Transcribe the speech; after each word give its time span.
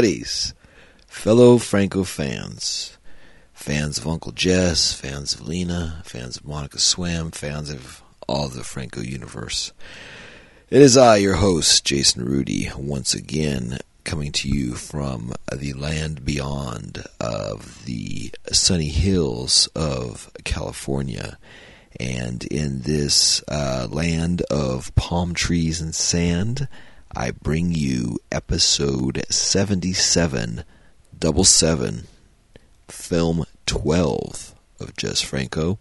Buddies, 0.00 0.54
fellow 1.06 1.58
Franco 1.58 2.04
fans, 2.04 2.96
fans 3.52 3.98
of 3.98 4.06
Uncle 4.06 4.32
Jess, 4.32 4.94
fans 4.94 5.34
of 5.34 5.46
Lina, 5.46 6.00
fans 6.06 6.38
of 6.38 6.46
Monica 6.46 6.78
Swinn, 6.78 7.32
fans 7.32 7.68
of 7.68 8.02
all 8.26 8.48
the 8.48 8.64
Franco 8.64 9.02
universe. 9.02 9.74
It 10.70 10.80
is 10.80 10.96
I, 10.96 11.16
your 11.16 11.34
host, 11.34 11.84
Jason 11.84 12.24
Rudy, 12.24 12.70
once 12.74 13.12
again 13.12 13.76
coming 14.04 14.32
to 14.32 14.48
you 14.48 14.72
from 14.72 15.34
the 15.54 15.74
land 15.74 16.24
beyond 16.24 17.04
of 17.20 17.84
the 17.84 18.32
sunny 18.50 18.88
hills 18.88 19.66
of 19.76 20.30
California. 20.44 21.36
And 22.00 22.42
in 22.44 22.80
this 22.80 23.44
uh, 23.48 23.86
land 23.90 24.40
of 24.50 24.94
palm 24.94 25.34
trees 25.34 25.82
and 25.82 25.94
sand, 25.94 26.68
I 27.14 27.32
bring 27.32 27.72
you 27.72 28.18
episode 28.30 29.24
77, 29.28 30.64
double 31.18 31.44
seven, 31.44 32.06
film 32.88 33.44
12 33.66 34.54
of 34.78 34.96
Jess 34.96 35.20
Franco. 35.20 35.78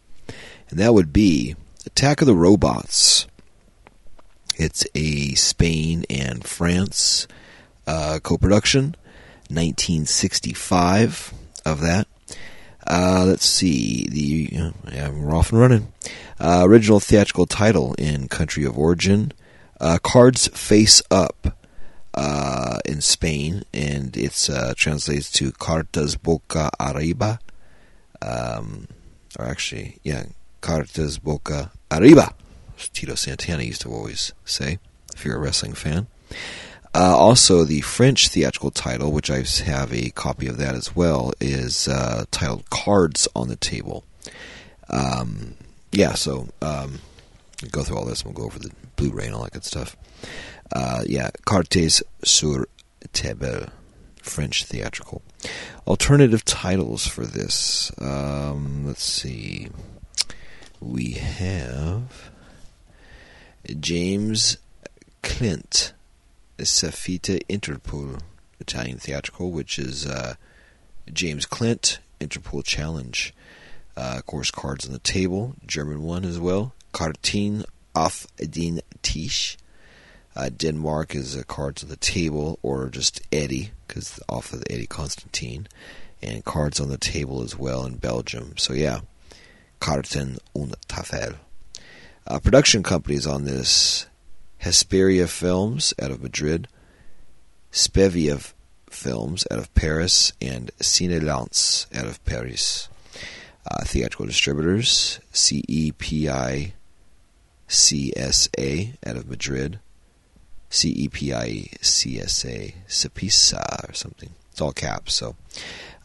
And 0.70 0.80
that 0.80 0.94
would 0.94 1.14
be 1.14 1.56
Attack 1.86 2.22
of 2.22 2.28
the 2.28 2.34
Robots. 2.34 3.28
It's 4.56 4.86
a 4.96 5.36
Spain 5.36 6.04
and 6.10 6.44
France 6.44 7.28
uh, 7.86 8.20
co 8.24 8.38
production, 8.38 8.96
1965 9.50 11.34
of 11.64 11.82
that. 11.82 12.08
Uh, 12.88 13.24
let's 13.28 13.46
see. 13.46 14.08
The 14.10 14.72
yeah, 14.92 15.10
we're 15.10 15.36
off 15.36 15.52
and 15.52 15.62
running. 15.62 15.94
Uh, 16.40 16.64
original 16.66 17.00
theatrical 17.00 17.46
title 17.46 17.94
in 17.96 18.28
country 18.28 18.64
of 18.64 18.78
origin: 18.78 19.32
uh, 19.80 19.98
Cards 20.02 20.48
Face 20.50 21.02
Up 21.10 21.58
uh, 22.14 22.80
in 22.86 23.02
Spain, 23.02 23.64
and 23.74 24.16
it 24.18 24.50
uh, 24.50 24.74
translates 24.76 25.32
to 25.34 25.52
Cartas 25.52 26.22
Boca 26.22 26.70
Arriba. 26.80 27.40
Um, 28.22 28.88
or 29.38 29.46
actually, 29.46 29.98
yeah, 30.04 30.26
Cartas 30.62 31.22
Boca 31.22 31.72
Arriba. 31.92 32.34
Tito 32.94 33.16
Santana 33.16 33.64
used 33.64 33.82
to 33.82 33.90
always 33.90 34.34
say, 34.46 34.80
if 35.14 35.26
you're 35.26 35.36
a 35.36 35.40
wrestling 35.40 35.74
fan. 35.74 36.08
Uh, 36.94 37.16
also, 37.16 37.64
the 37.64 37.82
French 37.82 38.30
theatrical 38.30 38.72
title, 38.72 39.12
which 39.12 39.30
I 39.30 39.44
have 39.66 39.94
a 39.94 40.10
copy 40.10 40.48
of 40.48 40.58
that 40.58 40.76
as 40.76 40.96
well, 40.96 41.34
is 41.40 41.88
uh, 41.88 42.26
titled 42.32 42.70
Cards 42.70 43.28
on 43.36 43.48
the 43.48 43.56
Table. 43.56 44.04
Um, 44.90 45.54
yeah, 45.92 46.14
so 46.14 46.48
um, 46.62 47.00
go 47.72 47.84
through 47.84 47.98
all 47.98 48.06
this 48.06 48.24
and 48.24 48.34
we'll 48.34 48.44
go 48.44 48.48
over 48.48 48.60
the 48.60 48.72
Blu 49.00 49.12
ray 49.12 49.28
and 49.28 49.36
all 49.36 49.44
that 49.44 49.54
good 49.54 49.64
stuff. 49.64 49.96
Uh, 50.74 51.04
yeah, 51.06 51.30
Cartes 51.46 52.04
sur 52.24 52.66
Table, 53.14 53.68
French 54.22 54.66
theatrical. 54.66 55.22
Alternative 55.88 56.44
titles 56.44 57.08
for 57.08 57.26
this. 57.26 57.94
Um, 57.98 58.86
let's 58.86 59.04
see. 59.04 59.70
We 60.82 61.14
have 61.14 62.30
James 63.80 64.58
Clint 65.24 65.94
Safita 66.58 67.42
Interpol 67.48 68.20
Italian 68.60 68.98
theatrical, 68.98 69.52
which 69.52 69.80
is 69.80 70.06
uh, 70.06 70.36
James 71.12 71.46
Clint 71.46 72.00
Interpol 72.20 72.66
Challenge. 72.66 73.34
Uh, 73.96 74.16
of 74.18 74.26
course, 74.26 74.52
cards 74.52 74.86
on 74.86 74.92
the 74.92 75.00
table, 75.00 75.56
German 75.66 76.04
one 76.04 76.26
as 76.26 76.38
well. 76.38 76.74
Kartin 76.94 77.64
auf 77.96 78.28
den 78.38 78.82
Tisch. 79.02 79.58
Uh, 80.36 80.50
Denmark 80.50 81.16
is 81.16 81.36
a 81.36 81.44
cards 81.44 81.84
on 81.84 81.90
the 81.90 81.98
table, 81.98 82.60
or 82.62 82.90
just 82.90 83.22
Eddie, 83.32 83.72
because 83.88 84.20
off 84.30 84.54
of 84.54 84.64
Eddie 84.70 84.88
Constantine, 84.88 85.68
and 86.22 86.46
cards 86.46 86.80
on 86.80 86.90
the 86.90 86.98
table 86.98 87.44
as 87.44 87.58
well 87.58 87.86
in 87.86 87.96
Belgium. 87.96 88.54
So 88.58 88.74
yeah, 88.74 89.02
Karten 89.80 90.38
und 90.54 90.76
Tafel. 90.88 91.36
Uh, 92.28 92.40
production 92.40 92.84
companies 92.84 93.26
on 93.26 93.46
this 93.46 94.06
Hesperia 94.60 95.28
Films 95.28 95.94
out 96.02 96.12
of 96.12 96.22
Madrid, 96.22 96.68
Speva 97.72 98.54
Films 98.90 99.48
out 99.50 99.60
of 99.60 99.74
Paris, 99.74 100.34
and 100.42 100.72
Cinelance 100.80 101.88
out 101.96 102.06
of 102.06 102.24
Paris. 102.26 102.90
Uh, 103.70 103.84
theatrical 103.84 104.26
distributors 104.26 105.20
CEPI 105.34 106.74
CSA 107.70 108.96
out 109.06 109.16
of 109.16 109.30
Madrid, 109.30 109.80
CEPI 110.70 111.80
CSA 111.80 112.74
or 113.90 113.94
something. 113.94 114.30
It's 114.52 114.62
all 114.62 114.74
caps. 114.74 115.14
So, 115.14 115.36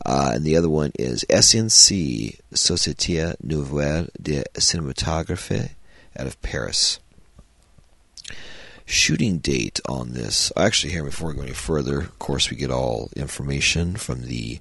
uh, 0.07 0.33
and 0.35 0.45
the 0.45 0.57
other 0.57 0.69
one 0.69 0.93
is 0.99 1.25
SNC 1.29 2.39
Société 2.53 3.35
Nouvelle 3.43 4.09
de 4.21 4.45
Cinématographie 4.55 5.71
out 6.17 6.27
of 6.27 6.41
Paris 6.43 7.01
shooting 8.87 9.39
date 9.39 9.81
on 9.89 10.13
this. 10.13 10.53
Actually, 10.57 10.93
here 10.93 11.05
before 11.05 11.31
we 11.31 11.35
go 11.35 11.43
any 11.43 11.53
further, 11.53 12.01
of 12.01 12.19
course, 12.19 12.51
we 12.51 12.57
get 12.57 12.71
all 12.71 13.11
information 13.17 13.97
from 13.97 14.23
the 14.23 14.61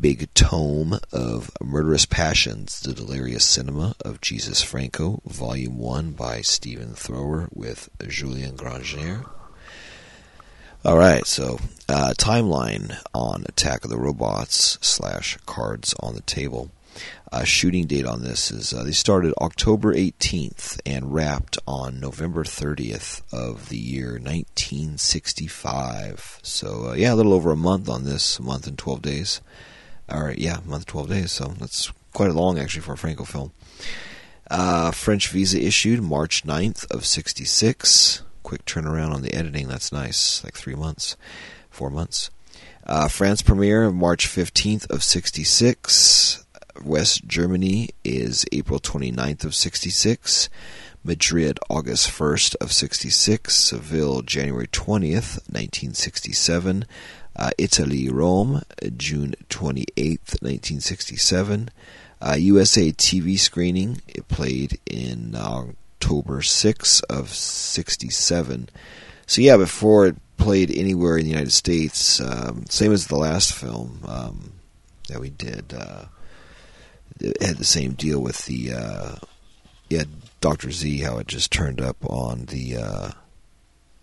big 0.00 0.32
tome 0.34 0.98
of 1.12 1.50
Murderous 1.60 2.06
Passions, 2.06 2.80
The 2.80 2.92
Delirious 2.92 3.44
Cinema 3.44 3.94
of 4.04 4.20
Jesus 4.20 4.62
Franco, 4.62 5.20
Volume 5.24 5.78
1 5.78 6.12
by 6.12 6.40
Stephen 6.40 6.94
Thrower 6.94 7.48
with 7.52 7.88
Julian 8.08 8.56
Grainger. 8.56 9.24
All 10.84 10.98
right, 10.98 11.24
so 11.26 11.58
uh, 11.88 12.14
timeline 12.16 12.96
on 13.14 13.44
Attack 13.48 13.84
of 13.84 13.90
the 13.90 13.98
Robots 13.98 14.78
slash 14.80 15.38
Cards 15.46 15.94
on 16.00 16.14
the 16.14 16.22
Table 16.22 16.70
uh, 17.30 17.44
shooting 17.44 17.86
date 17.86 18.04
on 18.04 18.22
this 18.22 18.50
is 18.50 18.74
uh, 18.74 18.82
they 18.84 18.92
started 18.92 19.32
October 19.40 19.94
18th 19.94 20.78
and 20.84 21.14
wrapped 21.14 21.56
on 21.66 21.98
November 21.98 22.44
30th 22.44 23.22
of 23.32 23.70
the 23.70 23.78
year 23.78 24.12
1965. 24.12 26.40
So 26.42 26.90
uh, 26.90 26.92
yeah, 26.92 27.14
a 27.14 27.16
little 27.16 27.32
over 27.32 27.50
a 27.50 27.56
month 27.56 27.88
on 27.88 28.04
this, 28.04 28.38
a 28.38 28.42
month 28.42 28.66
and 28.66 28.76
12 28.76 29.00
days. 29.00 29.40
All 30.12 30.24
right, 30.24 30.38
yeah, 30.38 30.58
month 30.66 30.86
12 30.86 31.08
days. 31.08 31.32
So 31.32 31.46
that's 31.58 31.90
quite 32.12 32.30
a 32.30 32.34
long 32.34 32.58
actually 32.58 32.82
for 32.82 32.92
a 32.92 32.98
Franco 32.98 33.24
film. 33.24 33.52
Uh, 34.50 34.90
French 34.90 35.28
visa 35.28 35.58
issued 35.58 36.02
March 36.02 36.44
9th 36.44 36.90
of 36.90 37.06
66. 37.06 38.22
Quick 38.42 38.64
turnaround 38.66 39.14
on 39.14 39.22
the 39.22 39.32
editing. 39.32 39.68
That's 39.68 39.92
nice. 39.92 40.44
Like 40.44 40.54
three 40.54 40.74
months, 40.74 41.16
four 41.70 41.88
months. 41.88 42.30
Uh, 42.84 43.08
France 43.08 43.40
premiere 43.40 43.90
March 43.90 44.26
15th 44.28 44.90
of 44.90 45.02
66. 45.02 46.44
West 46.84 47.26
Germany 47.26 47.90
is 48.04 48.44
April 48.52 48.80
29th 48.80 49.44
of 49.44 49.54
66. 49.54 50.50
Madrid, 51.04 51.58
August 51.70 52.10
1st 52.10 52.56
of 52.60 52.72
66. 52.72 53.54
Seville, 53.54 54.22
January 54.22 54.66
20th, 54.68 55.40
1967. 55.48 56.84
Uh, 57.34 57.50
Italy, 57.58 58.08
Rome, 58.08 58.62
June 58.96 59.34
28th, 59.48 60.40
1967. 60.42 61.70
Uh, 62.20 62.34
USA 62.38 62.92
TV 62.92 63.38
screening, 63.38 64.00
it 64.06 64.28
played 64.28 64.78
in 64.86 65.34
October 65.34 66.40
6th 66.40 67.02
of 67.10 67.30
67. 67.30 68.68
So 69.26 69.40
yeah, 69.40 69.56
before 69.56 70.06
it 70.06 70.16
played 70.36 70.70
anywhere 70.70 71.16
in 71.16 71.24
the 71.24 71.30
United 71.30 71.52
States, 71.52 72.20
um, 72.20 72.64
same 72.68 72.92
as 72.92 73.06
the 73.06 73.16
last 73.16 73.54
film 73.54 74.00
um, 74.06 74.52
that 75.08 75.20
we 75.20 75.30
did. 75.30 75.74
Uh, 75.74 76.04
had 77.40 77.56
the 77.56 77.64
same 77.64 77.92
deal 77.92 78.20
with 78.20 78.46
the 78.46 78.72
uh, 78.72 79.14
yeah 79.88 80.04
Doctor 80.40 80.70
Z 80.70 80.98
how 80.98 81.18
it 81.18 81.28
just 81.28 81.52
turned 81.52 81.80
up 81.80 81.96
on 82.04 82.46
the 82.46 82.76
uh, 82.76 83.10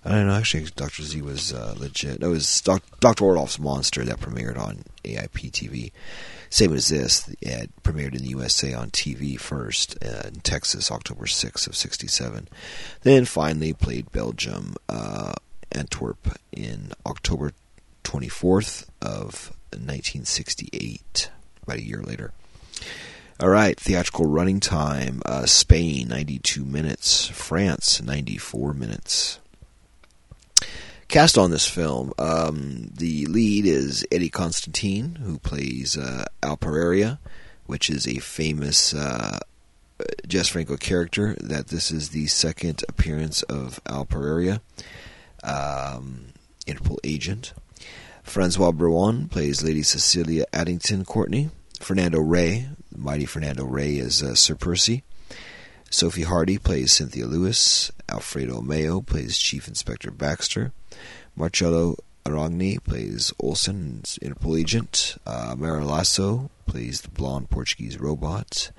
I 0.06 0.12
don't 0.12 0.28
know 0.28 0.34
actually 0.34 0.66
Doctor 0.76 1.04
Z 1.04 1.22
was 1.22 1.54
uh, 1.54 1.76
legit. 1.78 2.24
It 2.24 2.28
was 2.28 2.62
Doctor 2.62 3.26
Orloff's 3.26 3.60
Monster 3.60 4.06
that 4.06 4.20
premiered 4.20 4.58
on 4.58 4.84
AIP 5.04 5.52
TV. 5.52 5.92
Same 6.50 6.74
as 6.74 6.88
this, 6.88 7.28
it 7.42 7.70
premiered 7.84 8.16
in 8.16 8.24
the 8.24 8.30
USA 8.30 8.74
on 8.74 8.90
TV 8.90 9.40
first 9.40 9.98
uh, 10.04 10.28
in 10.28 10.36
Texas, 10.36 10.90
October 10.90 11.26
6th 11.26 11.68
of 11.68 11.76
'67. 11.76 12.48
Then 13.02 13.26
finally 13.26 13.74
played 13.74 14.12
Belgium, 14.12 14.76
uh, 14.88 15.34
Antwerp 15.72 16.40
in 16.52 16.94
October 17.06 17.52
24th 18.04 18.88
of 19.02 19.54
1968, 19.72 21.30
about 21.64 21.78
a 21.78 21.84
year 21.84 22.02
later. 22.02 22.32
All 23.40 23.50
right, 23.50 23.80
theatrical 23.80 24.26
running 24.26 24.60
time 24.60 25.22
uh, 25.26 25.46
Spain, 25.46 26.08
92 26.08 26.66
minutes. 26.66 27.28
France, 27.28 28.02
94 28.02 28.74
minutes. 28.74 29.40
Cast 31.10 31.40
on 31.40 31.50
this 31.50 31.68
film 31.68 32.14
um, 32.20 32.92
the 32.94 33.26
lead 33.26 33.66
is 33.66 34.06
Eddie 34.12 34.30
Constantine, 34.30 35.16
who 35.16 35.40
plays 35.40 35.98
uh, 35.98 36.26
Al 36.44 36.56
Pereira, 36.56 37.18
which 37.66 37.90
is 37.90 38.08
a 38.08 38.20
famous 38.20 38.94
uh, 38.94 39.40
Jess 40.28 40.50
Franco 40.50 40.78
character. 40.78 41.36
That 41.42 41.70
this 41.70 41.90
is 41.90 42.10
the 42.10 42.28
second 42.28 42.84
appearance 42.88 43.42
of 43.42 43.82
Al 43.88 44.06
Pereira, 44.06 44.62
um, 45.44 46.26
Interpol 46.68 47.00
agent. 47.04 47.54
Francois 48.22 48.72
Brion 48.72 49.30
plays 49.30 49.64
Lady 49.64 49.82
Cecilia 49.82 50.46
Addington 50.54 51.06
Courtney. 51.06 51.50
Fernando 51.80 52.20
Rey, 52.20 52.70
mighty 52.96 53.26
Fernando 53.26 53.66
Rey, 53.66 53.96
is 53.96 54.22
uh, 54.22 54.36
Sir 54.36 54.54
Percy. 54.54 55.02
Sophie 55.90 56.24
Hardy 56.24 56.58
plays 56.58 56.92
Cynthia 56.92 57.26
Lewis. 57.26 57.92
Alfredo 58.08 58.62
Mayo 58.62 59.02
plays 59.02 59.38
Chief 59.38 59.68
Inspector 59.68 60.10
Baxter. 60.12 60.72
Marcello 61.36 61.96
Aragni 62.26 62.84
plays 62.84 63.34
Olsen, 63.40 64.02
Interpol 64.22 64.60
agent. 64.60 65.18
Uh, 65.26 65.56
Mara 65.58 65.84
Lasso 65.84 66.52
plays 66.66 67.02
the 67.02 67.10
blonde 67.10 67.50
Portuguese 67.50 68.00
robot. 68.00 68.72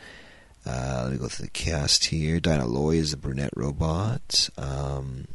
Uh, 0.65 1.03
let 1.05 1.13
me 1.13 1.19
go 1.19 1.27
through 1.27 1.47
the 1.47 1.51
cast 1.51 2.07
here. 2.07 2.39
Dina 2.39 2.67
Loy 2.67 2.97
is 2.97 3.11
the 3.11 3.17
brunette 3.17 3.55
robot, 3.57 4.51
um, 4.59 5.27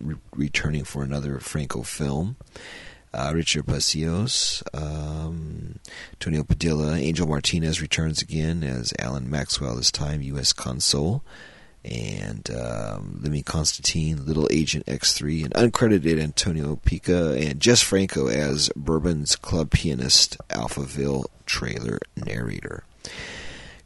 re- 0.00 0.16
returning 0.36 0.84
for 0.84 1.02
another 1.02 1.40
Franco 1.40 1.82
film. 1.82 2.36
Uh, 3.12 3.32
Richard 3.34 3.66
Pasillos, 3.66 4.62
um, 4.72 5.80
Padilla, 6.20 6.94
Angel 6.94 7.26
Martinez 7.26 7.82
returns 7.82 8.22
again 8.22 8.62
as 8.62 8.94
Alan 9.00 9.28
Maxwell, 9.28 9.74
this 9.74 9.90
time 9.90 10.22
U.S. 10.22 10.52
Consul, 10.52 11.24
and 11.84 12.48
um, 12.50 13.18
Lemmy 13.20 13.42
Constantine, 13.42 14.24
Little 14.26 14.46
Agent 14.52 14.86
X3, 14.86 15.44
and 15.44 15.54
uncredited 15.54 16.20
Antonio 16.20 16.76
Pica, 16.76 17.32
and 17.32 17.58
Jess 17.58 17.82
Franco 17.82 18.28
as 18.28 18.70
Bourbon's 18.76 19.34
club 19.34 19.70
pianist, 19.70 20.36
Alphaville 20.48 21.24
trailer 21.46 21.98
narrator. 22.16 22.84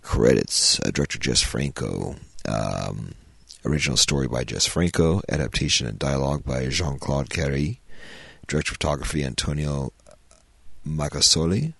Credits 0.02 0.78
uh, 0.80 0.90
Director 0.90 1.18
Jess 1.18 1.40
Franco. 1.40 2.16
Um, 2.46 3.14
original 3.64 3.96
story 3.96 4.28
by 4.28 4.44
Jess 4.44 4.66
Franco. 4.66 5.22
Adaptation 5.30 5.86
and 5.86 5.98
dialogue 5.98 6.44
by 6.44 6.68
Jean 6.68 6.98
Claude 6.98 7.30
Carrière. 7.30 7.78
Director 8.46 8.72
of 8.72 8.76
photography 8.76 9.24
Antonio 9.24 9.92
Macasoli. 10.86 11.74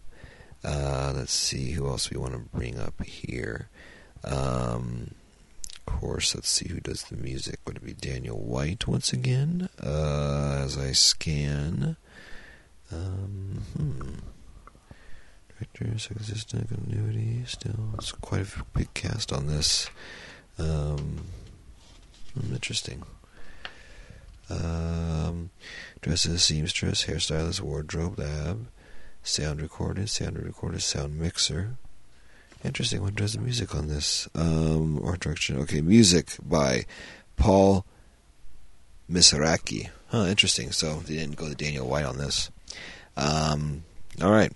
Uh, 0.64 1.12
let's 1.14 1.32
see 1.32 1.72
who 1.72 1.87
else 1.87 2.11
we 2.11 2.16
want 2.16 2.32
to 2.32 2.38
bring 2.38 2.78
up 2.78 3.02
here. 3.02 3.69
Um, 4.25 5.14
of 5.76 5.84
course, 5.84 6.34
let's 6.34 6.49
see 6.49 6.69
who 6.69 6.81
does 6.81 7.05
the 7.05 7.16
music. 7.16 7.58
Would 7.66 7.76
it 7.76 7.84
be 7.84 7.93
Daniel 7.93 8.38
White 8.38 8.88
once 8.88 9.12
again? 9.12 9.69
Uh, 9.82 10.62
as 10.64 10.78
I 10.78 10.93
scan. 10.93 11.96
Um, 12.90 13.62
hmm. 13.76 14.14
Director, 15.49 16.16
assistant, 16.19 16.70
continuity, 16.70 17.43
still. 17.46 17.90
It's 17.99 18.12
quite 18.12 18.40
a 18.43 18.64
big 18.76 18.93
cast 18.94 19.32
on 19.32 19.46
this. 19.46 19.90
Um, 20.58 21.26
hmm, 22.34 22.55
interesting. 22.55 23.02
Dresses, 26.04 26.44
seamstress, 26.44 27.06
hairstylist, 27.06 27.62
wardrobe, 27.62 28.18
lab, 28.18 28.66
sound 29.22 29.62
recorded, 29.62 30.10
sound 30.10 30.38
recorder, 30.38 30.78
sound 30.78 31.18
mixer. 31.18 31.78
Interesting. 32.62 33.00
What 33.00 33.14
does 33.14 33.32
the 33.32 33.40
music 33.40 33.74
on 33.74 33.88
this? 33.88 34.28
Um, 34.34 35.00
art 35.02 35.20
direction. 35.20 35.56
Okay, 35.60 35.80
music 35.80 36.36
by 36.46 36.84
Paul 37.38 37.86
Misraki. 39.10 39.88
Huh, 40.08 40.26
interesting. 40.26 40.72
So 40.72 40.96
they 40.96 41.14
didn't 41.14 41.36
go 41.36 41.48
to 41.48 41.54
Daniel 41.54 41.88
White 41.88 42.04
on 42.04 42.18
this. 42.18 42.50
Um, 43.16 43.84
all 44.22 44.30
right. 44.30 44.52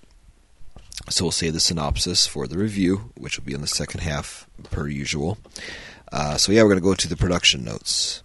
So 1.08 1.24
we'll 1.24 1.32
save 1.32 1.54
the 1.54 1.60
synopsis 1.60 2.26
for 2.26 2.46
the 2.46 2.58
review, 2.58 3.10
which 3.16 3.38
will 3.38 3.46
be 3.46 3.54
in 3.54 3.62
the 3.62 3.66
second 3.66 4.00
half, 4.00 4.46
per 4.64 4.86
usual. 4.86 5.38
Uh, 6.12 6.36
so 6.36 6.52
yeah, 6.52 6.60
we're 6.60 6.68
going 6.68 6.80
to 6.80 6.84
go 6.84 6.94
to 6.94 7.08
the 7.08 7.16
production 7.16 7.64
notes. 7.64 8.22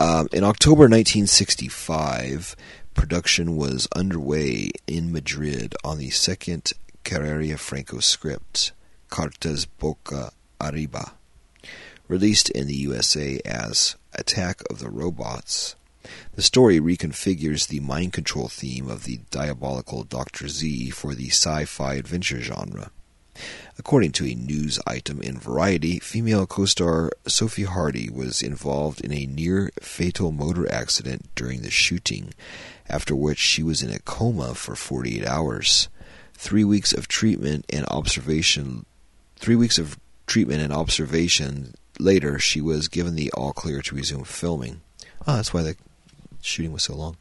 Um, 0.00 0.30
in 0.32 0.44
October 0.44 0.84
1965, 0.84 2.56
production 2.94 3.54
was 3.54 3.86
underway 3.94 4.70
in 4.86 5.12
Madrid 5.12 5.74
on 5.84 5.98
the 5.98 6.08
second 6.08 6.72
Carrière 7.04 7.58
Franco 7.58 7.98
script, 7.98 8.72
Cartas 9.10 9.66
Boca 9.66 10.32
Arriba, 10.58 11.12
released 12.08 12.48
in 12.48 12.66
the 12.66 12.76
USA 12.76 13.42
as 13.44 13.96
Attack 14.14 14.62
of 14.70 14.78
the 14.78 14.88
Robots. 14.88 15.76
The 16.34 16.40
story 16.40 16.80
reconfigures 16.80 17.68
the 17.68 17.80
mind 17.80 18.14
control 18.14 18.48
theme 18.48 18.88
of 18.88 19.04
the 19.04 19.20
diabolical 19.30 20.04
Dr. 20.04 20.48
Z 20.48 20.88
for 20.90 21.14
the 21.14 21.28
sci 21.28 21.66
fi 21.66 21.96
adventure 21.96 22.40
genre. 22.40 22.90
According 23.78 24.12
to 24.12 24.26
a 24.26 24.34
news 24.34 24.78
item 24.86 25.22
in 25.22 25.38
Variety, 25.38 25.98
female 25.98 26.46
co 26.46 26.64
star 26.64 27.10
Sophie 27.26 27.64
Hardy 27.64 28.10
was 28.10 28.42
involved 28.42 29.00
in 29.00 29.12
a 29.12 29.26
near 29.26 29.70
fatal 29.80 30.32
motor 30.32 30.70
accident 30.72 31.28
during 31.34 31.62
the 31.62 31.70
shooting, 31.70 32.34
after 32.88 33.16
which 33.16 33.38
she 33.38 33.62
was 33.62 33.82
in 33.82 33.90
a 33.90 33.98
coma 34.00 34.54
for 34.54 34.74
48 34.74 35.26
hours. 35.26 35.88
Three 36.34 36.64
weeks 36.64 36.92
of 36.92 37.08
treatment 37.08 37.64
and 37.70 37.86
observation. 37.86 38.84
Three 39.36 39.56
weeks 39.56 39.78
of 39.78 39.98
treatment 40.26 40.62
and 40.62 40.72
observation 40.72 41.74
later, 41.98 42.38
she 42.38 42.60
was 42.60 42.88
given 42.88 43.14
the 43.14 43.30
all 43.32 43.52
clear 43.52 43.82
to 43.82 43.94
resume 43.94 44.24
filming. 44.24 44.80
Oh, 45.26 45.36
that's 45.36 45.52
why 45.54 45.62
the 45.62 45.76
shooting 46.42 46.72
was 46.72 46.82
so 46.82 46.94
long. 46.94 47.16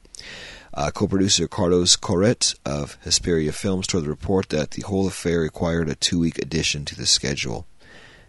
Uh, 0.74 0.92
co-producer 0.92 1.48
Carlos 1.48 1.96
Corret 1.96 2.56
of 2.66 2.98
Hesperia 3.04 3.52
Films 3.52 3.88
told 3.88 4.06
the 4.06 4.10
report 4.10 4.50
that 4.50 4.72
the 4.72 4.84
whole 4.84 5.08
affair 5.08 5.42
required 5.42 5.90
a 5.90 5.96
two-week 5.96 6.38
addition 6.38 6.86
to 6.86 6.96
the 6.96 7.06
schedule. 7.06 7.66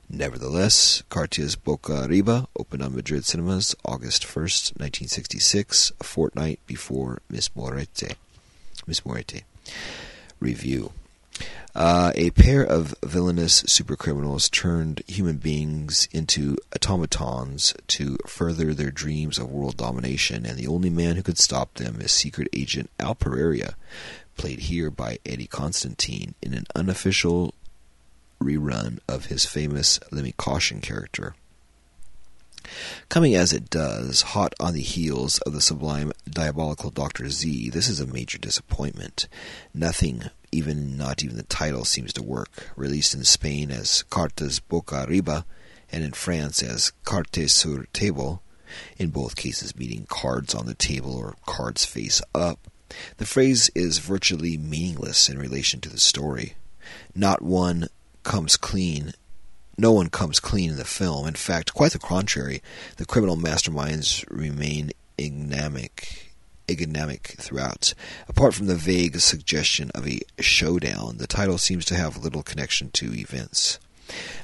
Nevertheless, 0.09 1.03
Cartas 1.09 1.55
Boca 1.55 2.05
Arriba 2.05 2.49
opened 2.59 2.83
on 2.83 2.97
Madrid 2.97 3.25
cinemas 3.25 3.77
August 3.85 4.25
1st, 4.25 4.79
1966, 4.81 5.93
a 6.01 6.05
fortnight 6.05 6.59
before 6.67 7.21
Miss 7.29 7.55
Muerte. 7.55 8.15
Miss 8.87 9.07
Muerte. 9.07 9.45
Review. 10.41 10.93
Uh, 11.75 12.11
a 12.17 12.31
pair 12.31 12.63
of 12.65 12.95
villainous 13.05 13.63
supercriminals 13.63 14.51
turned 14.51 15.03
human 15.07 15.37
beings 15.37 16.09
into 16.11 16.57
automatons 16.75 17.75
to 17.87 18.17
further 18.27 18.75
their 18.75 18.91
dreams 18.91 19.39
of 19.39 19.51
world 19.51 19.77
domination, 19.77 20.45
and 20.45 20.59
the 20.59 20.67
only 20.67 20.91
man 20.91 21.17
who 21.17 21.23
could 21.23 21.39
stop 21.39 21.75
them 21.75 22.01
is 22.01 22.11
secret 22.11 22.49
agent 22.53 22.91
Al 22.99 23.15
played 23.15 24.61
here 24.61 24.91
by 24.91 25.19
Eddie 25.25 25.47
Constantine 25.47 26.35
in 26.43 26.55
an 26.55 26.67
unofficial 26.75 27.55
rerun 28.43 28.99
of 29.07 29.27
his 29.27 29.45
famous 29.45 30.01
Lemmy 30.11 30.33
Caution 30.33 30.81
character. 30.81 31.35
Coming 33.09 33.35
as 33.35 33.53
it 33.53 33.71
does, 33.71 34.23
hot 34.23 34.55
on 34.61 34.75
the 34.75 34.83
heels 34.83 35.39
of 35.39 35.53
the 35.53 35.61
sublime 35.61 36.13
diabolical 36.29 36.91
Dr. 36.91 37.29
Z, 37.29 37.71
this 37.71 37.89
is 37.89 38.01
a 38.01 38.07
major 38.07 38.39
disappointment. 38.39 39.29
Nothing 39.75 40.31
even 40.53 40.97
not 40.97 41.23
even 41.23 41.37
the 41.37 41.43
title 41.45 41.85
seems 41.85 42.13
to 42.15 42.23
work. 42.23 42.73
Released 42.77 43.15
in 43.15 43.25
Spain 43.25 43.71
as 43.71 44.05
Cartas 44.11 44.61
Boca 44.61 45.07
Arriba 45.09 45.45
and 45.93 46.05
in 46.05 46.13
France 46.13 46.63
as 46.63 46.93
Cartes 47.05 47.53
sur 47.53 47.87
Table, 47.93 48.43
in 48.97 49.11
both 49.11 49.37
cases 49.37 49.77
meaning 49.77 50.07
cards 50.09 50.55
on 50.55 50.67
the 50.67 50.75
table 50.75 51.17
or 51.17 51.35
cards 51.47 51.85
face 51.85 52.23
up, 52.35 52.69
the 53.19 53.27
phrase 53.27 53.71
is 53.75 53.99
virtually 53.99 54.57
meaningless 54.57 55.29
in 55.29 55.39
relation 55.39 55.81
to 55.81 55.89
the 55.89 55.99
story. 55.99 56.55
Not 57.15 57.43
one 57.43 57.89
comes 58.23 58.57
clean. 58.57 59.13
No 59.81 59.93
one 59.93 60.11
comes 60.11 60.41
clean 60.41 60.73
in 60.73 60.77
the 60.77 60.85
film. 60.85 61.27
In 61.27 61.33
fact, 61.33 61.73
quite 61.73 61.93
the 61.93 61.99
contrary. 61.99 62.63
The 62.99 63.07
criminal 63.07 63.39
masterminds 63.39 64.27
remain 64.29 64.91
enigmatic 65.19 66.29
throughout. 67.39 67.95
Apart 68.29 68.53
from 68.53 68.67
the 68.67 68.75
vague 68.75 69.19
suggestion 69.21 69.91
of 69.95 70.07
a 70.07 70.21
showdown, 70.39 71.17
the 71.17 71.27
title 71.27 71.57
seems 71.57 71.87
to 71.87 71.95
have 71.95 72.23
little 72.23 72.43
connection 72.43 72.91
to 72.91 73.15
events. 73.15 73.79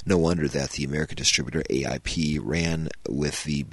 No 0.07 0.17
wonder 0.17 0.47
that 0.47 0.71
the 0.71 0.83
American 0.83 1.17
distributor 1.17 1.61
AIP 1.69 2.39
ran 2.41 2.89
with 3.07 3.43
the 3.43 3.63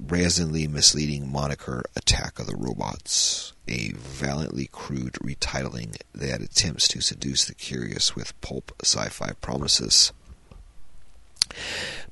brazenly 0.00 0.66
misleading 0.68 1.30
moniker 1.30 1.84
Attack 1.96 2.38
of 2.38 2.46
the 2.46 2.56
Robots, 2.56 3.52
a 3.68 3.92
valiantly 3.92 4.70
crude 4.72 5.18
retitling 5.22 5.98
that 6.14 6.40
attempts 6.40 6.88
to 6.88 7.02
seduce 7.02 7.44
the 7.44 7.54
curious 7.54 8.16
with 8.16 8.40
pulp 8.40 8.72
sci 8.82 9.10
fi 9.10 9.32
promises. 9.42 10.14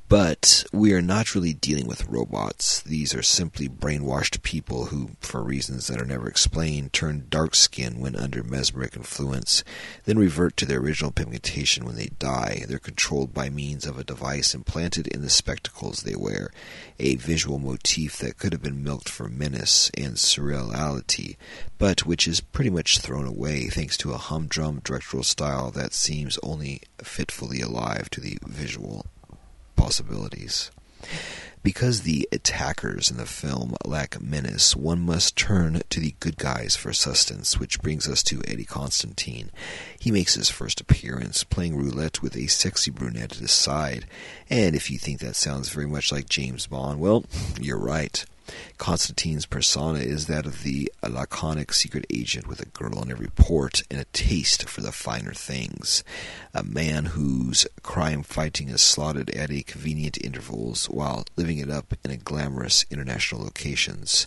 But 0.08 0.64
we 0.72 0.94
are 0.94 1.02
not 1.02 1.34
really 1.34 1.52
dealing 1.52 1.86
with 1.86 2.08
robots. 2.08 2.80
These 2.80 3.14
are 3.14 3.22
simply 3.22 3.68
brainwashed 3.68 4.40
people 4.40 4.86
who, 4.86 5.10
for 5.20 5.42
reasons 5.42 5.86
that 5.86 6.00
are 6.00 6.06
never 6.06 6.26
explained, 6.26 6.94
turn 6.94 7.26
dark 7.28 7.54
skin 7.54 8.00
when 8.00 8.16
under 8.16 8.42
mesmeric 8.42 8.96
influence, 8.96 9.64
then 10.06 10.18
revert 10.18 10.56
to 10.56 10.64
their 10.64 10.78
original 10.80 11.10
pigmentation 11.10 11.84
when 11.84 11.96
they 11.96 12.08
die. 12.18 12.64
They're 12.66 12.78
controlled 12.78 13.34
by 13.34 13.50
means 13.50 13.84
of 13.84 13.98
a 13.98 14.04
device 14.04 14.54
implanted 14.54 15.08
in 15.08 15.20
the 15.20 15.28
spectacles 15.28 16.02
they 16.02 16.16
wear, 16.16 16.50
a 16.98 17.16
visual 17.16 17.58
motif 17.58 18.16
that 18.16 18.38
could 18.38 18.54
have 18.54 18.62
been 18.62 18.82
milked 18.82 19.10
for 19.10 19.28
menace 19.28 19.90
and 19.94 20.14
surreality, 20.14 21.36
but 21.76 22.06
which 22.06 22.26
is 22.26 22.40
pretty 22.40 22.70
much 22.70 23.00
thrown 23.00 23.26
away 23.26 23.66
thanks 23.66 23.98
to 23.98 24.14
a 24.14 24.16
humdrum 24.16 24.80
directorial 24.82 25.22
style 25.22 25.70
that 25.70 25.92
seems 25.92 26.38
only 26.42 26.80
fitfully 27.02 27.60
alive 27.60 28.08
to 28.08 28.22
the 28.22 28.38
visual 28.46 29.04
possibilities. 29.88 30.70
Because 31.62 32.02
the 32.02 32.28
attackers 32.30 33.10
in 33.10 33.16
the 33.16 33.24
film 33.24 33.74
lack 33.86 34.20
menace, 34.20 34.76
one 34.76 35.00
must 35.00 35.34
turn 35.34 35.80
to 35.88 35.98
the 35.98 36.14
good 36.20 36.36
guys 36.36 36.76
for 36.76 36.92
sustenance, 36.92 37.58
which 37.58 37.80
brings 37.80 38.06
us 38.06 38.22
to 38.24 38.42
Eddie 38.46 38.66
Constantine. 38.66 39.50
He 39.98 40.10
makes 40.12 40.34
his 40.34 40.50
first 40.50 40.82
appearance 40.82 41.42
playing 41.42 41.74
roulette 41.74 42.20
with 42.22 42.36
a 42.36 42.48
sexy 42.48 42.90
brunette 42.90 43.32
at 43.32 43.38
his 43.38 43.50
side, 43.50 44.04
and 44.50 44.76
if 44.76 44.90
you 44.90 44.98
think 44.98 45.20
that 45.20 45.36
sounds 45.36 45.70
very 45.70 45.86
much 45.86 46.12
like 46.12 46.28
James 46.28 46.66
Bond, 46.66 47.00
well, 47.00 47.24
you're 47.58 47.80
right. 47.80 48.26
Constantine's 48.78 49.46
persona 49.46 49.98
is 50.00 50.26
that 50.26 50.46
of 50.46 50.62
the 50.62 50.92
laconic 51.02 51.72
secret 51.72 52.06
agent 52.12 52.46
with 52.46 52.60
a 52.60 52.66
girl 52.66 53.02
in 53.02 53.10
every 53.10 53.28
port 53.28 53.82
and 53.90 54.00
a 54.00 54.04
taste 54.06 54.68
for 54.68 54.80
the 54.80 54.92
finer 54.92 55.32
things. 55.32 56.04
A 56.54 56.62
man 56.62 57.06
whose 57.06 57.66
crime 57.82 58.22
fighting 58.22 58.68
is 58.68 58.80
slotted 58.80 59.30
at 59.30 59.50
a 59.50 59.62
convenient 59.62 60.18
intervals 60.22 60.86
while 60.86 61.24
living 61.36 61.58
it 61.58 61.70
up 61.70 61.94
in 62.04 62.20
glamorous 62.24 62.84
international 62.90 63.42
locations. 63.42 64.26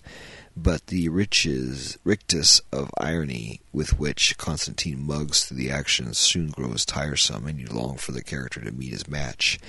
But 0.56 0.88
the 0.88 1.08
riches, 1.10 1.98
rictus 2.04 2.62
of 2.72 2.92
irony 2.98 3.62
with 3.72 3.98
which 3.98 4.38
Constantine 4.38 5.02
mugs 5.02 5.46
through 5.46 5.58
the 5.58 5.72
action 5.72 6.14
soon 6.14 6.50
grows 6.50 6.86
tiresome, 6.86 7.48
and 7.48 7.60
you 7.60 7.68
long 7.68 7.98
for 7.98 8.12
the 8.12 8.24
character 8.24 8.62
to 8.62 8.72
meet 8.72 8.92
his 8.92 9.08
match, 9.08 9.60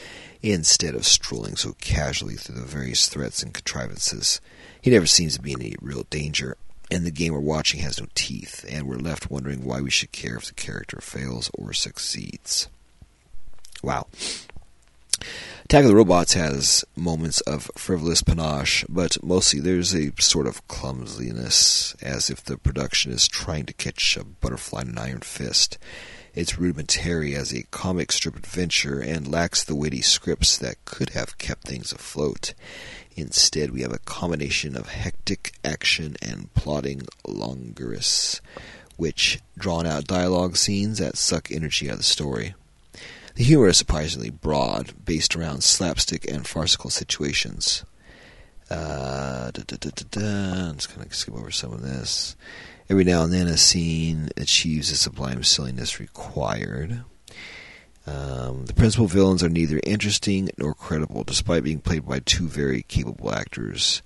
instead 0.42 0.94
of 0.94 1.06
strolling 1.06 1.56
so 1.56 1.74
casually 1.74 2.34
through 2.34 2.56
the 2.56 2.66
various 2.66 3.08
threats 3.08 3.42
and 3.42 3.54
contrivances. 3.54 4.40
He 4.80 4.90
never 4.90 5.06
seems 5.06 5.36
to 5.36 5.42
be 5.42 5.52
in 5.52 5.60
any 5.60 5.76
real 5.80 6.04
danger, 6.10 6.56
and 6.90 7.06
the 7.06 7.12
game 7.12 7.32
we're 7.32 7.40
watching 7.40 7.80
has 7.80 8.00
no 8.00 8.08
teeth, 8.14 8.64
and 8.68 8.88
we're 8.88 8.96
left 8.96 9.30
wondering 9.30 9.64
why 9.64 9.80
we 9.80 9.90
should 9.90 10.12
care 10.12 10.36
if 10.36 10.46
the 10.46 10.54
character 10.54 11.00
fails 11.00 11.48
or 11.54 11.72
succeeds. 11.72 12.68
Wow. 13.82 14.08
Attack 15.64 15.84
of 15.84 15.88
the 15.88 15.96
Robots 15.96 16.34
has 16.34 16.84
moments 16.96 17.40
of 17.42 17.70
frivolous 17.76 18.22
panache, 18.22 18.84
but 18.88 19.22
mostly 19.22 19.60
there's 19.60 19.94
a 19.94 20.12
sort 20.20 20.46
of 20.46 20.66
clumsiness, 20.68 21.94
as 22.02 22.28
if 22.28 22.44
the 22.44 22.58
production 22.58 23.10
is 23.12 23.26
trying 23.28 23.64
to 23.66 23.72
catch 23.72 24.16
a 24.16 24.24
butterfly 24.24 24.82
in 24.82 24.88
an 24.88 24.98
iron 24.98 25.20
fist. 25.20 25.78
It's 26.34 26.58
rudimentary 26.58 27.34
as 27.34 27.52
a 27.52 27.64
comic 27.70 28.10
strip 28.10 28.36
adventure 28.36 29.00
and 29.00 29.30
lacks 29.30 29.64
the 29.64 29.74
witty 29.74 30.02
scripts 30.02 30.58
that 30.58 30.84
could 30.84 31.10
have 31.10 31.38
kept 31.38 31.68
things 31.68 31.92
afloat. 31.92 32.54
Instead, 33.16 33.70
we 33.70 33.82
have 33.82 33.92
a 33.92 33.98
combination 33.98 34.76
of 34.76 34.88
hectic 34.88 35.52
action 35.64 36.16
and 36.22 36.52
plodding 36.54 37.02
longerous, 37.26 38.40
which 38.96 39.40
drawn 39.58 39.86
out 39.86 40.06
dialogue 40.06 40.56
scenes 40.56 40.98
that 40.98 41.16
suck 41.16 41.50
energy 41.50 41.88
out 41.88 41.92
of 41.94 41.98
the 41.98 42.04
story. 42.04 42.54
The 43.34 43.44
humor 43.44 43.68
is 43.68 43.78
surprisingly 43.78 44.30
broad, 44.30 44.92
based 45.04 45.34
around 45.34 45.62
slapstick 45.62 46.30
and 46.30 46.46
farcical 46.46 46.90
situations. 46.90 47.84
Uh, 48.70 49.50
da, 49.50 49.62
da, 49.66 49.76
da, 50.10 50.66
Let's 50.68 50.86
kind 50.86 51.06
of 51.06 51.14
skip 51.14 51.34
over 51.34 51.50
some 51.50 51.72
of 51.72 51.82
this. 51.82 52.36
Every 52.90 53.04
now 53.04 53.24
and 53.24 53.32
then, 53.32 53.46
a 53.46 53.56
scene 53.56 54.28
achieves 54.36 54.90
the 54.90 54.96
sublime 54.96 55.42
silliness 55.44 55.98
required. 55.98 57.04
Um, 58.06 58.66
the 58.66 58.74
principal 58.74 59.06
villains 59.06 59.42
are 59.42 59.48
neither 59.48 59.80
interesting 59.84 60.50
nor 60.58 60.74
credible, 60.74 61.24
despite 61.24 61.64
being 61.64 61.80
played 61.80 62.06
by 62.06 62.18
two 62.18 62.48
very 62.48 62.82
capable 62.82 63.32
actors, 63.32 64.02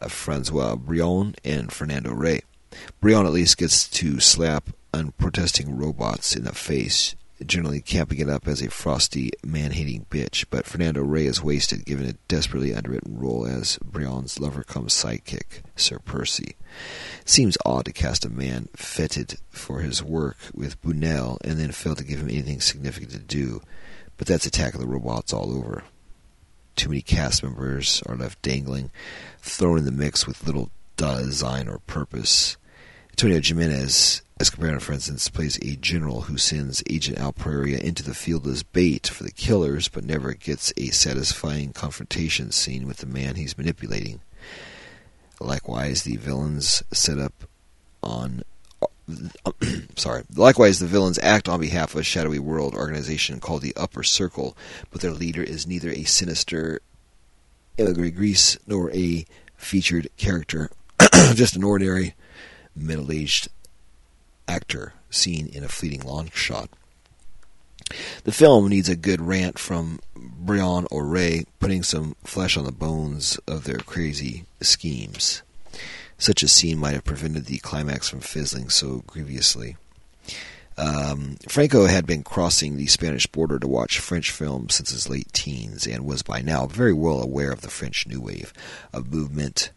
uh, 0.00 0.08
Francois 0.08 0.74
Brion 0.76 1.34
and 1.44 1.70
Fernando 1.70 2.12
Rey. 2.12 2.40
Brion 3.00 3.26
at 3.26 3.32
least 3.32 3.58
gets 3.58 3.88
to 3.88 4.18
slap 4.20 4.70
unprotesting 4.92 5.76
robots 5.76 6.34
in 6.34 6.44
the 6.44 6.54
face, 6.54 7.14
generally 7.46 7.80
camping 7.80 8.18
it 8.18 8.28
up 8.28 8.46
as 8.46 8.60
a 8.60 8.70
frosty, 8.70 9.30
man-hating 9.44 10.06
bitch, 10.10 10.44
but 10.50 10.66
Fernando 10.66 11.02
Rey 11.02 11.26
is 11.26 11.42
wasted, 11.42 11.84
given 11.84 12.06
a 12.06 12.14
desperately 12.28 12.74
underwritten 12.74 13.18
role 13.18 13.46
as 13.46 13.78
Brion's 13.78 14.38
lover-come 14.38 14.86
sidekick, 14.88 15.62
Sir 15.76 15.98
Percy. 15.98 16.56
Seems 17.24 17.58
odd 17.64 17.86
to 17.86 17.92
cast 17.92 18.24
a 18.24 18.30
man 18.30 18.68
feted 18.76 19.38
for 19.50 19.80
his 19.80 20.02
work 20.02 20.36
with 20.54 20.80
Buñuel 20.82 21.38
and 21.42 21.58
then 21.58 21.72
fail 21.72 21.94
to 21.94 22.04
give 22.04 22.20
him 22.20 22.28
anything 22.28 22.60
significant 22.60 23.12
to 23.12 23.18
do, 23.18 23.62
but 24.16 24.26
that's 24.26 24.46
Attack 24.46 24.74
of 24.74 24.80
the 24.80 24.86
Robots 24.86 25.32
all 25.32 25.56
over. 25.56 25.84
Too 26.76 26.88
many 26.88 27.02
cast 27.02 27.42
members 27.42 28.02
are 28.06 28.16
left 28.16 28.42
dangling, 28.42 28.90
thrown 29.40 29.78
in 29.78 29.84
the 29.84 29.92
mix 29.92 30.26
with 30.26 30.46
little 30.46 30.70
design 30.96 31.68
or 31.68 31.78
purpose. 31.80 32.56
Antonio 33.12 33.40
Jimenez 33.40 34.22
Escobar, 34.40 34.80
for 34.80 34.94
instance, 34.94 35.28
plays 35.28 35.58
a 35.60 35.76
general 35.76 36.22
who 36.22 36.38
sends 36.38 36.82
Agent 36.88 37.18
Al 37.18 37.32
Pereira 37.32 37.78
into 37.78 38.02
the 38.02 38.14
field 38.14 38.46
as 38.46 38.62
bait 38.62 39.06
for 39.06 39.22
the 39.22 39.32
killers, 39.32 39.88
but 39.88 40.02
never 40.02 40.32
gets 40.32 40.72
a 40.78 40.86
satisfying 40.86 41.74
confrontation 41.74 42.50
scene 42.50 42.86
with 42.86 42.98
the 42.98 43.06
man 43.06 43.34
he's 43.34 43.58
manipulating. 43.58 44.20
Likewise, 45.40 46.04
the 46.04 46.16
villains 46.16 46.82
set 46.90 47.18
up 47.18 47.34
on. 48.02 48.42
sorry. 49.96 50.22
Likewise, 50.34 50.78
the 50.78 50.86
villains 50.86 51.18
act 51.22 51.46
on 51.46 51.60
behalf 51.60 51.92
of 51.92 52.00
a 52.00 52.02
shadowy 52.02 52.38
world 52.38 52.74
organization 52.74 53.40
called 53.40 53.60
the 53.60 53.76
Upper 53.76 54.02
Circle, 54.02 54.56
but 54.90 55.02
their 55.02 55.12
leader 55.12 55.42
is 55.42 55.66
neither 55.66 55.90
a 55.90 56.04
sinister 56.04 56.80
Grease 57.76 58.58
nor 58.66 58.90
a 58.92 59.26
featured 59.56 60.08
character, 60.16 60.70
just 61.34 61.56
an 61.56 61.64
ordinary 61.64 62.14
middle-aged 62.74 63.48
actor 64.48 64.94
seen 65.10 65.46
in 65.48 65.64
a 65.64 65.68
fleeting 65.68 66.02
long 66.02 66.30
shot. 66.34 66.70
The 68.24 68.32
film 68.32 68.68
needs 68.68 68.88
a 68.88 68.96
good 68.96 69.20
rant 69.20 69.58
from 69.58 70.00
Brion 70.14 70.86
or 70.90 71.04
Rey, 71.06 71.44
putting 71.58 71.82
some 71.82 72.14
flesh 72.24 72.56
on 72.56 72.64
the 72.64 72.72
bones 72.72 73.38
of 73.48 73.64
their 73.64 73.78
crazy 73.78 74.44
schemes. 74.60 75.42
Such 76.18 76.42
a 76.42 76.48
scene 76.48 76.78
might 76.78 76.92
have 76.92 77.04
prevented 77.04 77.46
the 77.46 77.58
climax 77.58 78.08
from 78.08 78.20
fizzling 78.20 78.68
so 78.68 79.02
grievously. 79.06 79.76
Um, 80.76 81.36
Franco 81.48 81.86
had 81.86 82.06
been 82.06 82.22
crossing 82.22 82.76
the 82.76 82.86
Spanish 82.86 83.26
border 83.26 83.58
to 83.58 83.66
watch 83.66 83.98
French 83.98 84.30
films 84.30 84.74
since 84.74 84.90
his 84.90 85.08
late 85.08 85.32
teens 85.32 85.86
and 85.86 86.06
was 86.06 86.22
by 86.22 86.40
now 86.40 86.66
very 86.66 86.92
well 86.92 87.20
aware 87.20 87.52
of 87.52 87.60
the 87.60 87.70
French 87.70 88.06
New 88.06 88.20
Wave, 88.20 88.52
a 88.92 89.00
movement 89.00 89.72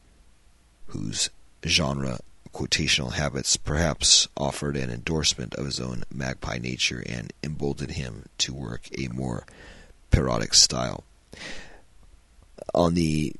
whose 0.87 1.29
genre 1.65 2.19
quotational 2.53 3.13
habits 3.13 3.57
perhaps 3.57 4.27
offered 4.37 4.77
an 4.77 4.89
endorsement 4.89 5.55
of 5.55 5.65
his 5.65 5.79
own 5.79 6.03
magpie 6.13 6.59
nature 6.59 7.03
and 7.05 7.33
emboldened 7.43 7.91
him 7.91 8.25
to 8.37 8.53
work 8.53 8.87
a 8.97 9.07
more 9.09 9.45
parodic 10.11 10.53
style. 10.53 11.03
On 12.73 12.93
the 12.93 13.33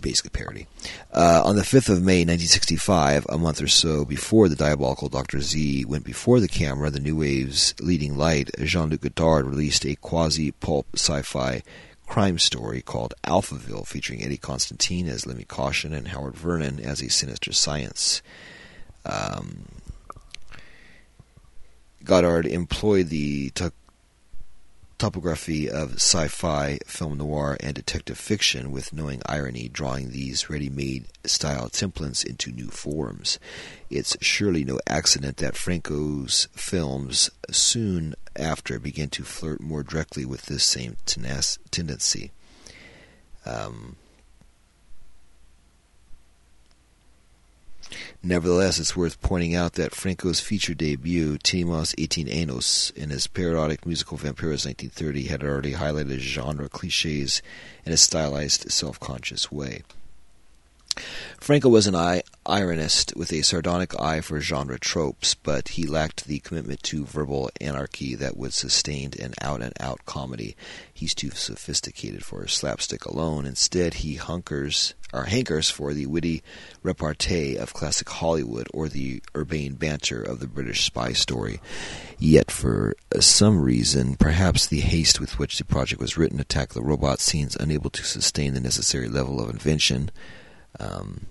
basically 0.00 0.30
parody. 0.30 0.66
Uh, 1.12 1.42
on 1.44 1.56
the 1.56 1.62
5th 1.62 1.88
of 1.88 2.02
May 2.02 2.20
1965, 2.20 3.26
a 3.28 3.38
month 3.38 3.62
or 3.62 3.68
so 3.68 4.04
before 4.04 4.48
the 4.48 4.56
diabolical 4.56 5.08
Dr. 5.08 5.40
Z 5.40 5.84
went 5.84 6.04
before 6.04 6.40
the 6.40 6.48
camera, 6.48 6.90
the 6.90 7.00
New 7.00 7.16
Wave's 7.16 7.74
leading 7.80 8.16
light, 8.16 8.50
Jean 8.60 8.90
Luc 8.90 9.02
Godard, 9.02 9.46
released 9.46 9.86
a 9.86 9.96
quasi 9.96 10.52
pulp 10.52 10.86
sci 10.94 11.22
fi 11.22 11.62
crime 12.06 12.38
story 12.38 12.80
called 12.82 13.14
Alphaville, 13.24 13.86
featuring 13.86 14.22
Eddie 14.22 14.36
Constantine 14.36 15.08
as 15.08 15.26
Lemmy 15.26 15.44
Caution 15.44 15.92
and 15.92 16.08
Howard 16.08 16.36
Vernon 16.36 16.80
as 16.80 17.02
a 17.02 17.10
sinister 17.10 17.52
science. 17.52 18.22
Um, 19.04 19.66
Godard 22.04 22.46
employed 22.46 23.08
the 23.08 23.52
topography 24.98 25.68
of 25.68 25.94
sci-fi, 25.94 26.78
film 26.86 27.18
noir, 27.18 27.56
and 27.60 27.74
detective 27.74 28.18
fiction 28.18 28.70
with 28.70 28.92
knowing 28.92 29.20
irony, 29.26 29.68
drawing 29.68 30.10
these 30.10 30.48
ready-made 30.48 31.06
style 31.24 31.68
templates 31.68 32.24
into 32.24 32.52
new 32.52 32.68
forms. 32.68 33.38
It's 33.90 34.16
surely 34.20 34.64
no 34.64 34.78
accident 34.86 35.38
that 35.38 35.56
Franco's 35.56 36.48
films 36.52 37.30
soon 37.50 38.14
after 38.36 38.78
began 38.78 39.08
to 39.10 39.24
flirt 39.24 39.60
more 39.60 39.82
directly 39.82 40.24
with 40.24 40.46
this 40.46 40.64
same 40.64 40.96
tenac- 41.06 41.58
tendency. 41.70 42.32
Um, 43.46 43.96
Nevertheless, 48.22 48.78
it's 48.78 48.96
worth 48.96 49.20
pointing 49.20 49.54
out 49.54 49.74
that 49.74 49.94
Franco's 49.94 50.40
feature 50.40 50.74
debut, 50.74 51.36
Tenemos 51.38 51.94
18 51.98 52.26
Anos, 52.28 52.90
in 52.96 53.10
his 53.10 53.26
parodic 53.26 53.84
musical 53.84 54.16
Vampiros 54.16 54.64
1930, 54.64 55.24
had 55.24 55.44
already 55.44 55.74
highlighted 55.74 56.20
genre 56.20 56.68
cliches 56.68 57.42
in 57.84 57.92
a 57.92 57.98
stylized, 57.98 58.70
self 58.72 58.98
conscious 58.98 59.52
way. 59.52 59.82
Franco 61.40 61.68
was 61.68 61.86
an 61.86 61.94
ironist 62.46 63.16
with 63.16 63.32
a 63.32 63.42
sardonic 63.42 63.98
eye 64.00 64.20
for 64.20 64.40
genre 64.40 64.78
tropes, 64.78 65.34
but 65.34 65.68
he 65.68 65.86
lacked 65.86 66.24
the 66.24 66.38
commitment 66.38 66.82
to 66.84 67.04
verbal 67.04 67.50
anarchy 67.60 68.14
that 68.14 68.36
would 68.36 68.54
sustain 68.54 69.12
an 69.20 69.34
out-and-out 69.40 70.04
comedy. 70.06 70.56
He's 70.92 71.14
too 71.14 71.30
sophisticated 71.30 72.24
for 72.24 72.46
slapstick 72.46 73.04
alone. 73.04 73.44
Instead, 73.44 73.94
he 73.94 74.14
hunkers 74.14 74.94
or 75.12 75.24
hankers 75.24 75.70
for 75.70 75.92
the 75.92 76.06
witty 76.06 76.42
repartee 76.82 77.56
of 77.56 77.74
classic 77.74 78.08
Hollywood 78.08 78.66
or 78.72 78.88
the 78.88 79.22
urbane 79.36 79.74
banter 79.74 80.22
of 80.22 80.40
the 80.40 80.46
British 80.46 80.84
spy 80.84 81.12
story. 81.12 81.60
Yet, 82.18 82.50
for 82.50 82.96
some 83.20 83.60
reason, 83.60 84.16
perhaps 84.16 84.66
the 84.66 84.80
haste 84.80 85.20
with 85.20 85.38
which 85.38 85.58
the 85.58 85.64
project 85.64 86.00
was 86.00 86.16
written, 86.16 86.40
Attack 86.40 86.70
the 86.70 86.82
Robot 86.82 87.20
scenes 87.20 87.56
unable 87.56 87.90
to 87.90 88.02
sustain 88.02 88.54
the 88.54 88.60
necessary 88.60 89.08
level 89.08 89.40
of 89.40 89.50
invention. 89.50 90.10
Um, 90.80 91.26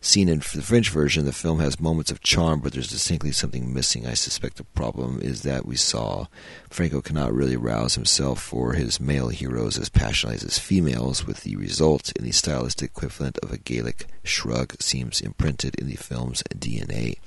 seen 0.00 0.28
in 0.28 0.38
the 0.38 0.62
French 0.62 0.90
version, 0.90 1.24
the 1.24 1.32
film 1.32 1.60
has 1.60 1.80
moments 1.80 2.10
of 2.10 2.20
charm, 2.20 2.60
but 2.60 2.72
there's 2.72 2.90
distinctly 2.90 3.32
something 3.32 3.72
missing. 3.72 4.06
I 4.06 4.14
suspect 4.14 4.56
the 4.56 4.64
problem 4.64 5.20
is 5.20 5.42
that 5.42 5.66
we 5.66 5.76
saw 5.76 6.26
Franco 6.70 7.00
cannot 7.00 7.32
really 7.32 7.56
rouse 7.56 7.94
himself 7.94 8.40
for 8.40 8.74
his 8.74 9.00
male 9.00 9.28
heroes 9.28 9.78
as 9.78 9.88
passionately 9.88 10.36
as 10.36 10.42
his 10.42 10.58
females, 10.58 11.26
with 11.26 11.42
the 11.42 11.56
result 11.56 12.12
in 12.12 12.24
the 12.24 12.32
stylistic 12.32 12.90
equivalent 12.90 13.38
of 13.38 13.52
a 13.52 13.58
Gaelic 13.58 14.06
shrug 14.24 14.80
seems 14.80 15.20
imprinted 15.20 15.74
in 15.76 15.88
the 15.88 15.96
film's 15.96 16.42
DNA. 16.54 17.18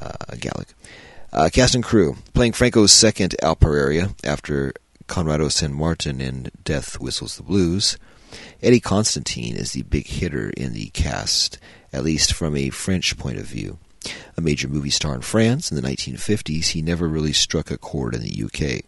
Uh, 0.00 0.36
Gallic. 0.38 0.74
Uh, 1.32 1.48
cast 1.50 1.74
and 1.74 1.84
crew. 1.84 2.16
Playing 2.34 2.52
Franco's 2.52 2.92
second 2.92 3.34
Al 3.42 3.56
Pereira 3.56 4.14
after 4.22 4.74
Conrado 5.06 5.48
San 5.48 5.72
Martin 5.72 6.20
in 6.20 6.50
Death 6.62 7.00
Whistles 7.00 7.36
the 7.36 7.42
Blues. 7.42 7.96
Eddie 8.62 8.80
Constantine 8.80 9.56
is 9.56 9.72
the 9.72 9.82
big 9.82 10.06
hitter 10.06 10.50
in 10.50 10.72
the 10.72 10.86
cast, 10.90 11.58
at 11.92 12.04
least 12.04 12.32
from 12.32 12.56
a 12.56 12.70
French 12.70 13.16
point 13.18 13.38
of 13.38 13.46
view. 13.46 13.78
A 14.36 14.40
major 14.40 14.68
movie 14.68 14.90
star 14.90 15.14
in 15.14 15.20
France 15.20 15.70
in 15.70 15.76
the 15.76 15.88
1950s, 15.88 16.68
he 16.68 16.82
never 16.82 17.08
really 17.08 17.32
struck 17.32 17.70
a 17.70 17.78
chord 17.78 18.14
in 18.14 18.22
the 18.22 18.44
UK. 18.44 18.84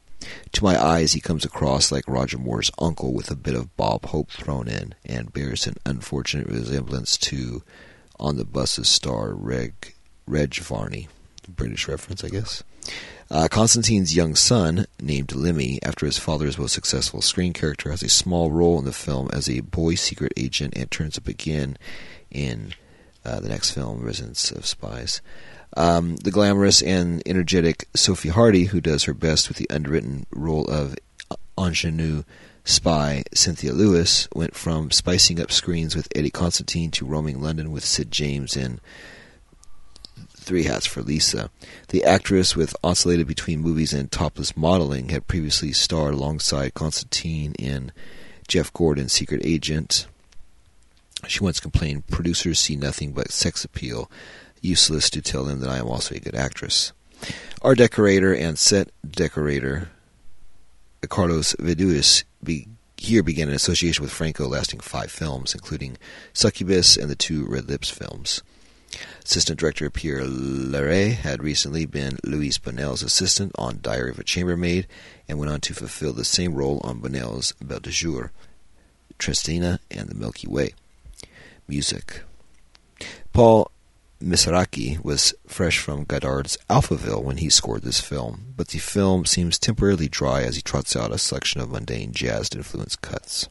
To 0.52 0.64
my 0.64 0.82
eyes, 0.82 1.12
he 1.12 1.20
comes 1.20 1.44
across 1.44 1.92
like 1.92 2.08
Roger 2.08 2.38
Moore's 2.38 2.70
uncle 2.78 3.12
with 3.12 3.30
a 3.30 3.36
bit 3.36 3.54
of 3.54 3.76
Bob 3.76 4.06
Hope 4.06 4.30
thrown 4.30 4.68
in, 4.68 4.94
and 5.04 5.32
bears 5.32 5.66
an 5.66 5.76
unfortunate 5.84 6.48
resemblance 6.48 7.16
to 7.18 7.62
On 8.18 8.36
the 8.36 8.44
Bus's 8.44 8.88
star 8.88 9.34
Reg, 9.34 9.94
Reg 10.26 10.54
Varney. 10.56 11.08
British 11.48 11.88
reference, 11.88 12.24
I 12.24 12.28
guess. 12.28 12.62
Uh, 13.30 13.48
Constantine's 13.50 14.14
young 14.14 14.34
son, 14.34 14.86
named 15.00 15.34
Lemmy, 15.34 15.78
after 15.82 16.06
his 16.06 16.18
father's 16.18 16.58
most 16.58 16.74
successful 16.74 17.22
screen 17.22 17.52
character, 17.52 17.90
has 17.90 18.02
a 18.02 18.08
small 18.08 18.50
role 18.50 18.78
in 18.78 18.84
the 18.84 18.92
film 18.92 19.30
as 19.32 19.48
a 19.48 19.60
boy 19.60 19.94
secret 19.94 20.32
agent 20.36 20.76
and 20.76 20.90
turns 20.90 21.16
up 21.16 21.26
again 21.26 21.76
in 22.30 22.74
uh, 23.24 23.40
the 23.40 23.48
next 23.48 23.70
film, 23.70 24.02
Residence 24.02 24.50
of 24.50 24.66
Spies. 24.66 25.22
Um, 25.76 26.16
the 26.16 26.30
glamorous 26.30 26.82
and 26.82 27.22
energetic 27.26 27.88
Sophie 27.94 28.28
Hardy, 28.28 28.64
who 28.64 28.80
does 28.80 29.04
her 29.04 29.14
best 29.14 29.48
with 29.48 29.56
the 29.56 29.68
underwritten 29.70 30.26
role 30.30 30.66
of 30.66 30.94
ingenue 31.58 32.22
spy 32.64 33.24
Cynthia 33.34 33.72
Lewis, 33.72 34.28
went 34.34 34.54
from 34.54 34.90
spicing 34.90 35.40
up 35.40 35.50
screens 35.50 35.96
with 35.96 36.08
Eddie 36.14 36.30
Constantine 36.30 36.90
to 36.92 37.06
roaming 37.06 37.40
London 37.40 37.72
with 37.72 37.84
Sid 37.84 38.12
James 38.12 38.56
in 38.56 38.80
Three 40.44 40.64
Hats 40.64 40.86
for 40.86 41.02
Lisa. 41.02 41.50
The 41.88 42.04
actress, 42.04 42.54
with 42.54 42.76
oscillated 42.84 43.26
between 43.26 43.60
movies 43.60 43.92
and 43.92 44.12
topless 44.12 44.56
modeling, 44.56 45.08
had 45.08 45.26
previously 45.26 45.72
starred 45.72 46.14
alongside 46.14 46.74
Constantine 46.74 47.54
in 47.58 47.92
Jeff 48.46 48.72
Gordon's 48.72 49.12
Secret 49.12 49.40
Agent. 49.42 50.06
She 51.26 51.42
once 51.42 51.60
complained, 51.60 52.06
producers 52.08 52.60
see 52.60 52.76
nothing 52.76 53.12
but 53.12 53.32
sex 53.32 53.64
appeal. 53.64 54.10
Useless 54.60 55.08
to 55.10 55.22
tell 55.22 55.44
them 55.44 55.60
that 55.60 55.70
I 55.70 55.78
am 55.78 55.88
also 55.88 56.14
a 56.14 56.20
good 56.20 56.34
actress. 56.34 56.92
Our 57.62 57.74
decorator 57.74 58.34
and 58.34 58.58
set 58.58 58.90
decorator, 59.08 59.88
Carlos 61.08 61.54
Viudes, 61.58 62.24
be, 62.42 62.68
here 62.98 63.22
began 63.22 63.48
an 63.48 63.54
association 63.54 64.02
with 64.02 64.12
Franco 64.12 64.46
lasting 64.46 64.80
five 64.80 65.10
films, 65.10 65.54
including 65.54 65.96
Succubus 66.34 66.98
and 66.98 67.10
the 67.10 67.16
two 67.16 67.46
Red 67.46 67.68
Lips 67.68 67.88
films. 67.88 68.42
Assistant 69.24 69.58
director 69.58 69.90
Pierre 69.90 70.24
Lary 70.24 71.10
had 71.10 71.42
recently 71.42 71.86
been 71.86 72.18
Luis 72.24 72.58
Buñuel's 72.58 73.02
assistant 73.02 73.52
on 73.56 73.80
Diary 73.82 74.10
of 74.10 74.18
a 74.18 74.24
Chambermaid 74.24 74.86
and 75.28 75.38
went 75.38 75.50
on 75.50 75.60
to 75.62 75.74
fulfill 75.74 76.12
the 76.12 76.24
same 76.24 76.54
role 76.54 76.80
on 76.84 77.00
Buñuel's 77.00 77.52
Belle 77.60 77.80
de 77.80 77.90
Jour, 77.90 78.32
Tristana, 79.18 79.78
and 79.90 80.08
the 80.08 80.14
Milky 80.14 80.46
Way. 80.46 80.74
Music. 81.66 82.22
Paul 83.32 83.70
Misraki 84.22 85.02
was 85.04 85.34
fresh 85.46 85.78
from 85.78 86.04
Godard's 86.04 86.56
Alphaville 86.70 87.22
when 87.22 87.38
he 87.38 87.50
scored 87.50 87.82
this 87.82 88.00
film, 88.00 88.54
but 88.56 88.68
the 88.68 88.78
film 88.78 89.26
seems 89.26 89.58
temporarily 89.58 90.08
dry 90.08 90.42
as 90.42 90.56
he 90.56 90.62
trots 90.62 90.94
out 90.96 91.12
a 91.12 91.18
selection 91.18 91.60
of 91.60 91.70
mundane 91.70 92.12
jazz 92.12 92.48
influenced 92.54 93.02
cuts. 93.02 93.48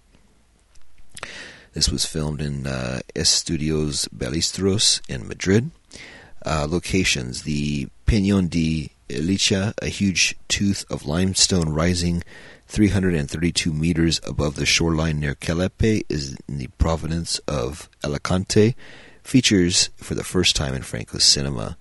This 1.73 1.89
was 1.89 2.05
filmed 2.05 2.39
in 2.39 2.67
uh, 2.67 3.01
Estudios 3.15 4.07
Ballesteros 4.09 5.01
in 5.09 5.27
Madrid. 5.27 5.71
Uh, 6.45 6.67
locations 6.69 7.43
the 7.43 7.87
Peñón 8.05 8.49
de 8.49 8.91
Ifach, 9.09 9.73
a 9.81 9.87
huge 9.87 10.35
tooth 10.47 10.85
of 10.89 11.07
limestone 11.07 11.69
rising 11.69 12.23
332 12.67 13.73
meters 13.73 14.21
above 14.27 14.55
the 14.55 14.65
shoreline 14.65 15.19
near 15.19 15.33
Calpe, 15.33 16.03
is 16.09 16.37
in 16.47 16.59
the 16.59 16.67
province 16.77 17.39
of 17.47 17.89
Alicante. 18.03 18.75
Features 19.23 19.89
for 19.97 20.13
the 20.15 20.23
first 20.23 20.55
time 20.55 20.75
in 20.75 20.83
Franco's 20.83 21.23
cinema. 21.23 21.77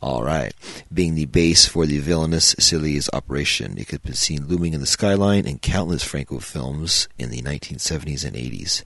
All 0.00 0.22
right. 0.22 0.54
Being 0.92 1.14
the 1.14 1.26
base 1.26 1.66
for 1.66 1.84
the 1.84 1.98
villainous 1.98 2.54
Cecilia's 2.58 3.10
operation, 3.12 3.76
it 3.76 3.88
could 3.88 4.02
be 4.02 4.12
seen 4.12 4.46
looming 4.46 4.72
in 4.72 4.80
the 4.80 4.86
skyline 4.86 5.46
in 5.46 5.58
countless 5.58 6.04
Franco 6.04 6.38
films 6.38 7.08
in 7.18 7.30
the 7.30 7.42
1970s 7.42 8.24
and 8.24 8.36
80s. 8.36 8.82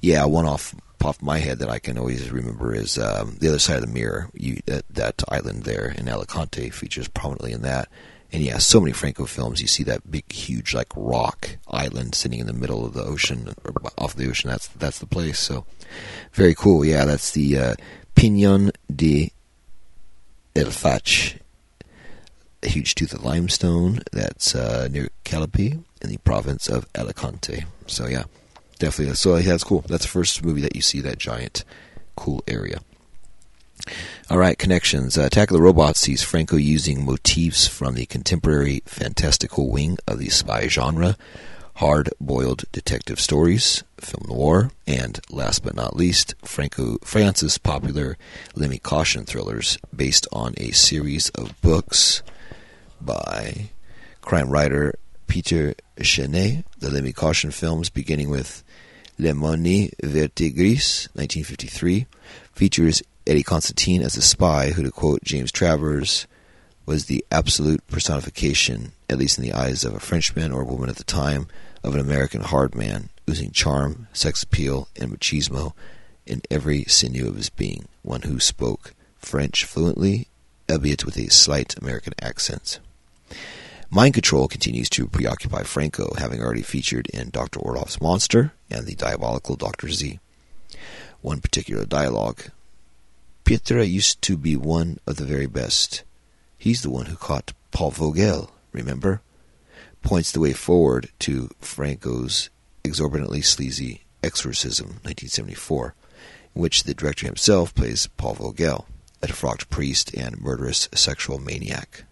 Yeah, 0.00 0.24
one 0.26 0.46
off 0.46 0.74
off 1.04 1.22
my 1.22 1.38
head 1.38 1.58
that 1.60 1.70
I 1.70 1.78
can 1.78 1.96
always 1.96 2.30
remember 2.30 2.74
is 2.74 2.98
um, 2.98 3.36
the 3.40 3.48
other 3.48 3.58
side 3.58 3.76
of 3.76 3.86
the 3.86 3.92
mirror. 3.92 4.28
You, 4.34 4.58
that 4.66 4.84
that 4.90 5.22
island 5.28 5.64
there 5.64 5.94
in 5.96 6.08
Alicante 6.08 6.70
features 6.70 7.08
prominently 7.08 7.52
in 7.52 7.62
that. 7.62 7.88
And 8.30 8.42
yeah, 8.42 8.58
so 8.58 8.78
many 8.78 8.92
Franco 8.92 9.24
films. 9.24 9.62
You 9.62 9.68
see 9.68 9.84
that 9.84 10.10
big, 10.10 10.30
huge, 10.30 10.74
like 10.74 10.88
rock 10.94 11.56
island 11.68 12.14
sitting 12.14 12.40
in 12.40 12.46
the 12.46 12.52
middle 12.52 12.84
of 12.84 12.92
the 12.92 13.02
ocean 13.02 13.54
or 13.64 13.72
off 13.96 14.14
the 14.14 14.28
ocean. 14.28 14.50
That's 14.50 14.68
that's 14.68 14.98
the 14.98 15.06
place. 15.06 15.38
So 15.38 15.64
very 16.32 16.54
cool. 16.54 16.84
Yeah, 16.84 17.06
that's 17.06 17.30
the 17.30 17.58
uh, 17.58 17.74
Pinon 18.14 18.72
de 18.94 19.32
El 20.54 20.66
Fach, 20.66 21.38
a 22.62 22.68
huge 22.68 22.94
tooth 22.94 23.14
of 23.14 23.24
limestone 23.24 24.00
that's 24.12 24.54
uh, 24.54 24.88
near 24.90 25.08
Calpe 25.24 25.78
in 26.02 26.10
the 26.10 26.18
province 26.18 26.68
of 26.68 26.86
Alicante. 26.94 27.64
So 27.86 28.06
yeah 28.06 28.24
definitely. 28.78 29.14
So 29.14 29.36
yeah, 29.36 29.48
that's 29.48 29.64
cool. 29.64 29.84
That's 29.86 30.04
the 30.04 30.10
first 30.10 30.44
movie 30.44 30.60
that 30.62 30.76
you 30.76 30.82
see 30.82 31.00
that 31.00 31.18
giant, 31.18 31.64
cool 32.16 32.42
area. 32.46 32.80
All 34.30 34.38
right, 34.38 34.58
connections. 34.58 35.16
Uh, 35.16 35.22
Attack 35.22 35.50
of 35.50 35.56
the 35.56 35.62
Robots 35.62 36.00
sees 36.00 36.22
Franco 36.22 36.56
using 36.56 37.04
motifs 37.04 37.66
from 37.66 37.94
the 37.94 38.06
contemporary 38.06 38.82
fantastical 38.84 39.70
wing 39.70 39.98
of 40.06 40.18
the 40.18 40.28
spy 40.28 40.68
genre, 40.68 41.16
hard-boiled 41.76 42.64
detective 42.72 43.20
stories, 43.20 43.84
film 43.98 44.26
noir, 44.28 44.70
and 44.86 45.20
last 45.30 45.64
but 45.64 45.74
not 45.74 45.96
least, 45.96 46.34
Franco 46.44 46.98
France's 47.02 47.56
popular 47.56 48.18
Lemmy 48.54 48.78
Caution 48.78 49.24
thrillers 49.24 49.78
based 49.94 50.26
on 50.32 50.54
a 50.58 50.72
series 50.72 51.30
of 51.30 51.58
books 51.62 52.22
by 53.00 53.70
crime 54.20 54.50
writer 54.50 54.94
Peter 55.28 55.74
Cheyney, 56.00 56.64
the 56.78 56.90
Lemmy 56.90 57.12
Caution 57.12 57.50
films, 57.50 57.90
beginning 57.90 58.28
with 58.28 58.64
Le 59.20 59.34
Monnie 59.34 59.90
Verte 60.02 60.54
Gris, 60.54 61.08
1953, 61.14 62.06
features 62.52 63.02
Eddie 63.26 63.42
Constantine 63.42 64.02
as 64.02 64.16
a 64.16 64.22
spy 64.22 64.70
who, 64.70 64.82
to 64.84 64.92
quote 64.92 65.24
James 65.24 65.50
Travers, 65.50 66.28
was 66.86 67.06
the 67.06 67.24
absolute 67.32 67.84
personification, 67.88 68.92
at 69.10 69.18
least 69.18 69.36
in 69.36 69.44
the 69.44 69.52
eyes 69.52 69.84
of 69.84 69.92
a 69.92 70.00
Frenchman 70.00 70.52
or 70.52 70.62
a 70.62 70.66
woman 70.66 70.88
at 70.88 70.96
the 70.96 71.04
time, 71.04 71.48
of 71.82 71.94
an 71.94 72.00
American 72.00 72.42
hard 72.42 72.76
man, 72.76 73.08
oozing 73.28 73.50
charm, 73.50 74.06
sex 74.12 74.44
appeal, 74.44 74.88
and 74.96 75.10
machismo 75.10 75.72
in 76.24 76.40
every 76.48 76.84
sinew 76.84 77.28
of 77.28 77.36
his 77.36 77.50
being, 77.50 77.88
one 78.02 78.22
who 78.22 78.38
spoke 78.38 78.94
French 79.18 79.64
fluently, 79.64 80.28
albeit 80.70 81.04
with 81.04 81.16
a 81.16 81.28
slight 81.28 81.76
American 81.78 82.14
accent. 82.22 82.78
Mind 83.90 84.12
control 84.12 84.48
continues 84.48 84.90
to 84.90 85.06
preoccupy 85.06 85.62
Franco, 85.62 86.12
having 86.18 86.42
already 86.42 86.60
featured 86.60 87.06
in 87.06 87.30
Dr. 87.30 87.58
Orloff's 87.58 88.02
Monster 88.02 88.52
and 88.70 88.84
the 88.86 88.94
diabolical 88.94 89.56
Dr. 89.56 89.88
Z. 89.88 90.20
One 91.22 91.40
particular 91.40 91.86
dialogue 91.86 92.42
Pietra 93.46 93.88
used 93.88 94.20
to 94.22 94.36
be 94.36 94.56
one 94.56 94.98
of 95.06 95.16
the 95.16 95.24
very 95.24 95.46
best. 95.46 96.02
He's 96.58 96.82
the 96.82 96.90
one 96.90 97.06
who 97.06 97.16
caught 97.16 97.54
Paul 97.70 97.90
Vogel, 97.92 98.50
remember? 98.72 99.22
Points 100.02 100.32
the 100.32 100.40
way 100.40 100.52
forward 100.52 101.08
to 101.20 101.48
Franco's 101.58 102.50
exorbitantly 102.84 103.40
sleazy 103.40 104.02
Exorcism, 104.22 105.00
1974. 105.02 105.94
in 106.54 106.60
which 106.60 106.82
the 106.82 106.92
director 106.92 107.24
himself 107.24 107.74
plays 107.74 108.08
Paul 108.18 108.34
Vogel, 108.34 108.86
a 109.22 109.28
defrocked 109.28 109.70
priest 109.70 110.14
and 110.14 110.38
murderous 110.42 110.90
sexual 110.92 111.38
maniac. 111.38 112.04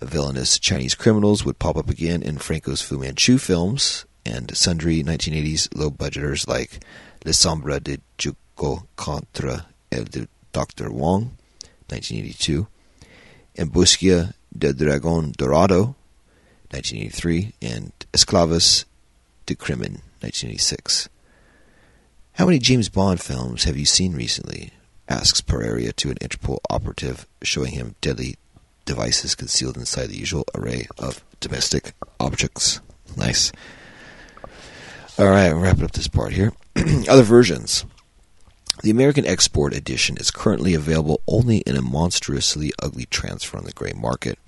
Villainous 0.00 0.58
Chinese 0.58 0.94
criminals 0.94 1.44
would 1.44 1.58
pop 1.58 1.76
up 1.76 1.88
again 1.88 2.22
in 2.22 2.38
Franco's 2.38 2.82
Fu 2.82 2.98
Manchu 2.98 3.38
films, 3.38 4.04
and 4.26 4.56
sundry 4.56 5.02
1980s 5.02 5.68
low-budgeters 5.74 6.48
like 6.48 6.84
Le 7.24 7.32
Sombra 7.32 7.82
de 7.82 7.98
Jugo 8.18 8.86
contre 8.96 9.66
el 9.90 10.04
Dr. 10.52 10.90
Wong, 10.90 11.36
1982, 11.88 12.66
Embuscada 13.56 14.34
de 14.56 14.72
Dragón 14.72 15.32
Dorado, 15.36 15.96
1983, 16.70 17.52
and 17.62 17.92
Esclavos 18.12 18.84
de 19.46 19.54
Crimen, 19.54 20.02
1986. 20.20 21.08
How 22.32 22.46
many 22.46 22.58
James 22.58 22.88
Bond 22.88 23.20
films 23.20 23.64
have 23.64 23.76
you 23.76 23.84
seen 23.84 24.14
recently? 24.14 24.72
asks 25.08 25.40
Pereira 25.40 25.92
to 25.92 26.10
an 26.10 26.16
Interpol 26.16 26.58
operative, 26.70 27.26
showing 27.42 27.72
him 27.72 27.94
deadly 28.00 28.36
devices 28.84 29.34
concealed 29.34 29.76
inside 29.76 30.06
the 30.08 30.18
usual 30.18 30.44
array 30.54 30.86
of 30.98 31.24
domestic 31.40 31.92
objects. 32.20 32.80
Nice. 33.16 33.52
All 35.18 35.30
right, 35.30 35.52
wrapping 35.52 35.84
up 35.84 35.92
this 35.92 36.08
part 36.08 36.32
here. 36.32 36.52
Other 37.08 37.22
versions. 37.22 37.84
The 38.82 38.90
American 38.90 39.24
Export 39.24 39.72
Edition 39.72 40.16
is 40.18 40.30
currently 40.30 40.74
available 40.74 41.22
only 41.28 41.58
in 41.58 41.76
a 41.76 41.82
monstrously 41.82 42.72
ugly 42.82 43.06
transfer 43.06 43.56
on 43.56 43.64
the 43.64 43.72
gray 43.72 43.92
market. 43.94 44.38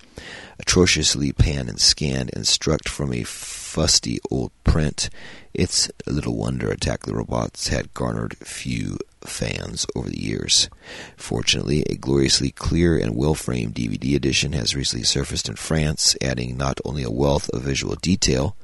Atrociously 0.58 1.32
pan 1.32 1.68
and 1.68 1.80
scanned 1.80 2.30
and 2.34 2.46
struck 2.46 2.88
from 2.88 3.12
a 3.12 3.22
fusty 3.22 4.18
old 4.30 4.50
print, 4.64 5.08
it's 5.54 5.90
little 6.06 6.36
wonder 6.36 6.70
Attack 6.70 7.02
the 7.02 7.14
Robots 7.14 7.68
had 7.68 7.94
garnered 7.94 8.36
few 8.38 8.98
fans 9.28 9.86
over 9.94 10.08
the 10.08 10.22
years. 10.22 10.68
Fortunately, 11.16 11.82
a 11.82 11.96
gloriously 11.96 12.50
clear 12.50 12.98
and 12.98 13.16
well 13.16 13.34
framed 13.34 13.74
DVD 13.74 14.14
edition 14.14 14.52
has 14.52 14.74
recently 14.74 15.04
surfaced 15.04 15.48
in 15.48 15.56
France, 15.56 16.16
adding 16.22 16.56
not 16.56 16.80
only 16.84 17.02
a 17.02 17.10
wealth 17.10 17.48
of 17.50 17.62
visual 17.62 17.94
detail, 17.96 18.56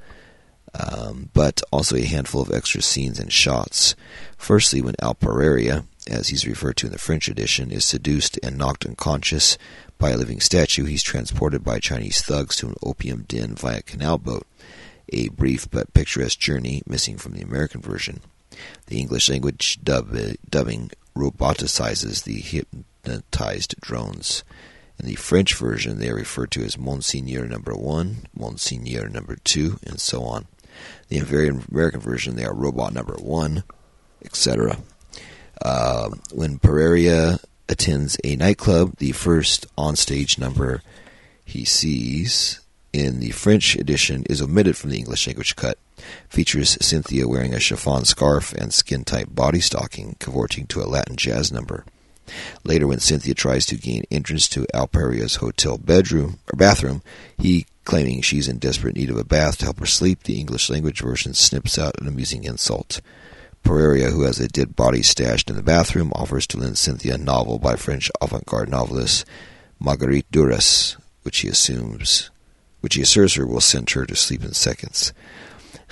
um, 0.74 1.30
but 1.34 1.62
also 1.70 1.96
a 1.96 2.04
handful 2.04 2.42
of 2.42 2.52
extra 2.52 2.82
scenes 2.82 3.18
and 3.18 3.32
shots. 3.32 3.94
Firstly, 4.36 4.80
when 4.80 4.94
Al 5.00 5.14
Pereira, 5.14 5.84
as 6.08 6.28
he's 6.28 6.46
referred 6.46 6.76
to 6.78 6.86
in 6.86 6.92
the 6.92 6.98
French 6.98 7.28
edition, 7.28 7.70
is 7.70 7.84
seduced 7.84 8.38
and 8.42 8.56
knocked 8.56 8.86
unconscious 8.86 9.58
by 9.98 10.10
a 10.10 10.16
living 10.16 10.40
statue, 10.40 10.84
he's 10.84 11.02
transported 11.02 11.62
by 11.62 11.78
Chinese 11.78 12.22
thugs 12.22 12.56
to 12.56 12.68
an 12.68 12.74
opium 12.82 13.24
den 13.28 13.54
via 13.54 13.82
canal 13.82 14.18
boat. 14.18 14.46
A 15.10 15.28
brief 15.28 15.70
but 15.70 15.92
picturesque 15.92 16.38
journey 16.38 16.82
missing 16.86 17.18
from 17.18 17.32
the 17.32 17.42
American 17.42 17.82
version. 17.82 18.20
The 18.86 18.98
English 18.98 19.28
language 19.28 19.78
dub, 19.82 20.16
dubbing 20.48 20.90
roboticizes 21.16 22.24
the 22.24 22.40
hypnotized 22.40 23.80
drones. 23.80 24.44
In 24.98 25.06
the 25.06 25.14
French 25.14 25.54
version, 25.54 25.98
they 25.98 26.10
are 26.10 26.14
referred 26.14 26.50
to 26.52 26.64
as 26.64 26.78
Monseigneur 26.78 27.46
Number 27.46 27.74
One, 27.74 28.26
Monseigneur 28.34 29.08
Number 29.08 29.36
Two, 29.44 29.78
and 29.84 30.00
so 30.00 30.22
on. 30.22 30.46
The 31.08 31.18
American 31.18 32.00
version, 32.00 32.36
they 32.36 32.44
are 32.44 32.54
Robot 32.54 32.94
Number 32.94 33.14
One, 33.14 33.64
etc. 34.24 34.78
Uh, 35.60 36.10
when 36.32 36.58
Pereira 36.58 37.38
attends 37.68 38.18
a 38.24 38.36
nightclub, 38.36 38.96
the 38.98 39.12
first 39.12 39.66
onstage 39.76 40.38
number 40.38 40.82
he 41.44 41.64
sees 41.64 42.60
in 42.92 43.20
the 43.20 43.30
French 43.30 43.76
edition 43.76 44.24
is 44.28 44.42
omitted 44.42 44.76
from 44.76 44.90
the 44.90 44.98
English 44.98 45.26
language 45.26 45.56
cut. 45.56 45.78
Features 46.28 46.76
Cynthia 46.80 47.28
wearing 47.28 47.54
a 47.54 47.60
chiffon 47.60 48.04
scarf 48.04 48.52
and 48.52 48.72
skin 48.72 49.04
tight 49.04 49.34
body 49.34 49.60
stocking, 49.60 50.16
cavorting 50.18 50.66
to 50.68 50.80
a 50.80 50.88
Latin 50.88 51.16
jazz 51.16 51.52
number. 51.52 51.84
Later, 52.64 52.86
when 52.86 53.00
Cynthia 53.00 53.34
tries 53.34 53.66
to 53.66 53.76
gain 53.76 54.04
entrance 54.10 54.48
to 54.50 54.66
Al 54.72 54.86
Pereira's 54.86 55.36
hotel 55.36 55.76
bedroom 55.78 56.38
or 56.52 56.56
bathroom, 56.56 57.02
he 57.36 57.66
claiming 57.84 58.22
she's 58.22 58.48
in 58.48 58.58
desperate 58.58 58.94
need 58.94 59.10
of 59.10 59.16
a 59.16 59.24
bath 59.24 59.58
to 59.58 59.64
help 59.64 59.80
her 59.80 59.86
sleep, 59.86 60.22
the 60.22 60.38
English 60.38 60.70
language 60.70 61.00
version 61.00 61.34
snips 61.34 61.78
out 61.78 62.00
an 62.00 62.06
amusing 62.06 62.44
insult. 62.44 63.00
Pereira, 63.62 64.10
who 64.10 64.22
has 64.22 64.40
a 64.40 64.48
dead 64.48 64.74
body 64.74 65.02
stashed 65.02 65.48
in 65.50 65.56
the 65.56 65.62
bathroom, 65.62 66.12
offers 66.14 66.46
to 66.48 66.58
lend 66.58 66.78
Cynthia 66.78 67.14
a 67.14 67.18
novel 67.18 67.58
by 67.58 67.76
French 67.76 68.10
avant-garde 68.20 68.68
novelist 68.68 69.24
Marguerite 69.78 70.30
Duras, 70.30 70.96
which 71.22 71.38
he 71.38 71.48
assumes, 71.48 72.30
which 72.80 72.94
he 72.94 73.02
assures 73.02 73.34
her 73.34 73.46
will 73.46 73.60
send 73.60 73.90
her 73.90 74.06
to 74.06 74.16
sleep 74.16 74.44
in 74.44 74.52
seconds. 74.52 75.12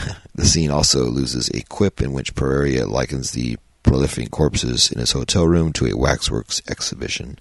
the 0.34 0.44
scene 0.44 0.70
also 0.70 1.04
loses 1.04 1.48
a 1.50 1.62
quip 1.62 2.00
in 2.00 2.12
which 2.12 2.34
Pereira 2.34 2.86
likens 2.86 3.32
the 3.32 3.58
prolific 3.82 4.30
corpses 4.30 4.90
in 4.92 5.00
his 5.00 5.12
hotel 5.12 5.46
room 5.46 5.72
to 5.72 5.86
a 5.86 5.96
waxworks 5.96 6.62
exhibition. 6.68 7.38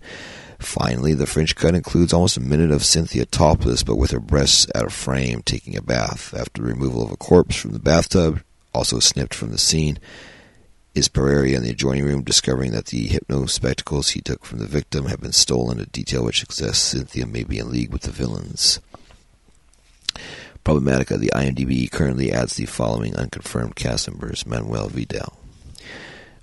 Finally, 0.59 1.13
the 1.13 1.25
French 1.25 1.55
cut 1.55 1.73
includes 1.73 2.11
almost 2.11 2.37
a 2.37 2.41
minute 2.41 2.71
of 2.71 2.83
Cynthia 2.83 3.25
topless 3.25 3.83
but 3.83 3.95
with 3.95 4.11
her 4.11 4.19
breasts 4.19 4.67
out 4.75 4.85
of 4.85 4.93
frame 4.93 5.41
taking 5.43 5.77
a 5.77 5.81
bath. 5.81 6.33
After 6.33 6.61
the 6.61 6.67
removal 6.67 7.03
of 7.03 7.11
a 7.11 7.17
corpse 7.17 7.55
from 7.55 7.71
the 7.71 7.79
bathtub, 7.79 8.41
also 8.73 8.99
snipped 8.99 9.33
from 9.33 9.51
the 9.51 9.57
scene, 9.57 9.99
is 10.95 11.07
Pereira 11.07 11.49
in 11.49 11.63
the 11.63 11.69
adjoining 11.69 12.03
room 12.03 12.23
discovering 12.23 12.71
that 12.71 12.87
the 12.87 13.07
hypno 13.07 13.45
spectacles 13.45 14.09
he 14.09 14.21
took 14.21 14.43
from 14.43 14.59
the 14.59 14.65
victim 14.65 15.05
have 15.05 15.21
been 15.21 15.31
stolen, 15.31 15.79
a 15.79 15.85
detail 15.85 16.25
which 16.25 16.41
suggests 16.41 16.83
Cynthia 16.83 17.25
may 17.25 17.43
be 17.43 17.59
in 17.59 17.71
league 17.71 17.91
with 17.91 18.01
the 18.01 18.11
villains. 18.11 18.79
Problematica, 20.63 21.17
the 21.19 21.31
IMDb 21.35 21.89
currently 21.89 22.31
adds 22.31 22.55
the 22.55 22.65
following 22.65 23.15
unconfirmed 23.15 23.75
cast 23.75 24.09
members 24.09 24.45
Manuel 24.45 24.89
Vidal. 24.89 25.37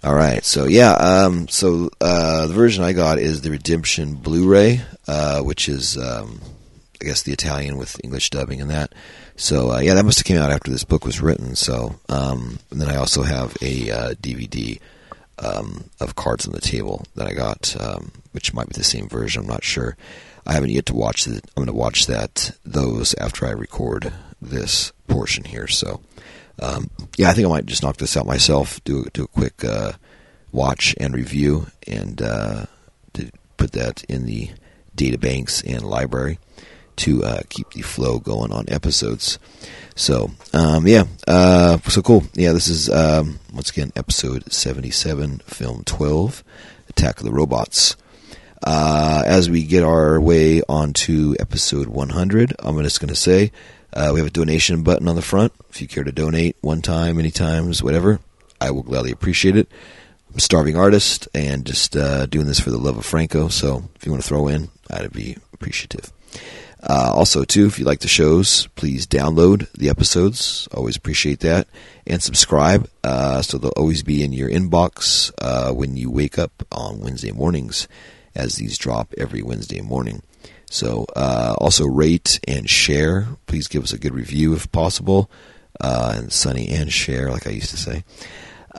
All 0.05 0.15
right, 0.15 0.45
so 0.45 0.67
yeah, 0.67 0.93
um, 0.93 1.49
so 1.49 1.91
uh, 2.01 2.47
the 2.47 2.55
version 2.55 2.85
I 2.85 2.93
got 2.93 3.19
is 3.19 3.41
the 3.41 3.51
Redemption 3.51 4.15
Blu-ray, 4.15 4.83
uh, 5.09 5.41
which 5.41 5.69
is, 5.69 5.97
um, 5.97 6.41
I 7.01 7.07
guess, 7.07 7.23
the 7.23 7.33
Italian 7.33 7.77
with 7.77 7.99
English 8.05 8.31
dubbing 8.31 8.61
and 8.61 8.71
that. 8.71 8.93
So 9.37 9.73
uh, 9.73 9.81
yeah, 9.81 9.95
that 9.95 10.05
must 10.05 10.19
have 10.19 10.27
came 10.27 10.39
out 10.39 10.51
after 10.51 10.71
this 10.71 10.85
book 10.85 11.05
was 11.05 11.21
written. 11.21 11.57
So 11.57 11.99
um, 12.09 12.59
and 12.71 12.81
then 12.81 12.89
I 12.89 12.97
also 12.97 13.23
have 13.23 13.57
a 13.61 14.15
DVD 14.15 14.79
uh, 14.79 14.85
um, 15.39 15.85
of 16.01 16.17
Cards 16.17 16.47
on 16.47 16.53
the 16.53 16.61
Table 16.61 17.05
that 17.15 17.27
I 17.27 17.35
got, 17.35 17.77
um, 17.81 18.13
which 18.33 18.55
might 18.55 18.69
be 18.69 18.75
the 18.75 18.85
same 18.85 19.09
version. 19.09 19.43
I'm 19.43 19.49
not 19.49 19.65
sure. 19.65 19.97
I 20.47 20.55
haven't 20.55 20.71
yet 20.71 20.87
to 20.87 20.95
watch 20.95 21.27
it. 21.27 21.45
I'm 21.57 21.65
going 21.65 21.67
to 21.67 21.73
watch 21.73 22.07
that 22.07 22.57
those 22.65 23.15
after 23.15 23.47
I 23.47 23.51
record 23.51 24.13
this 24.41 24.93
portion 25.09 25.45
here. 25.45 25.67
So. 25.67 26.01
Um, 26.59 26.89
yeah, 27.19 27.29
I 27.29 27.35
think 27.35 27.47
I 27.47 27.51
might 27.51 27.67
just 27.67 27.83
knock 27.83 27.99
this 27.99 28.17
out 28.17 28.25
myself. 28.25 28.83
Do 28.85 29.05
do 29.13 29.25
a 29.25 29.29
quick 29.29 29.63
uh, 29.63 29.93
watch 30.53 30.95
and 30.99 31.13
review, 31.15 31.67
and 31.87 32.23
uh, 32.23 32.65
put 33.59 33.73
that 33.73 34.05
in 34.05 34.25
the 34.25 34.53
data 34.95 35.19
banks 35.19 35.63
and 35.63 35.83
library 35.83 36.39
to 36.97 37.23
uh, 37.25 37.41
keep 37.51 37.73
the 37.73 37.83
flow 37.83 38.19
going 38.19 38.53
on 38.53 38.65
episodes. 38.69 39.39
So 39.97 40.31
um, 40.55 40.87
yeah, 40.87 41.05
uh, 41.29 41.77
so 41.89 42.01
cool. 42.01 42.25
Yeah, 42.33 42.53
this 42.53 42.69
is 42.69 42.89
um, 42.89 43.39
once 43.53 43.69
again 43.71 43.93
episode 43.95 44.51
seventy-seven, 44.51 45.41
film 45.41 45.85
twelve, 45.85 46.43
Attack 46.89 47.19
of 47.19 47.27
the 47.27 47.33
Robots. 47.33 47.97
Uh, 48.63 49.23
as 49.27 49.51
we 49.51 49.65
get 49.65 49.83
our 49.83 50.21
way 50.21 50.63
onto 50.69 51.35
episode 51.39 51.89
100, 51.89 52.55
I'm 52.59 52.83
just 52.83 53.01
going 53.01 53.09
to 53.09 53.15
say 53.15 53.53
uh, 53.93 54.11
we 54.13 54.21
have 54.21 54.29
a 54.29 54.33
donation 54.33 54.83
button 54.83 55.09
on 55.09 55.17
the 55.17 55.23
front. 55.23 55.53
If 55.71 55.81
you 55.81 55.89
care 55.89 56.05
to 56.05 56.13
donate 56.13 56.57
one 56.61 56.83
time, 56.83 57.17
many 57.17 57.31
times, 57.31 57.83
whatever, 57.83 58.21
I 58.61 58.71
will 58.71 58.83
gladly 58.83 59.11
appreciate 59.11 59.57
it. 59.57 59.69
I'm 60.31 60.37
a 60.37 60.41
starving 60.41 60.77
artist 60.77 61.29
and 61.35 61.65
just 61.65 61.97
uh, 61.97 62.27
doing 62.27 62.47
this 62.47 62.61
for 62.61 62.71
the 62.71 62.79
love 62.79 62.99
of 62.99 63.05
Franco. 63.05 63.49
So 63.49 63.85
if 63.95 64.05
you 64.05 64.13
want 64.13 64.23
to 64.23 64.29
throw 64.29 64.49
in, 64.49 64.69
I'd 64.91 65.13
be 65.13 65.37
appreciative. 65.53 66.13
Uh, 66.83 67.11
also, 67.13 67.43
too, 67.43 67.67
if 67.67 67.79
you 67.79 67.85
like 67.85 68.01
the 68.01 68.09
shows, 68.09 68.69
please 68.77 69.07
download 69.07 69.71
the 69.73 69.89
episodes. 69.89 70.69
Always 70.73 70.97
appreciate 70.97 71.41
that. 71.41 71.67
And 72.07 72.23
subscribe 72.23 72.89
uh, 73.03 73.43
so 73.43 73.59
they'll 73.59 73.71
always 73.77 74.03
be 74.03 74.23
in 74.23 74.33
your 74.33 74.49
inbox 74.49 75.33
uh, 75.41 75.73
when 75.73 75.97
you 75.97 76.11
wake 76.11 76.39
up 76.39 76.65
on 76.71 77.01
Wednesday 77.01 77.33
mornings, 77.33 77.89
as 78.37 78.57
these 78.57 78.79
drop 78.79 79.13
every 79.19 79.43
Wednesday 79.43 79.81
morning. 79.81 80.23
So 80.71 81.07
uh, 81.17 81.55
also 81.59 81.87
rate 81.87 82.41
and 82.47 82.69
share. 82.69 83.27
Please 83.47 83.69
give 83.69 83.83
us 83.83 83.93
a 83.93 83.99
good 83.99 84.15
review 84.15 84.55
if 84.55 84.71
possible. 84.73 85.31
Uh, 85.81 86.15
and 86.17 86.33
Sunny 86.33 86.69
and 86.69 86.93
share, 86.93 87.31
like 87.31 87.47
I 87.47 87.51
used 87.51 87.71
to 87.71 87.77
say. 87.77 88.05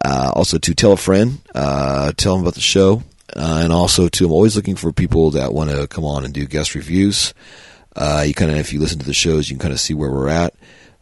Uh, 0.04 0.32
also 0.36 0.58
to 0.58 0.74
tell 0.74 0.94
a 0.94 0.98
friend, 0.98 1.40
uh, 1.54 2.12
tell 2.18 2.34
them 2.34 2.44
about 2.44 2.56
the 2.56 2.62
show, 2.62 3.04
uh, 3.36 3.62
and 3.64 3.72
also 3.72 4.08
to 4.08 4.26
I'm 4.26 4.32
always 4.32 4.56
looking 4.56 4.76
for 4.76 4.92
people 4.92 5.32
that 5.32 5.54
want 5.54 5.70
to 5.70 5.88
come 5.88 6.06
on 6.06 6.26
and 6.26 6.34
do 6.34 6.46
guest 6.46 6.76
reviews. 6.76 7.34
Uh, 7.96 8.24
you 8.28 8.34
kind 8.34 8.52
of, 8.52 8.58
if 8.58 8.74
you 8.74 8.80
listen 8.80 9.00
to 9.00 9.06
the 9.06 9.14
shows, 9.14 9.50
you 9.50 9.56
can 9.56 9.62
kind 9.62 9.74
of 9.74 9.80
see 9.80 9.94
where 9.94 10.12
we're 10.12 10.30
at. 10.30 10.54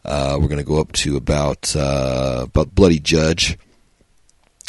we're 0.04 0.48
going 0.48 0.56
to 0.56 0.64
go 0.64 0.80
up 0.80 0.92
to 0.92 1.16
about 1.16 1.74
about 1.74 2.74
Bloody 2.74 2.98
Judge, 2.98 3.58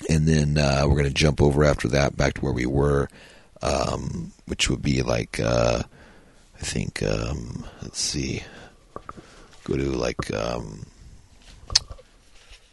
and 0.10 0.28
then 0.28 0.56
we're 0.56 0.96
going 0.96 1.06
to 1.06 1.10
jump 1.10 1.42
over 1.42 1.64
after 1.64 1.88
that 1.90 2.18
back 2.18 2.34
to 2.36 2.42
where 2.42 2.54
we 2.54 2.66
were, 2.66 3.08
um, 3.62 4.32
which 4.46 4.70
would 4.70 4.82
be 4.82 5.02
like 5.04 5.40
I 5.40 5.84
think, 6.60 7.04
um, 7.04 7.66
let's 7.84 8.00
see, 8.00 8.44
go 9.64 9.78
to 9.78 9.92
like, 9.92 10.34
um, 10.34 10.88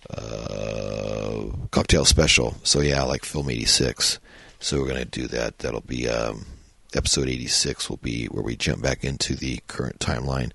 uh, 0.08 1.44
cocktail 1.70 2.04
special. 2.06 2.56
So 2.62 2.80
yeah, 2.80 3.02
like 3.02 3.24
film 3.24 3.50
eighty 3.50 3.66
six. 3.66 4.18
So 4.58 4.80
we're 4.80 4.88
gonna 4.88 5.04
do 5.04 5.26
that. 5.28 5.58
That'll 5.58 5.82
be 5.82 6.08
um, 6.08 6.46
episode 6.94 7.28
eighty 7.28 7.46
six. 7.46 7.90
Will 7.90 7.98
be 7.98 8.26
where 8.26 8.42
we 8.42 8.56
jump 8.56 8.82
back 8.82 9.04
into 9.04 9.34
the 9.34 9.60
current 9.66 9.98
timeline. 9.98 10.52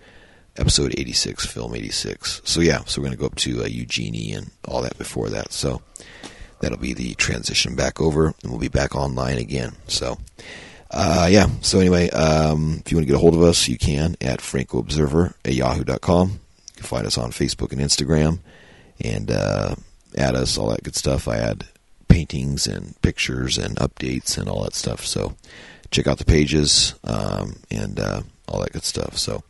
Episode 0.58 0.96
eighty 0.98 1.14
six, 1.14 1.46
film 1.46 1.76
eighty 1.76 1.92
six. 1.92 2.42
So 2.46 2.62
yeah, 2.62 2.84
so 2.86 3.02
we're 3.02 3.08
gonna 3.08 3.18
go 3.18 3.28
up 3.28 3.36
to 3.36 3.64
uh, 3.64 3.68
Eugenie 3.68 4.34
and 4.34 4.52
all 4.68 4.82
that 4.82 4.98
before 4.98 5.30
that. 5.30 5.52
So 5.54 5.82
that'll 6.60 6.78
be 6.78 6.94
the 6.94 7.14
transition 7.16 7.76
back 7.76 8.02
over, 8.02 8.28
and 8.28 8.52
we'll 8.52 8.60
be 8.60 8.68
back 8.68 8.96
online 8.96 9.38
again. 9.38 9.74
So. 9.88 10.18
Uh, 10.92 11.28
yeah. 11.30 11.48
So 11.62 11.80
anyway, 11.80 12.10
um, 12.10 12.82
if 12.84 12.92
you 12.92 12.98
want 12.98 13.06
to 13.06 13.12
get 13.12 13.16
a 13.16 13.20
hold 13.20 13.36
of 13.36 13.44
us, 13.44 13.68
you 13.68 13.78
can 13.78 14.16
at 14.22 14.40
francoobserver 14.40 15.36
at 15.46 15.54
yahoo.com. 15.54 16.30
You 16.30 16.74
can 16.76 16.84
find 16.84 17.06
us 17.06 17.16
on 17.16 17.30
Facebook 17.30 17.72
and 17.72 17.80
Instagram 17.80 18.40
and 19.00 19.30
uh, 19.30 19.76
add 20.18 20.36
us, 20.36 20.58
all 20.58 20.70
that 20.70 20.82
good 20.82 20.96
stuff. 20.96 21.28
I 21.28 21.38
add 21.38 21.66
paintings 22.08 22.66
and 22.66 23.00
pictures 23.04 23.60
and 23.60 23.78
updates 23.78 24.38
and 24.38 24.50
all 24.50 24.64
that 24.64 24.74
stuff. 24.74 25.06
So 25.06 25.36
check 25.92 26.08
out 26.08 26.18
the 26.18 26.26
pages 26.26 26.96
um, 27.04 27.58
and 27.72 28.00
uh, 28.00 28.22
all 28.48 28.62
that 28.62 28.74
good 28.74 28.84
stuff. 28.84 29.18
So, 29.18 29.44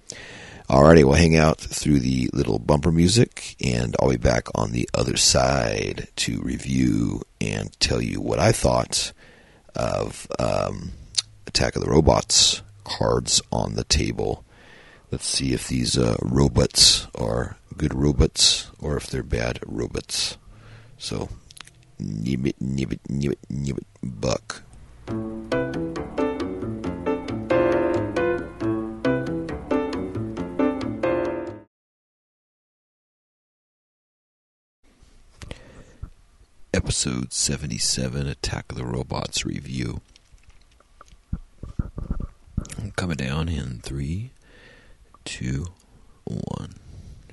alrighty, 0.69 1.03
we'll 1.03 1.13
hang 1.13 1.35
out 1.35 1.59
through 1.59 1.99
the 1.99 2.29
little 2.31 2.59
bumper 2.59 2.91
music, 2.91 3.55
and 3.63 3.95
I'll 3.99 4.11
be 4.11 4.17
back 4.17 4.47
on 4.53 4.71
the 4.71 4.87
other 4.93 5.17
side 5.17 6.07
to 6.17 6.39
review 6.41 7.23
and 7.41 7.77
tell 7.79 8.01
you 8.01 8.21
what 8.21 8.39
I 8.39 8.51
thought 8.51 9.11
of 9.75 10.27
um, 10.37 10.91
Attack 11.47 11.75
of 11.75 11.83
the 11.83 11.89
Robots 11.89 12.61
cards 12.83 13.41
on 13.51 13.73
the 13.73 13.83
table. 13.83 14.45
Let's 15.11 15.25
see 15.25 15.53
if 15.53 15.67
these 15.67 15.97
uh, 15.97 16.17
robots 16.21 17.07
are 17.15 17.57
good 17.75 17.95
robots 17.95 18.69
or 18.79 18.95
if 18.95 19.07
they're 19.07 19.23
bad 19.23 19.59
robots. 19.65 20.37
So, 20.99 21.29
nibbit, 21.99 22.55
nibbit, 22.61 22.99
nibbit, 23.09 23.39
nibbit, 23.49 23.85
buck. 24.03 24.63
Episode 36.81 37.33
77 37.33 38.25
Attack 38.25 38.71
of 38.71 38.77
the 38.77 38.85
Robots 38.85 39.45
review. 39.45 39.99
I'm 42.77 42.91
coming 42.95 43.17
down 43.17 43.49
in 43.49 43.79
three, 43.79 44.31
two, 45.25 45.65
one. 46.23 46.75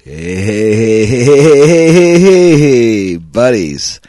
Hey, 0.03 0.35
hey, 0.35 1.07
hey, 1.07 1.25
hey, 1.25 1.63
hey, 1.63 2.19
hey, 2.19 2.59
hey, 2.59 3.17
buddies. 3.19 4.01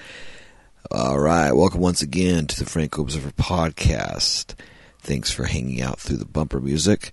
All 0.89 1.19
right. 1.19 1.51
Welcome 1.51 1.81
once 1.81 2.01
again 2.01 2.47
to 2.47 2.59
the 2.59 2.67
Franco 2.67 3.03
Observer 3.03 3.29
podcast. 3.29 4.55
Thanks 5.01 5.31
for 5.31 5.43
hanging 5.43 5.83
out 5.83 5.99
through 5.99 6.17
the 6.17 6.25
bumper 6.25 6.59
music. 6.59 7.11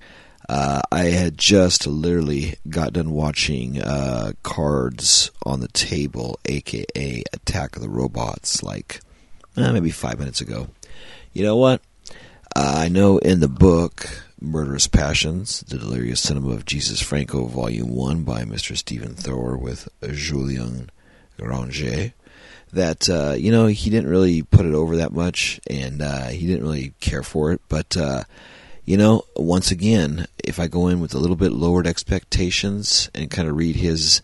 Uh, 0.49 0.83
I 0.93 1.05
had 1.05 1.39
just 1.39 1.87
literally 1.87 2.57
got 2.69 2.93
done 2.93 3.11
watching 3.11 3.81
uh, 3.81 4.33
Cards 4.43 5.31
on 5.45 5.61
the 5.61 5.69
Table, 5.69 6.39
aka 6.45 7.23
Attack 7.33 7.77
of 7.77 7.83
the 7.83 7.89
Robots, 7.89 8.63
like 8.63 9.01
eh, 9.57 9.73
maybe 9.73 9.91
five 9.91 10.19
minutes 10.19 10.41
ago. 10.41 10.69
You 11.33 11.45
know 11.45 11.57
what? 11.57 11.81
Uh, 12.55 12.75
I 12.77 12.89
know 12.89 13.19
in 13.19 13.41
the 13.41 13.49
book 13.49 14.25
Murderous 14.41 14.87
Passions, 14.87 15.61
The 15.61 15.79
Delirious 15.79 16.21
Cinema 16.21 16.51
of 16.51 16.67
Jesus 16.67 17.01
Franco, 17.01 17.47
Volume 17.47 17.89
1 17.89 18.25
by 18.25 18.43
Mr. 18.43 18.77
Stephen 18.77 19.15
Thrower 19.15 19.57
with 19.57 19.89
Julian 20.13 20.91
Grainger, 21.39 22.13
that, 22.73 23.09
uh, 23.09 23.35
you 23.37 23.51
know, 23.51 23.67
he 23.67 23.89
didn't 23.89 24.11
really 24.11 24.43
put 24.43 24.67
it 24.67 24.75
over 24.75 24.97
that 24.97 25.13
much 25.13 25.61
and 25.69 26.03
uh, 26.03 26.27
he 26.27 26.47
didn't 26.47 26.65
really 26.65 26.93
care 27.01 27.23
for 27.23 27.53
it. 27.53 27.61
But, 27.69 27.97
uh, 27.97 28.25
you 28.85 28.97
know, 28.97 29.25
once 29.37 29.70
again, 29.70 30.27
if 30.42 30.61
I 30.61 30.66
go 30.66 30.88
in 30.88 31.01
with 31.01 31.14
a 31.14 31.18
little 31.18 31.37
bit 31.37 31.53
lowered 31.53 31.87
expectations 31.87 33.11
and 33.14 33.31
kind 33.31 33.49
of 33.49 33.57
read 33.57 33.77
his 33.77 34.20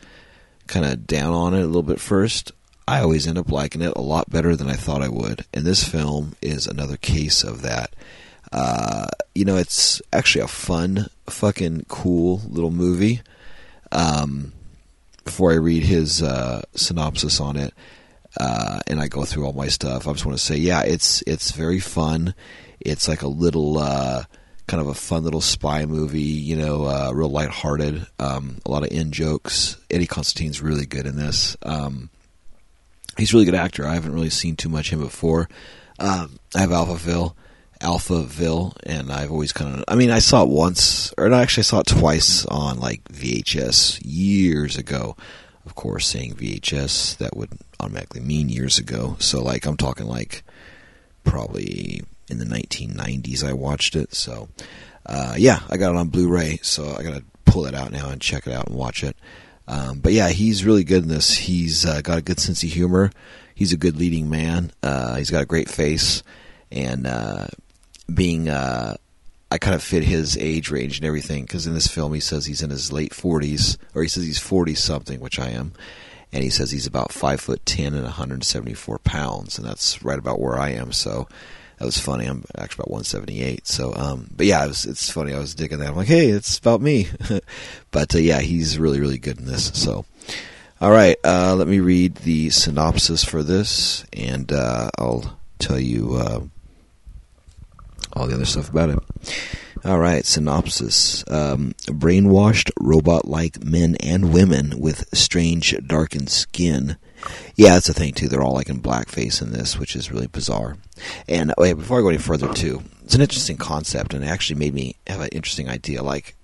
kind 0.67 0.85
of 0.85 1.07
down 1.07 1.33
on 1.33 1.55
it 1.55 1.63
a 1.63 1.67
little 1.67 1.83
bit 1.83 2.01
first, 2.01 2.53
I 2.87 3.01
always 3.01 3.27
end 3.27 3.39
up 3.39 3.51
liking 3.51 3.83
it 3.83 3.93
a 3.97 4.03
lot 4.03 4.31
better 4.31 4.55
than 4.57 4.69
I 4.69 4.75
thought 4.75 5.03
I 5.03 5.09
would. 5.09 5.45
And 5.55 5.65
this 5.65 5.85
film 5.85 6.35
is 6.43 6.67
another 6.67 6.97
case 6.97 7.43
of 7.43 7.63
that. 7.63 7.95
Uh, 8.53 9.07
you 9.35 9.45
know, 9.45 9.57
it's 9.57 10.03
actually 10.13 10.43
a 10.43 10.49
fun, 10.49 11.07
fucking 11.27 11.87
cool 11.89 12.43
little 12.49 12.71
movie. 12.71 13.23
Um, 13.93 14.53
before 15.25 15.53
I 15.53 15.57
read 15.57 15.85
his 15.85 16.23
uh, 16.23 16.63
synopsis 16.75 17.41
on 17.41 17.57
it, 17.57 17.73
uh, 18.39 18.81
and 18.87 19.01
I 19.01 19.09
go 19.09 19.25
through 19.25 19.47
all 19.47 19.53
my 19.53 19.69
stuff, 19.69 20.07
I 20.07 20.13
just 20.13 20.27
want 20.27 20.39
to 20.39 20.45
say, 20.45 20.57
yeah, 20.57 20.83
it's 20.83 21.23
it's 21.27 21.53
very 21.53 21.81
fun. 21.81 22.35
It's 22.81 23.09
like 23.09 23.23
a 23.23 23.29
little 23.29 23.79
uh, 23.79 24.25
kind 24.71 24.81
of 24.81 24.87
a 24.87 24.95
fun 24.95 25.25
little 25.25 25.41
spy 25.41 25.85
movie, 25.85 26.21
you 26.21 26.55
know, 26.55 26.85
uh, 26.85 27.11
real 27.13 27.29
lighthearted. 27.29 28.07
Um, 28.21 28.59
a 28.65 28.71
lot 28.71 28.85
of 28.85 28.93
in 28.93 29.11
jokes. 29.11 29.77
Eddie 29.91 30.07
Constantine's 30.07 30.63
really 30.63 30.87
good 30.87 31.07
in 31.07 31.17
this. 31.17 31.57
Um, 31.63 32.09
he's 33.17 33.33
a 33.33 33.37
really 33.37 33.47
good 33.47 33.57
actor. 33.57 33.85
I 33.85 33.95
haven't 33.95 34.15
really 34.15 34.31
seen 34.31 34.55
too 34.55 34.69
much 34.69 34.93
of 34.93 35.01
him 35.01 35.05
before. 35.05 35.49
Um, 35.99 36.39
I 36.55 36.61
have 36.61 36.71
Alphaville, 36.71 37.35
Alphaville, 37.81 38.77
and 38.85 39.11
I've 39.11 39.33
always 39.33 39.53
kind 39.53 39.75
of. 39.75 39.85
I 39.89 39.97
mean, 39.97 40.13
I 40.13 40.21
saw 40.21 40.45
it 40.45 40.49
once, 40.49 41.13
or 41.19 41.33
actually, 41.33 41.63
I 41.63 41.65
saw 41.65 41.81
it 41.81 41.87
twice 41.89 42.47
on 42.47 42.79
like 42.79 43.03
VHS 43.09 44.01
years 44.05 44.79
ago. 44.79 45.17
Of 45.67 45.75
course, 45.75 46.07
saying 46.07 46.35
VHS 46.35 47.17
that 47.17 47.37
would 47.37 47.51
automatically 47.81 48.21
mean 48.21 48.49
years 48.49 48.79
ago. 48.79 49.17
So, 49.19 49.43
like, 49.43 49.67
I'm 49.67 49.77
talking 49.77 50.07
like 50.07 50.45
probably 51.25 52.03
in 52.31 52.39
the 52.39 52.45
1990s. 52.45 53.45
I 53.45 53.53
watched 53.53 53.97
it. 53.97 54.15
So, 54.15 54.49
uh, 55.07 55.35
yeah, 55.37 55.61
I 55.69 55.77
got 55.77 55.91
it 55.91 55.97
on 55.97 56.09
Blu-ray. 56.09 56.61
So 56.63 56.95
I 56.97 57.03
got 57.03 57.15
to 57.15 57.25
pull 57.45 57.67
it 57.67 57.75
out 57.75 57.93
now 57.93 58.11
and 58.11 58.21
check 58.21 58.47
it 58.47 58.53
out 58.53 58.69
and 58.69 58.77
watch 58.77 59.03
it. 59.03 59.17
Um, 59.67 60.01
but 60.01 60.13
yeah, 60.13 60.31
he's 60.31 60.65
really 60.65 60.85
good 60.85 61.05
in 61.05 61.09
this. 61.09 61.37
He's 61.37 61.87
uh, 61.87 62.01
got 62.01 62.19
a 62.19 62.23
good 62.23 62.41
sense 62.41 62.63
of 62.65 62.71
humor. 62.71 63.13
He's 63.55 63.73
a 63.73 63.77
good 63.77 63.97
leading 63.97 64.29
man. 64.29 64.73
Uh, 64.83 65.17
he's 65.17 65.31
got 65.31 65.43
a 65.43 65.47
great 65.47 65.69
face, 65.69 66.23
and 66.73 67.07
uh, 67.07 67.47
being 68.13 68.49
uh, 68.49 68.97
I 69.51 69.59
kind 69.59 69.75
of 69.75 69.83
fit 69.83 70.03
his 70.03 70.37
age 70.39 70.71
range 70.71 70.97
and 70.97 71.07
everything 71.07 71.45
because 71.45 71.67
in 71.67 71.75
this 71.75 71.87
film 71.87 72.15
he 72.15 72.21
says 72.21 72.47
he's 72.47 72.63
in 72.63 72.71
his 72.71 72.91
late 72.91 73.15
forties, 73.15 73.79
or 73.95 74.03
he 74.03 74.09
says 74.09 74.25
he's 74.25 74.39
forty 74.39 74.75
something, 74.75 75.21
which 75.21 75.39
I 75.39 75.51
am, 75.51 75.73
and 76.33 76.43
he 76.43 76.51
says 76.51 76.71
he's 76.71 76.87
about 76.87 77.13
five 77.13 77.41
foot 77.41 77.65
ten 77.65 77.95
and 77.95 78.05
174 78.05 78.99
pounds, 79.01 79.59
and 79.59 79.69
that's 79.69 80.03
right 80.03 80.19
about 80.19 80.41
where 80.41 80.59
I 80.59 80.71
am. 80.71 80.91
So 80.91 81.29
that 81.81 81.87
was 81.87 81.99
funny. 81.99 82.27
I'm 82.27 82.45
actually 82.59 82.83
about 82.83 82.91
178. 82.91 83.67
So, 83.67 83.95
um, 83.95 84.29
but 84.37 84.45
yeah, 84.45 84.63
it 84.67 84.69
was, 84.69 84.85
it's 84.85 85.11
funny. 85.11 85.33
I 85.33 85.39
was 85.39 85.55
digging 85.55 85.79
that. 85.79 85.89
I'm 85.89 85.97
like, 85.97 86.09
hey, 86.09 86.29
it's 86.29 86.59
about 86.59 86.83
me. 86.83 87.09
but 87.91 88.15
uh, 88.15 88.19
yeah, 88.19 88.41
he's 88.41 88.79
really, 88.79 89.01
really 89.01 89.17
good 89.17 89.39
in 89.39 89.47
this. 89.47 89.69
So, 89.73 90.05
all 90.79 90.91
right, 90.91 91.17
uh, 91.25 91.55
let 91.55 91.69
me 91.69 91.81
read 91.81 92.17
the 92.17 92.51
synopsis 92.51 93.25
for 93.25 93.43
this, 93.43 94.05
and 94.13 94.53
uh, 94.53 94.91
I'll 94.99 95.39
tell 95.59 95.81
you 95.81 96.17
uh, 96.17 96.41
all 98.13 98.27
the 98.27 98.35
other 98.35 98.45
stuff 98.45 98.69
about 98.69 98.91
it. 98.91 98.99
All 99.83 99.99
right, 99.99 100.27
synopsis. 100.27 101.25
Um, 101.31 101.73
brainwashed 101.87 102.73
robot 102.79 103.27
like 103.27 103.65
men 103.65 103.97
and 104.01 104.35
women 104.35 104.79
with 104.79 105.09
strange 105.15 105.75
darkened 105.87 106.29
skin. 106.29 106.99
Yeah, 107.57 107.75
that's 107.75 107.87
the 107.87 107.95
thing, 107.95 108.13
too. 108.13 108.29
They're 108.29 108.43
all 108.43 108.55
like 108.55 108.69
in 108.69 108.81
blackface 108.81 109.43
in 109.43 109.53
this, 109.53 109.79
which 109.79 109.95
is 109.97 110.11
really 110.11 110.27
bizarre. 110.27 110.77
And 111.29 111.53
oh, 111.59 111.65
yeah, 111.65 111.75
before 111.75 111.99
I 111.99 112.03
go 112.03 112.09
any 112.09 112.19
further, 112.19 112.53
too, 112.53 112.83
it's 113.05 113.15
an 113.15 113.21
interesting 113.21 113.57
concept, 113.57 114.15
and 114.15 114.25
it 114.25 114.29
actually 114.29 114.59
made 114.59 114.75
me 114.75 114.97
have 115.07 115.21
an 115.21 115.29
interesting 115.29 115.69
idea. 115.69 116.03
Like, 116.03 116.35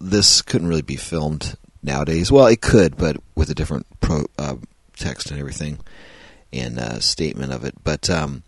this 0.00 0.42
couldn't 0.42 0.68
really 0.68 0.82
be 0.82 0.96
filmed 0.96 1.56
nowadays. 1.82 2.30
Well, 2.30 2.46
it 2.46 2.60
could, 2.60 2.96
but 2.96 3.16
with 3.34 3.50
a 3.50 3.54
different 3.54 3.86
pro, 4.00 4.24
uh, 4.38 4.56
text 4.96 5.30
and 5.30 5.40
everything 5.40 5.78
and 6.52 6.78
uh, 6.78 7.00
statement 7.00 7.52
of 7.52 7.64
it. 7.64 7.74
But 7.82 8.10
um, 8.10 8.42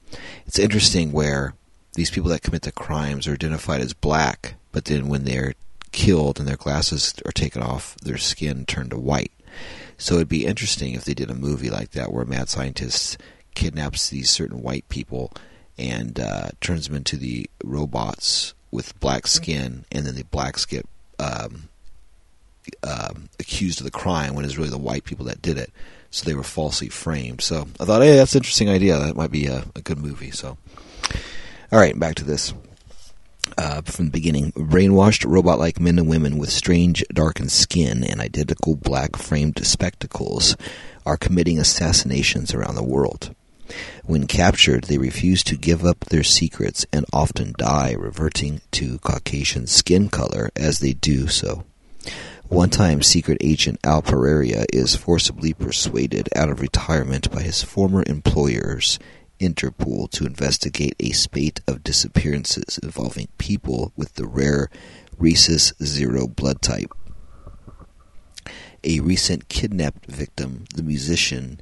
it's 0.47 0.59
interesting 0.59 1.12
where 1.12 1.55
these 1.95 2.11
people 2.11 2.31
that 2.31 2.42
commit 2.42 2.62
the 2.62 2.73
crimes 2.73 3.27
are 3.27 3.33
identified 3.33 3.81
as 3.81 3.92
black, 3.92 4.55
but 4.71 4.87
then 4.87 5.09
when 5.09 5.25
they're 5.25 5.55
killed 5.92 6.38
and 6.38 6.49
their 6.49 6.57
glasses 6.57 7.14
are 7.25 7.33
taken 7.33 7.62
off, 7.62 7.97
their 7.97 8.18
skin 8.18 8.64
turned 8.64 8.90
to 8.90 8.99
white. 8.99 9.33
So 9.98 10.14
it'd 10.14 10.28
be 10.28 10.46
interesting 10.46 10.94
if 10.94 11.05
they 11.05 11.14
did 11.14 11.31
a 11.31 11.35
movie 11.35 11.70
like 11.70 11.90
that 11.92 12.12
where 12.12 12.24
a 12.24 12.26
mad 12.26 12.48
scientist 12.48 13.18
kidnaps 13.55 14.09
these 14.09 14.31
certain 14.31 14.62
white 14.62 14.88
people 14.88 15.33
and 15.78 16.18
uh, 16.18 16.48
turns 16.61 16.87
them 16.87 16.96
into 16.96 17.16
the 17.16 17.48
robots 17.64 18.55
with 18.70 18.98
black 19.00 19.26
skin, 19.26 19.85
and 19.92 20.07
then 20.07 20.14
the 20.14 20.24
blacks 20.24 20.64
get 20.64 20.87
um, 21.18 21.68
um, 22.83 23.28
accused 23.38 23.81
of 23.81 23.85
the 23.85 23.90
crime 23.90 24.35
when 24.35 24.44
it's 24.44 24.57
really 24.57 24.70
the 24.70 24.78
white 24.78 25.05
people 25.05 25.26
that 25.26 25.42
did 25.42 25.59
it. 25.59 25.70
So 26.11 26.24
they 26.24 26.35
were 26.35 26.42
falsely 26.42 26.88
framed. 26.88 27.40
So 27.40 27.66
I 27.81 27.85
thought, 27.85 28.02
hey, 28.02 28.16
that's 28.16 28.35
an 28.35 28.40
interesting 28.40 28.68
idea. 28.68 28.98
That 28.98 29.16
might 29.16 29.31
be 29.31 29.46
a, 29.46 29.64
a 29.74 29.81
good 29.81 29.98
movie. 29.98 30.31
So, 30.31 30.59
all 31.70 31.78
right, 31.78 31.98
back 31.98 32.16
to 32.16 32.24
this. 32.24 32.52
Uh, 33.62 33.81
from 33.83 34.07
the 34.07 34.11
beginning. 34.11 34.51
Brainwashed 34.57 35.25
robot 35.25 35.57
like 35.57 35.79
men 35.79 35.96
and 35.96 36.09
women 36.09 36.37
with 36.37 36.51
strange 36.51 37.05
darkened 37.14 37.53
skin 37.53 38.03
and 38.03 38.20
identical 38.20 38.75
black 38.75 39.14
framed 39.14 39.64
spectacles 39.64 40.57
are 41.07 41.16
committing 41.16 41.61
assassinations 41.61 42.53
around 42.53 42.75
the 42.75 42.83
world. 42.83 43.37
When 44.03 44.27
captured, 44.27 44.85
they 44.85 44.98
refuse 44.98 45.44
to 45.44 45.57
give 45.57 45.85
up 45.85 46.01
their 46.01 46.25
secrets 46.25 46.85
and 46.92 47.07
often 47.12 47.55
die, 47.57 47.92
reverting 47.92 48.62
to 48.72 48.98
Caucasian 48.98 49.68
skin 49.68 50.09
color 50.09 50.51
as 50.57 50.81
they 50.81 50.94
do 50.94 51.29
so. 51.29 51.62
One 52.48 52.68
time, 52.68 53.01
secret 53.01 53.38
agent 53.40 53.79
Al 53.85 54.03
Pereira 54.03 54.66
is 54.72 54.96
forcibly 54.96 55.53
persuaded 55.53 56.29
out 56.35 56.51
of 56.51 56.61
retirement 56.61 57.31
by 57.31 57.42
his 57.42 57.62
former 57.62 58.03
employers, 58.09 58.98
Interpol, 59.42 60.11
to 60.12 60.24
investigate 60.24 60.94
a 61.00 61.11
spate 61.11 61.61
of 61.66 61.85
disappearances 61.85 62.78
involving 62.83 63.28
people 63.38 63.92
with 63.96 64.14
the 64.14 64.26
rare 64.26 64.70
rhesus 65.18 65.72
zero 65.83 66.26
blood 66.26 66.62
type. 66.62 66.90
A 68.85 69.00
recent 69.00 69.48
kidnapped 69.48 70.07
victim, 70.07 70.64
the 70.74 70.83
musician 70.83 71.61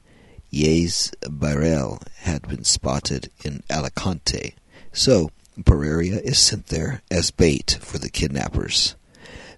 Yves 0.52 1.12
Barrel, 1.28 2.00
had 2.20 2.46
been 2.48 2.64
spotted 2.64 3.30
in 3.44 3.62
Alicante, 3.70 4.54
so 4.92 5.30
Pereira 5.64 6.16
is 6.16 6.38
sent 6.38 6.66
there 6.66 7.02
as 7.10 7.30
bait 7.30 7.78
for 7.80 7.98
the 7.98 8.10
kidnappers. 8.10 8.96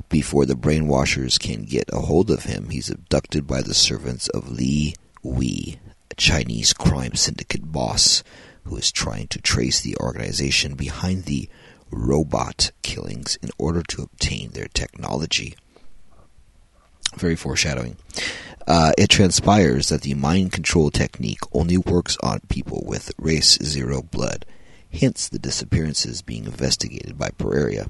Before 0.08 0.44
the 0.44 0.56
brainwashers 0.56 1.38
can 1.38 1.64
get 1.64 1.88
a 1.92 2.00
hold 2.00 2.30
of 2.30 2.44
him, 2.44 2.70
he's 2.70 2.90
abducted 2.90 3.46
by 3.46 3.62
the 3.62 3.74
servants 3.74 4.28
of 4.28 4.50
Li 4.50 4.94
Wei, 5.22 5.78
a 6.12 6.14
Chinese 6.14 6.75
crime 6.75 7.14
syndicate 7.14 7.72
boss 7.72 8.22
who 8.64 8.77
is 8.77 8.92
trying 8.92 9.27
to 9.29 9.40
trace 9.40 9.81
the 9.81 9.96
organization 9.96 10.75
behind 10.75 11.25
the 11.25 11.48
robot 11.90 12.70
killings 12.83 13.38
in 13.42 13.48
order 13.57 13.83
to 13.83 14.03
obtain 14.03 14.51
their 14.51 14.68
technology. 14.75 15.55
Very 17.16 17.35
foreshadowing. 17.35 17.96
Uh, 18.66 18.92
it 18.98 19.09
transpires 19.09 19.88
that 19.88 20.03
the 20.03 20.12
mind 20.14 20.53
control 20.53 20.90
technique 20.90 21.40
only 21.53 21.79
works 21.79 22.18
on 22.22 22.40
people 22.51 22.85
with 22.87 23.11
race 23.18 23.59
zero 23.62 24.03
blood, 24.03 24.44
hence 24.92 25.29
the 25.29 25.38
disappearances 25.38 26.20
being 26.20 26.44
investigated 26.44 27.16
by 27.16 27.31
Pereira. 27.38 27.87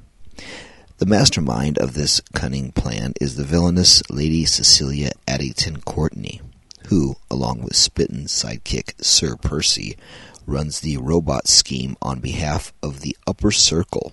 The 0.97 1.05
mastermind 1.05 1.77
of 1.77 1.93
this 1.93 2.21
cunning 2.33 2.71
plan 2.71 3.13
is 3.19 3.35
the 3.35 3.43
villainous 3.43 4.01
Lady 4.09 4.45
Cecilia 4.45 5.11
Addington 5.27 5.81
Courtney, 5.81 6.41
who, 6.87 7.15
along 7.29 7.61
with 7.61 7.75
Spitten's 7.75 8.31
sidekick 8.31 8.93
Sir 9.03 9.35
Percy, 9.35 9.97
runs 10.45 10.81
the 10.81 10.97
robot 10.97 11.47
scheme 11.47 11.95
on 12.01 12.19
behalf 12.19 12.73
of 12.81 13.01
the 13.01 13.15
Upper 13.25 13.51
Circle, 13.51 14.11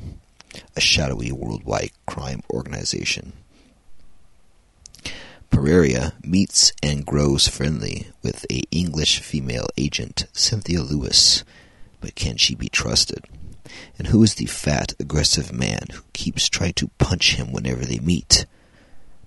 a 0.76 0.80
shadowy 0.80 1.32
worldwide 1.32 1.90
crime 2.06 2.42
organization. 2.50 3.32
Pereira 5.50 6.12
meets 6.22 6.72
and 6.82 7.04
grows 7.04 7.48
friendly 7.48 8.08
with 8.22 8.46
a 8.50 8.62
English 8.70 9.18
female 9.18 9.66
agent, 9.76 10.26
Cynthia 10.32 10.80
Lewis, 10.80 11.44
but 12.00 12.14
can 12.14 12.36
she 12.36 12.54
be 12.54 12.68
trusted? 12.68 13.24
And 13.98 14.08
who 14.08 14.22
is 14.22 14.34
the 14.34 14.46
fat, 14.46 14.94
aggressive 14.98 15.52
man 15.52 15.86
who 15.92 16.02
keeps 16.12 16.48
trying 16.48 16.74
to 16.74 16.90
punch 16.98 17.34
him 17.34 17.52
whenever 17.52 17.84
they 17.84 17.98
meet? 17.98 18.46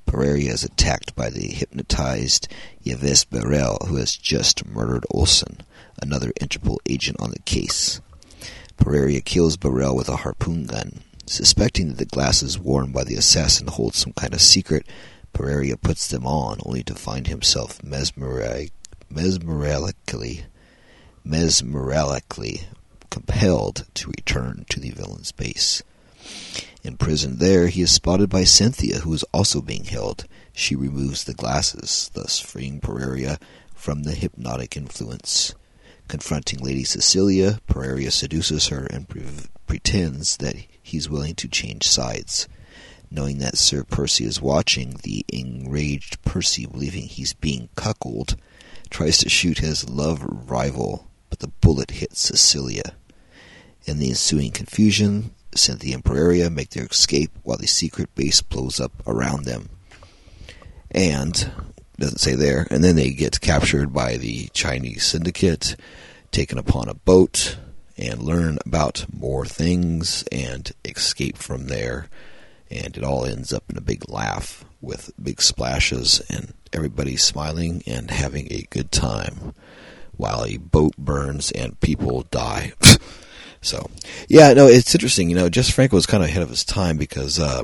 Pereira 0.06 0.40
is 0.40 0.64
attacked 0.64 1.16
by 1.16 1.30
the 1.30 1.48
hypnotized 1.48 2.48
Yves 2.86 3.26
Barrel, 3.26 3.78
who 3.88 3.96
has 3.96 4.16
just 4.16 4.66
murdered 4.66 5.06
Olsen, 5.10 5.62
another 6.02 6.32
Interpol 6.40 6.78
agent 6.88 7.20
on 7.20 7.32
the 7.32 7.40
case. 7.40 8.02
Pereira 8.78 9.22
kills 9.22 9.58
Barrel 9.58 9.96
with 9.96 10.10
a 10.10 10.18
harpoon 10.18 10.66
gun. 10.66 11.02
Suspecting 11.26 11.88
that 11.90 11.98
the 11.98 12.06
glasses 12.06 12.60
worn 12.60 12.92
by 12.92 13.04
the 13.04 13.16
assassin 13.16 13.68
hold 13.68 13.96
some 13.96 14.14
kind 14.14 14.34
of 14.34 14.42
secret, 14.42 14.86
Pereira 15.32 15.78
puts 15.78 16.08
them 16.08 16.28
on, 16.28 16.60
only 16.66 16.84
to 16.84 16.96
find 16.96 17.28
himself 17.28 17.82
mesmeri- 17.82 18.72
mesmerically, 19.10 20.46
mesmerically 21.24 22.68
compelled 23.10 23.86
to 23.94 24.10
return 24.10 24.66
to 24.70 24.80
the 24.80 24.90
villain's 24.90 25.32
base. 25.32 25.82
Imprisoned 26.84 27.40
there, 27.40 27.68
he 27.68 27.82
is 27.82 27.92
spotted 27.92 28.30
by 28.30 28.44
Cynthia, 28.44 29.00
who 29.00 29.14
is 29.14 29.24
also 29.34 29.62
being 29.62 29.86
held. 29.86 30.26
She 30.54 30.76
removes 30.76 31.24
the 31.24 31.34
glasses, 31.34 32.12
thus 32.14 32.40
freeing 32.40 32.80
Pereira 32.80 33.40
from 33.74 34.04
the 34.04 34.12
hypnotic 34.14 34.76
influence. 34.76 35.56
Confronting 36.08 36.60
Lady 36.60 36.84
Cecilia, 36.84 37.60
Pereira 37.68 38.12
seduces 38.12 38.68
her 38.68 38.86
and 38.86 39.08
pre- 39.08 39.24
pretends 39.68 40.38
that 40.38 40.56
he's 40.82 41.10
willing 41.10 41.36
to 41.36 41.48
change 41.48 41.88
sides. 41.88 42.48
Knowing 43.10 43.38
that 43.40 43.58
Sir 43.58 43.84
Percy 43.84 44.26
is 44.26 44.42
watching, 44.42 44.98
the 45.04 45.26
enraged 45.30 46.22
Percy, 46.24 46.66
believing 46.66 47.04
he's 47.04 47.34
being 47.34 47.70
cuckolded, 47.76 48.36
tries 48.90 49.18
to 49.20 49.30
shoot 49.30 49.60
his 49.60 49.90
love 49.90 50.24
rival, 50.24 51.08
but 51.30 51.40
the 51.40 51.48
bullet 51.48 51.92
hits 51.92 52.20
Cecilia. 52.20 52.96
In 53.86 54.00
the 54.00 54.10
ensuing 54.10 54.52
confusion, 54.52 55.32
Cynthia 55.58 55.96
and 55.96 56.06
Pereira 56.06 56.50
make 56.50 56.72
their 56.72 56.86
escape 56.86 57.32
while 57.44 57.58
the 57.58 57.68
secret 57.68 58.14
base 58.16 58.42
blows 58.42 58.80
up 58.80 58.92
around 59.08 59.46
them. 59.46 59.70
And, 60.92 61.52
doesn't 61.98 62.20
say 62.20 62.36
there, 62.36 62.68
and 62.70 62.84
then 62.84 62.96
they 62.96 63.12
get 63.12 63.42
captured 63.42 63.94
by 63.94 64.18
the 64.18 64.48
Chinese 64.54 65.04
syndicate, 65.04 65.76
taken 66.32 66.58
upon 66.58 66.90
a 66.90 66.94
boat, 66.94 67.58
and 67.98 68.22
learn 68.22 68.58
about 68.66 69.06
more 69.12 69.46
things 69.46 70.24
and 70.32 70.72
escape 70.86 71.38
from 71.38 71.68
there. 71.68 72.08
And 72.70 72.98
it 72.98 73.04
all 73.04 73.26
ends 73.26 73.54
up 73.54 73.64
in 73.70 73.78
a 73.78 73.82
big 73.82 74.10
laugh 74.10 74.66
with 74.82 75.12
big 75.22 75.42
splashes 75.42 76.22
and 76.30 76.54
everybody 76.72 77.16
smiling 77.16 77.84
and 77.86 78.10
having 78.10 78.48
a 78.52 78.68
good 78.70 78.92
time 78.92 79.54
while 80.18 80.44
a 80.46 80.58
boat 80.58 80.96
burns 80.98 81.52
and 81.52 81.80
people 81.80 82.24
die. 82.32 82.74
So, 83.64 83.90
yeah, 84.28 84.54
no, 84.54 84.68
it's 84.68 84.94
interesting. 84.94 85.30
You 85.30 85.36
know, 85.36 85.50
Jess 85.50 85.70
Franco 85.70 85.96
was 85.96 86.06
kind 86.06 86.24
of 86.24 86.30
ahead 86.30 86.44
of 86.44 86.50
his 86.50 86.64
time 86.64 86.98
because 86.98 87.40
uh, 87.40 87.64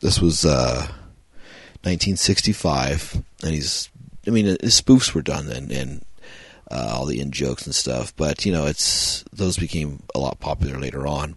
this 0.00 0.20
was 0.20 0.44
uh, 0.44 0.86
1965, 1.82 3.22
and 3.42 3.54
he's. 3.54 3.88
I 4.26 4.30
mean, 4.30 4.44
his 4.44 4.78
spoofs 4.80 5.14
were 5.14 5.22
done 5.22 5.50
and, 5.50 5.72
and 5.72 6.04
uh, 6.70 6.90
all 6.92 7.06
the 7.06 7.20
in 7.20 7.32
jokes 7.32 7.64
and 7.64 7.74
stuff, 7.74 8.14
but 8.16 8.44
you 8.44 8.52
know, 8.52 8.66
it's 8.66 9.24
those 9.32 9.56
became 9.56 10.02
a 10.14 10.18
lot 10.18 10.38
popular 10.40 10.78
later 10.78 11.06
on. 11.06 11.36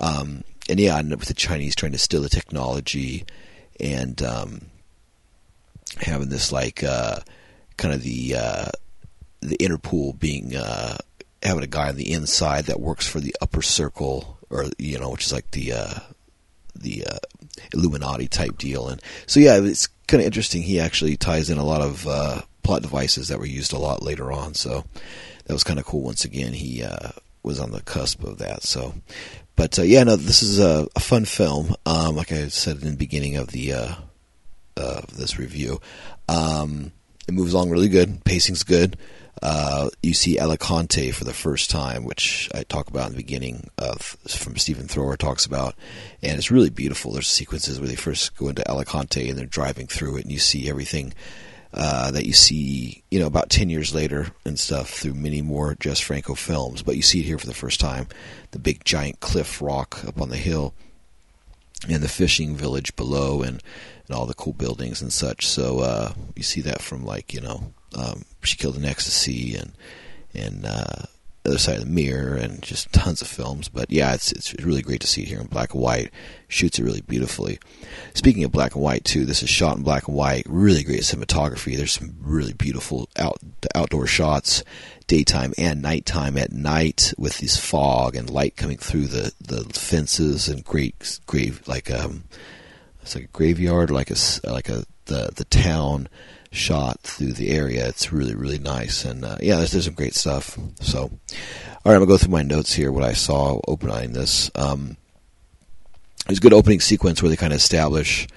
Um, 0.00 0.42
and 0.68 0.78
yeah, 0.78 0.98
and 0.98 1.10
with 1.10 1.28
the 1.28 1.34
Chinese 1.34 1.74
trying 1.74 1.92
to 1.92 1.98
steal 1.98 2.20
the 2.20 2.28
technology 2.28 3.24
and 3.80 4.20
um, 4.22 4.62
having 5.98 6.28
this 6.28 6.52
like 6.52 6.82
uh, 6.82 7.20
kind 7.76 7.94
of 7.94 8.02
the 8.02 8.34
uh, 8.36 8.70
the 9.40 9.56
Interpol 9.58 10.18
being 10.18 10.54
uh, 10.54 10.98
having 11.42 11.64
a 11.64 11.68
guy 11.68 11.88
on 11.88 11.96
the 11.96 12.12
inside 12.12 12.66
that 12.66 12.80
works 12.80 13.06
for 13.06 13.20
the 13.20 13.34
upper 13.40 13.62
circle, 13.62 14.38
or 14.50 14.66
you 14.78 14.98
know, 14.98 15.10
which 15.10 15.26
is 15.26 15.32
like 15.32 15.50
the 15.52 15.72
uh, 15.72 15.94
the 16.74 17.04
uh, 17.06 17.18
Illuminati 17.72 18.28
type 18.28 18.58
deal. 18.58 18.88
And 18.88 19.02
so, 19.26 19.40
yeah, 19.40 19.58
it's 19.60 19.86
kind 20.06 20.20
of 20.20 20.26
interesting. 20.26 20.62
He 20.62 20.80
actually 20.80 21.16
ties 21.16 21.50
in 21.50 21.58
a 21.58 21.64
lot 21.64 21.80
of 21.80 22.06
uh, 22.06 22.42
plot 22.62 22.82
devices 22.82 23.28
that 23.28 23.38
were 23.38 23.46
used 23.46 23.72
a 23.72 23.78
lot 23.78 24.02
later 24.02 24.32
on. 24.32 24.54
So 24.54 24.84
that 25.44 25.52
was 25.52 25.64
kind 25.64 25.78
of 25.78 25.84
cool. 25.84 26.02
Once 26.02 26.24
again, 26.24 26.52
he 26.52 26.82
uh, 26.82 27.10
was 27.42 27.60
on 27.60 27.72
the 27.72 27.82
cusp 27.82 28.22
of 28.24 28.38
that. 28.38 28.62
So, 28.62 28.94
but 29.56 29.78
uh, 29.78 29.82
yeah, 29.82 30.04
no, 30.04 30.16
this 30.16 30.42
is 30.42 30.58
a, 30.58 30.86
a 30.94 31.00
fun 31.00 31.24
film. 31.24 31.74
Um, 31.86 32.16
like 32.16 32.32
I 32.32 32.48
said 32.48 32.82
in 32.82 32.90
the 32.90 32.96
beginning 32.96 33.36
of 33.36 33.48
the 33.48 33.72
uh, 33.72 33.94
of 34.76 35.16
this 35.16 35.38
review, 35.38 35.80
um, 36.28 36.92
it 37.28 37.34
moves 37.34 37.52
along 37.52 37.70
really 37.70 37.88
good. 37.88 38.24
Pacing's 38.24 38.64
good 38.64 38.96
uh, 39.42 39.88
you 40.02 40.14
see 40.14 40.38
Alicante 40.38 41.10
for 41.10 41.24
the 41.24 41.32
first 41.32 41.70
time, 41.70 42.04
which 42.04 42.48
I 42.54 42.64
talk 42.64 42.88
about 42.88 43.06
in 43.06 43.12
the 43.12 43.22
beginning 43.22 43.70
of 43.78 44.16
from 44.26 44.56
Stephen 44.56 44.88
Thrower 44.88 45.16
talks 45.16 45.46
about, 45.46 45.74
and 46.22 46.36
it's 46.36 46.50
really 46.50 46.70
beautiful. 46.70 47.12
There's 47.12 47.28
sequences 47.28 47.78
where 47.78 47.88
they 47.88 47.94
first 47.94 48.36
go 48.36 48.48
into 48.48 48.68
Alicante 48.68 49.28
and 49.28 49.38
they're 49.38 49.46
driving 49.46 49.86
through 49.86 50.16
it, 50.16 50.24
and 50.24 50.32
you 50.32 50.38
see 50.38 50.68
everything 50.68 51.14
uh, 51.72 52.10
that 52.10 52.26
you 52.26 52.32
see, 52.32 53.04
you 53.10 53.20
know, 53.20 53.26
about 53.26 53.50
ten 53.50 53.70
years 53.70 53.94
later 53.94 54.28
and 54.44 54.58
stuff 54.58 54.90
through 54.90 55.14
many 55.14 55.40
more 55.40 55.76
Jess 55.78 56.00
Franco 56.00 56.34
films. 56.34 56.82
But 56.82 56.96
you 56.96 57.02
see 57.02 57.20
it 57.20 57.26
here 57.26 57.38
for 57.38 57.46
the 57.46 57.54
first 57.54 57.78
time, 57.78 58.08
the 58.50 58.58
big 58.58 58.84
giant 58.84 59.20
cliff 59.20 59.62
rock 59.62 60.04
up 60.04 60.20
on 60.20 60.30
the 60.30 60.36
hill, 60.36 60.74
and 61.88 62.02
the 62.02 62.08
fishing 62.08 62.56
village 62.56 62.96
below, 62.96 63.42
and 63.42 63.62
and 64.08 64.16
all 64.16 64.26
the 64.26 64.34
cool 64.34 64.54
buildings 64.54 65.02
and 65.02 65.12
such. 65.12 65.46
So 65.46 65.80
uh, 65.80 66.12
you 66.34 66.42
see 66.42 66.60
that 66.62 66.82
from 66.82 67.04
like 67.04 67.32
you 67.32 67.40
know 67.40 67.72
um, 67.94 68.24
she 68.42 68.56
killed 68.56 68.76
in 68.76 68.84
ecstasy 68.84 69.54
and 69.54 69.72
and 70.34 70.66
uh, 70.66 71.06
Other 71.44 71.58
Side 71.58 71.78
of 71.78 71.84
the 71.84 71.90
Mirror, 71.90 72.36
and 72.36 72.62
just 72.62 72.92
tons 72.92 73.22
of 73.22 73.28
films. 73.28 73.68
But 73.68 73.90
yeah, 73.90 74.14
it's 74.14 74.32
it's 74.32 74.54
really 74.62 74.82
great 74.82 75.00
to 75.00 75.06
see 75.06 75.22
it 75.22 75.28
here 75.28 75.40
in 75.40 75.46
black 75.46 75.74
and 75.74 75.82
white. 75.82 76.10
Shoots 76.48 76.78
it 76.78 76.84
really 76.84 77.02
beautifully. 77.02 77.58
Speaking 78.14 78.44
of 78.44 78.52
black 78.52 78.74
and 78.74 78.82
white 78.82 79.04
too, 79.04 79.24
this 79.24 79.42
is 79.42 79.50
shot 79.50 79.76
in 79.76 79.82
black 79.82 80.08
and 80.08 80.16
white. 80.16 80.44
Really 80.46 80.82
great 80.82 81.00
cinematography. 81.00 81.76
There's 81.76 81.92
some 81.92 82.16
really 82.20 82.54
beautiful 82.54 83.08
out 83.16 83.38
outdoor 83.74 84.06
shots, 84.06 84.64
daytime 85.06 85.52
and 85.58 85.82
nighttime. 85.82 86.36
At 86.38 86.52
night 86.52 87.12
with 87.18 87.38
this 87.38 87.56
fog 87.56 88.16
and 88.16 88.30
light 88.30 88.56
coming 88.56 88.78
through 88.78 89.08
the 89.08 89.32
the 89.40 89.64
fences 89.78 90.48
and 90.48 90.64
great 90.64 91.20
grave 91.26 91.62
like 91.66 91.90
um, 91.90 92.24
it's 93.08 93.14
like 93.14 93.24
a 93.24 93.28
graveyard, 93.28 93.90
like 93.90 94.10
a 94.10 94.16
like 94.44 94.68
a 94.68 94.84
the 95.06 95.30
the 95.34 95.46
town 95.46 96.08
shot 96.50 97.00
through 97.00 97.32
the 97.32 97.50
area. 97.50 97.88
It's 97.88 98.12
really, 98.12 98.34
really 98.34 98.58
nice. 98.58 99.04
And 99.04 99.24
uh, 99.24 99.38
yeah, 99.40 99.56
there's, 99.56 99.72
there's, 99.72 99.86
some 99.86 99.94
great 99.94 100.14
stuff. 100.14 100.58
So, 100.80 101.00
all 101.00 101.08
right, 101.84 101.94
I'm 101.94 102.00
to 102.00 102.06
go 102.06 102.18
through 102.18 102.32
my 102.32 102.42
notes 102.42 102.72
here, 102.72 102.92
what 102.92 103.04
I 103.04 103.12
saw 103.12 103.60
opening 103.66 104.12
this. 104.12 104.50
Um, 104.54 104.96
there's 106.26 106.38
a 106.38 106.42
good 106.42 106.52
opening 106.52 106.80
sequence 106.80 107.22
where 107.22 107.30
they 107.30 107.36
kind 107.36 107.52
of 107.52 107.58
establish 107.58 108.28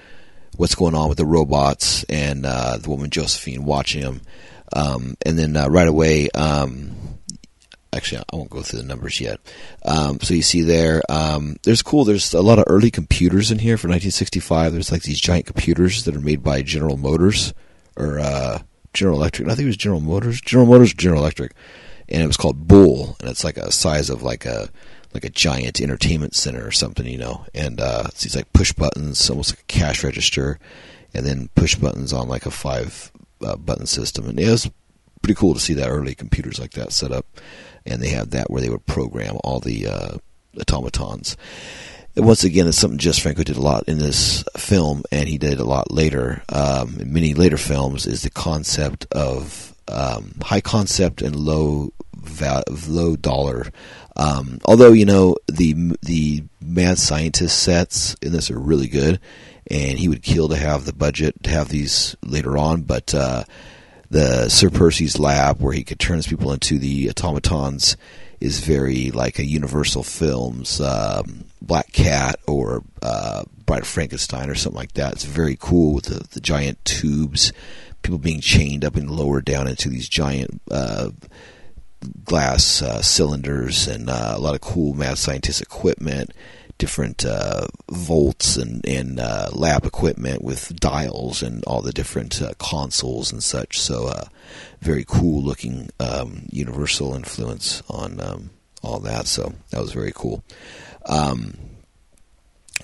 what's 0.56 0.74
going 0.74 0.94
on 0.94 1.08
with 1.08 1.18
the 1.18 1.26
robots 1.26 2.04
and 2.04 2.46
uh, 2.46 2.78
the 2.78 2.88
woman 2.88 3.10
Josephine 3.10 3.64
watching 3.64 4.02
them. 4.02 4.20
Um, 4.74 5.16
and 5.26 5.38
then 5.38 5.54
uh, 5.54 5.68
right 5.68 5.88
away, 5.88 6.30
um, 6.30 6.92
actually, 7.92 8.22
I 8.32 8.36
won't 8.36 8.50
go 8.50 8.62
through 8.62 8.80
the 8.80 8.86
numbers 8.86 9.20
yet. 9.20 9.40
Um, 9.84 10.20
so 10.20 10.34
you 10.34 10.42
see 10.42 10.62
there, 10.62 11.02
um, 11.08 11.56
there's 11.62 11.82
cool. 11.82 12.04
There's 12.04 12.32
a 12.34 12.42
lot 12.42 12.58
of 12.58 12.64
early 12.66 12.90
computers 12.90 13.50
in 13.50 13.58
here 13.58 13.76
for 13.76 13.88
1965. 13.88 14.72
There's 14.72 14.92
like 14.92 15.02
these 15.02 15.20
giant 15.20 15.46
computers 15.46 16.04
that 16.04 16.16
are 16.16 16.20
made 16.20 16.42
by 16.42 16.62
General 16.62 16.96
Motors 16.96 17.52
or 17.96 18.18
uh, 18.18 18.60
General 18.94 19.18
Electric. 19.18 19.48
I 19.48 19.54
think 19.54 19.64
it 19.64 19.66
was 19.66 19.76
General 19.76 20.00
Motors, 20.00 20.40
General 20.40 20.68
Motors, 20.68 20.94
General 20.94 21.22
Electric, 21.22 21.52
and 22.08 22.22
it 22.22 22.26
was 22.26 22.36
called 22.36 22.66
Bull, 22.66 23.16
and 23.20 23.28
it's 23.28 23.44
like 23.44 23.56
a 23.56 23.72
size 23.72 24.10
of 24.10 24.22
like 24.22 24.46
a 24.46 24.70
like 25.14 25.24
a 25.24 25.30
giant 25.30 25.80
entertainment 25.80 26.34
center 26.34 26.66
or 26.66 26.72
something, 26.72 27.06
you 27.06 27.18
know. 27.18 27.44
And 27.54 27.80
uh, 27.80 28.04
it's 28.06 28.22
these 28.22 28.36
like 28.36 28.52
push 28.52 28.72
buttons, 28.72 29.28
almost 29.28 29.52
like 29.52 29.60
a 29.60 29.64
cash 29.64 30.02
register, 30.02 30.58
and 31.14 31.26
then 31.26 31.50
push 31.54 31.74
buttons 31.74 32.12
on 32.12 32.28
like 32.28 32.46
a 32.46 32.50
five 32.50 33.12
uh, 33.44 33.56
button 33.56 33.86
system. 33.86 34.28
And 34.28 34.40
it 34.40 34.50
was 34.50 34.70
pretty 35.22 35.38
cool 35.38 35.54
to 35.54 35.60
see 35.60 35.74
that 35.74 35.88
early 35.88 36.14
computers 36.14 36.58
like 36.58 36.72
that 36.72 36.92
set 36.92 37.12
up. 37.12 37.26
And 37.86 38.00
they 38.00 38.10
have 38.10 38.30
that 38.30 38.50
where 38.50 38.60
they 38.60 38.70
would 38.70 38.86
program 38.86 39.36
all 39.42 39.60
the 39.60 39.86
uh, 39.86 40.18
automatons 40.60 41.36
once 42.16 42.44
again, 42.44 42.66
it's 42.68 42.76
something 42.76 42.98
Jess 42.98 43.18
Franco 43.18 43.42
did 43.42 43.56
a 43.56 43.62
lot 43.62 43.84
in 43.88 43.98
this 43.98 44.44
film, 44.56 45.02
and 45.10 45.28
he 45.28 45.38
did 45.38 45.58
a 45.58 45.64
lot 45.64 45.90
later 45.90 46.42
um, 46.50 46.98
in 47.00 47.12
many 47.12 47.34
later 47.34 47.56
films. 47.56 48.06
Is 48.06 48.22
the 48.22 48.30
concept 48.30 49.06
of 49.12 49.74
um, 49.88 50.34
high 50.42 50.60
concept 50.60 51.22
and 51.22 51.34
low 51.34 51.92
val- 52.14 52.64
low 52.86 53.16
dollar. 53.16 53.66
Um, 54.16 54.58
although 54.66 54.92
you 54.92 55.06
know 55.06 55.36
the 55.46 55.96
the 56.02 56.44
mad 56.60 56.98
scientist 56.98 57.62
sets 57.62 58.14
in 58.20 58.32
this 58.32 58.50
are 58.50 58.58
really 58.58 58.88
good, 58.88 59.18
and 59.70 59.98
he 59.98 60.08
would 60.08 60.22
kill 60.22 60.48
to 60.48 60.56
have 60.56 60.84
the 60.84 60.92
budget 60.92 61.42
to 61.44 61.50
have 61.50 61.68
these 61.68 62.16
later 62.24 62.58
on, 62.58 62.82
but. 62.82 63.14
Uh, 63.14 63.44
the 64.12 64.50
Sir 64.50 64.68
Percy's 64.68 65.18
lab, 65.18 65.62
where 65.62 65.72
he 65.72 65.82
could 65.82 65.98
turn 65.98 66.16
his 66.16 66.26
people 66.26 66.52
into 66.52 66.78
the 66.78 67.08
automatons, 67.08 67.96
is 68.40 68.60
very 68.60 69.10
like 69.10 69.38
a 69.38 69.46
Universal 69.46 70.02
Films 70.02 70.82
um, 70.82 71.44
Black 71.62 71.90
Cat 71.92 72.38
or 72.46 72.82
uh, 73.00 73.44
Bride 73.64 73.82
of 73.82 73.88
Frankenstein 73.88 74.50
or 74.50 74.54
something 74.54 74.78
like 74.78 74.92
that. 74.92 75.14
It's 75.14 75.24
very 75.24 75.56
cool 75.58 75.94
with 75.94 76.04
the, 76.04 76.28
the 76.32 76.40
giant 76.40 76.84
tubes, 76.84 77.54
people 78.02 78.18
being 78.18 78.42
chained 78.42 78.84
up 78.84 78.96
and 78.96 79.10
lowered 79.10 79.46
down 79.46 79.66
into 79.66 79.88
these 79.88 80.10
giant 80.10 80.60
uh, 80.70 81.08
glass 82.22 82.82
uh, 82.82 83.00
cylinders, 83.00 83.88
and 83.88 84.10
uh, 84.10 84.34
a 84.36 84.38
lot 84.38 84.54
of 84.54 84.60
cool 84.60 84.92
mad 84.92 85.16
scientist 85.16 85.62
equipment, 85.62 86.32
different 86.78 87.24
uh, 87.24 87.66
volts 87.90 88.56
and, 88.56 88.84
and 88.86 89.20
uh, 89.20 89.50
lab 89.52 89.84
equipment 89.84 90.42
with 90.42 90.74
dials 90.76 91.42
and 91.42 91.64
all 91.64 91.82
the 91.82 91.92
different 91.92 92.40
consoles 92.58 93.32
and 93.32 93.42
such. 93.42 93.78
So, 93.80 94.08
uh 94.08 94.24
very 94.80 95.04
cool 95.06 95.40
looking 95.42 95.90
um, 96.00 96.42
Universal 96.50 97.14
influence 97.14 97.84
on 97.88 98.20
um, 98.20 98.50
all 98.82 98.98
that. 98.98 99.28
So, 99.28 99.54
that 99.70 99.80
was 99.80 99.92
very 99.92 100.10
cool. 100.12 100.42
Um, 101.06 101.56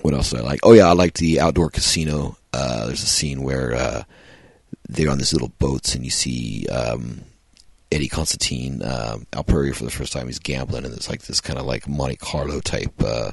what 0.01 0.13
else 0.13 0.29
did 0.29 0.39
I 0.39 0.43
like? 0.43 0.59
Oh 0.63 0.73
yeah, 0.73 0.87
I 0.87 0.93
like 0.93 1.15
the 1.15 1.39
outdoor 1.39 1.69
casino. 1.69 2.37
Uh, 2.53 2.87
there's 2.87 3.03
a 3.03 3.07
scene 3.07 3.43
where 3.43 3.73
uh, 3.73 4.03
they're 4.87 5.11
on 5.11 5.17
these 5.17 5.33
little 5.33 5.51
boats, 5.59 5.95
and 5.95 6.03
you 6.03 6.11
see 6.11 6.67
um, 6.67 7.21
Eddie 7.91 8.07
Constantine 8.07 8.81
uh, 8.81 9.17
Al 9.33 9.43
Pereira 9.43 9.73
for 9.73 9.83
the 9.83 9.91
first 9.91 10.13
time. 10.13 10.27
He's 10.27 10.39
gambling, 10.39 10.85
and 10.85 10.93
it's 10.93 11.09
like 11.09 11.23
this 11.23 11.41
kind 11.41 11.59
of 11.59 11.65
like 11.65 11.87
Monte 11.87 12.17
Carlo 12.17 12.59
type 12.59 12.93
uh, 13.03 13.31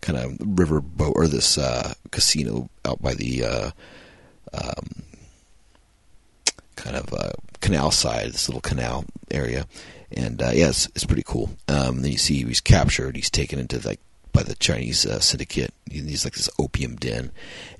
kind 0.00 0.18
of 0.18 0.36
river 0.58 0.80
boat 0.80 1.12
or 1.16 1.26
this 1.26 1.58
uh, 1.58 1.94
casino 2.10 2.68
out 2.84 3.02
by 3.02 3.14
the 3.14 3.44
uh, 3.44 3.70
um, 4.54 5.02
kind 6.76 6.96
of 6.96 7.12
uh, 7.12 7.32
canal 7.60 7.90
side, 7.90 8.28
this 8.28 8.48
little 8.48 8.60
canal 8.60 9.04
area. 9.30 9.66
And 10.10 10.40
uh, 10.40 10.52
yeah, 10.54 10.68
it's, 10.68 10.86
it's 10.88 11.04
pretty 11.04 11.24
cool. 11.24 11.50
Um, 11.68 12.02
then 12.02 12.12
you 12.12 12.18
see 12.18 12.44
he's 12.44 12.60
captured. 12.60 13.16
He's 13.16 13.30
taken 13.30 13.58
into 13.58 13.78
like 13.86 14.00
by 14.32 14.42
the 14.42 14.54
Chinese 14.54 15.04
uh, 15.04 15.20
syndicate. 15.20 15.74
He's 15.90 16.24
like 16.24 16.34
this 16.34 16.50
opium 16.58 16.96
den, 16.96 17.30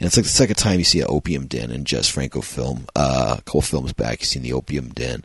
and 0.00 0.06
it's 0.06 0.16
like 0.16 0.24
the 0.24 0.30
second 0.30 0.56
time 0.56 0.78
you 0.78 0.84
see 0.84 1.00
an 1.00 1.06
opium 1.08 1.46
den 1.46 1.70
in 1.70 1.84
Jess 1.84 2.08
Franco 2.08 2.40
film. 2.40 2.86
Uh, 2.96 3.36
a 3.38 3.42
couple 3.42 3.62
films 3.62 3.92
back, 3.92 4.20
you 4.20 4.26
seen 4.26 4.42
the 4.42 4.52
opium 4.52 4.88
den, 4.88 5.24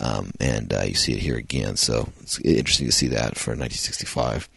um, 0.00 0.32
and 0.40 0.72
uh, 0.72 0.82
you 0.82 0.94
see 0.94 1.12
it 1.12 1.20
here 1.20 1.36
again. 1.36 1.76
So 1.76 2.08
it's 2.20 2.40
interesting 2.40 2.86
to 2.86 2.92
see 2.92 3.08
that 3.08 3.38
for 3.38 3.52
1965. 3.52 4.48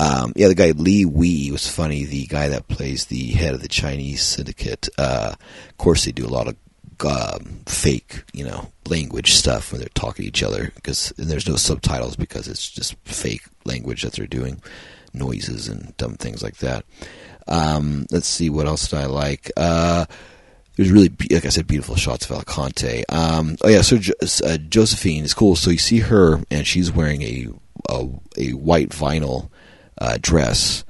Um, 0.00 0.32
yeah, 0.34 0.48
the 0.48 0.54
guy 0.54 0.70
Lee 0.70 1.04
Wei 1.04 1.50
was 1.50 1.68
funny. 1.68 2.04
The 2.04 2.26
guy 2.26 2.48
that 2.48 2.68
plays 2.68 3.06
the 3.06 3.32
head 3.32 3.52
of 3.52 3.60
the 3.60 3.68
Chinese 3.68 4.22
syndicate. 4.22 4.88
Uh, 4.96 5.34
of 5.68 5.76
course, 5.76 6.06
they 6.06 6.12
do 6.12 6.26
a 6.26 6.28
lot 6.28 6.48
of 6.48 6.56
um, 7.04 7.60
fake, 7.66 8.24
you 8.32 8.44
know, 8.44 8.72
language 8.88 9.32
stuff 9.32 9.72
when 9.72 9.80
they're 9.80 9.90
talking 9.90 10.22
to 10.22 10.28
each 10.28 10.42
other 10.42 10.72
because 10.74 11.12
there's 11.18 11.48
no 11.48 11.56
subtitles 11.56 12.16
because 12.16 12.48
it's 12.48 12.70
just 12.70 12.96
fake 13.04 13.42
language 13.66 14.02
that 14.02 14.14
they're 14.14 14.26
doing 14.26 14.62
noises 15.12 15.68
and 15.68 15.94
dumb 15.98 16.14
things 16.14 16.42
like 16.42 16.56
that. 16.58 16.86
Um, 17.46 18.06
let's 18.10 18.26
see 18.26 18.48
what 18.48 18.66
else 18.66 18.88
did 18.88 19.00
I 19.00 19.06
like. 19.06 19.50
Uh, 19.54 20.06
there's 20.76 20.90
really, 20.90 21.12
like 21.30 21.44
I 21.44 21.50
said, 21.50 21.66
beautiful 21.66 21.96
shots 21.96 22.24
of 22.24 22.32
Alicante. 22.32 23.04
Um, 23.10 23.56
oh 23.62 23.68
yeah, 23.68 23.82
so 23.82 23.98
uh, 24.44 24.56
Josephine 24.56 25.24
is 25.24 25.34
cool. 25.34 25.56
So 25.56 25.70
you 25.70 25.78
see 25.78 25.98
her, 25.98 26.40
and 26.50 26.66
she's 26.66 26.90
wearing 26.90 27.20
a 27.20 27.48
a, 27.90 28.08
a 28.38 28.50
white 28.52 28.90
vinyl 28.90 29.50
uh, 30.00 30.18
dress, 30.20 30.84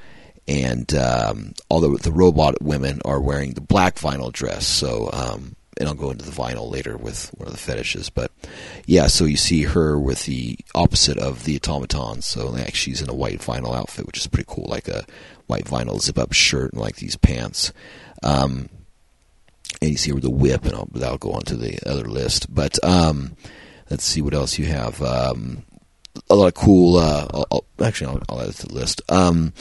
and 0.47 0.93
um, 0.95 1.55
all 1.69 1.81
the, 1.81 2.11
robot 2.11 2.61
women 2.63 3.01
are 3.05 3.21
wearing 3.21 3.55
the 3.55 3.61
black 3.61 3.97
vinyl 3.97 4.33
dress. 4.33 4.67
So 4.67 5.11
um, 5.13 5.57
and 5.81 5.89
I'll 5.89 5.95
go 5.95 6.11
into 6.11 6.27
the 6.27 6.31
vinyl 6.31 6.71
later 6.71 6.97
with 6.99 7.31
one 7.39 7.47
of 7.47 7.55
the 7.55 7.59
fetishes. 7.59 8.11
But 8.11 8.31
yeah, 8.85 9.07
so 9.07 9.25
you 9.25 9.39
see 9.39 9.63
her 9.63 9.99
with 9.99 10.27
the 10.27 10.59
opposite 10.75 11.17
of 11.17 11.45
the 11.45 11.57
automatons. 11.57 12.27
So 12.27 12.51
like 12.51 12.75
she's 12.75 13.01
in 13.01 13.09
a 13.09 13.15
white 13.15 13.41
vinyl 13.41 13.75
outfit, 13.75 14.07
which 14.07 14.19
is 14.19 14.27
pretty 14.27 14.47
cool, 14.47 14.67
like 14.69 14.89
a 14.89 15.07
white 15.47 15.65
vinyl 15.65 16.01
zip 16.01 16.19
up 16.19 16.35
shirt 16.35 16.73
and 16.73 16.81
like 16.81 16.97
these 16.97 17.17
pants. 17.17 17.73
Um, 18.23 18.69
and 19.81 19.91
you 19.91 19.97
see 19.97 20.11
her 20.11 20.17
with 20.17 20.25
the 20.25 20.31
whip, 20.31 20.67
and 20.67 20.75
I'll, 20.75 20.89
that'll 20.93 21.17
go 21.17 21.33
on 21.33 21.43
to 21.45 21.57
the 21.57 21.79
other 21.89 22.05
list. 22.05 22.55
But 22.55 22.83
um, 22.85 23.37
let's 23.89 24.05
see 24.05 24.21
what 24.21 24.35
else 24.35 24.59
you 24.59 24.67
have. 24.67 25.01
Um, 25.03 25.65
a 26.29 26.35
lot 26.35 26.47
of 26.47 26.55
cool. 26.55 26.97
Uh, 26.97 27.27
I'll, 27.33 27.47
I'll, 27.51 27.87
actually, 27.87 28.09
I'll, 28.09 28.23
I'll 28.29 28.43
add 28.43 28.49
it 28.49 28.57
to 28.57 28.67
the 28.67 28.75
list. 28.75 29.03
Um, 29.11 29.53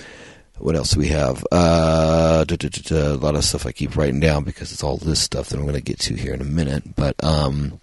what 0.57 0.75
else 0.75 0.91
do 0.91 0.99
we 0.99 1.07
have? 1.07 1.45
Uh, 1.51 2.43
da, 2.43 2.55
da, 2.55 2.67
da, 2.67 3.13
a 3.13 3.15
lot 3.15 3.35
of 3.35 3.45
stuff 3.45 3.65
I 3.65 3.71
keep 3.71 3.95
writing 3.95 4.19
down 4.19 4.43
because 4.43 4.71
it's 4.71 4.83
all 4.83 4.97
this 4.97 5.21
stuff 5.21 5.49
that 5.49 5.57
I'm 5.57 5.63
going 5.63 5.75
to 5.75 5.81
get 5.81 5.99
to 6.01 6.15
here 6.15 6.33
in 6.33 6.41
a 6.41 6.45
minute. 6.45 6.95
But 6.95 7.15
um, 7.23 7.79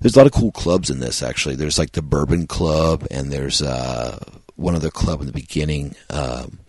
there's 0.00 0.14
a 0.14 0.18
lot 0.18 0.26
of 0.26 0.32
cool 0.32 0.52
clubs 0.52 0.90
in 0.90 1.00
this. 1.00 1.22
Actually, 1.22 1.56
there's 1.56 1.78
like 1.78 1.92
the 1.92 2.02
Bourbon 2.02 2.46
Club, 2.46 3.06
and 3.10 3.32
there's 3.32 3.62
uh, 3.62 4.18
one 4.56 4.74
other 4.74 4.90
club 4.90 5.20
in 5.20 5.26
the 5.26 5.32
beginning, 5.32 5.96
um, 6.08 6.60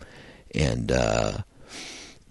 and 0.54 0.90
uh, 0.90 1.38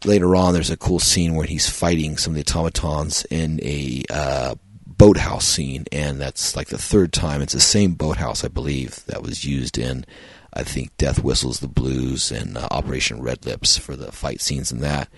later 0.06 0.36
on, 0.36 0.54
there's 0.54 0.70
a 0.70 0.78
cool 0.78 1.00
scene 1.00 1.36
where 1.36 1.48
he's 1.48 1.70
fighting 1.70 2.18
some 2.18 2.36
of 2.36 2.44
the 2.44 2.52
automatons 2.52 3.26
in 3.30 3.60
a 3.64 4.04
uh, 4.10 4.56
boathouse 5.02 5.48
scene, 5.48 5.86
and 5.92 6.22
that's 6.22 6.56
like 6.56 6.68
the 6.68 6.78
third 6.78 7.12
time. 7.12 7.42
It's 7.42 7.54
the 7.54 7.60
same 7.60 7.94
boathouse, 7.94 8.46
I 8.46 8.50
believe, 8.50 9.04
that 9.08 9.24
was 9.24 9.44
used 9.44 9.80
in 9.80 10.06
I 10.54 10.64
think 10.64 10.96
Death 10.98 11.24
Whistles 11.24 11.60
the 11.60 11.68
Blues 11.68 12.32
and 12.32 12.56
uh, 12.56 12.68
Operation 12.70 13.20
Red 13.20 13.44
Lips 13.44 13.80
for 13.80 13.96
the 13.96 14.12
fight 14.12 14.42
scenes 14.42 14.72
in 14.72 14.80
that. 14.82 15.10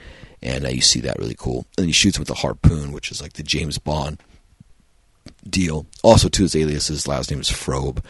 And 0.42 0.66
uh, 0.66 0.70
you 0.70 0.80
see 0.80 1.02
that 1.02 1.20
really 1.20 1.36
cool. 1.38 1.66
And 1.78 1.88
he 1.88 1.92
shoots 1.92 2.18
with 2.18 2.30
a 2.30 2.36
harpoon, 2.36 2.94
which 2.94 3.12
is 3.12 3.22
like 3.22 3.34
the 3.34 3.44
James 3.44 3.78
Bond 3.78 4.22
deal. 5.50 5.86
Also, 6.02 6.30
to 6.30 6.44
his 6.44 6.56
alias, 6.56 6.88
his 6.88 7.08
last 7.08 7.30
name 7.30 7.42
is 7.42 7.50
Frobe. 7.50 8.02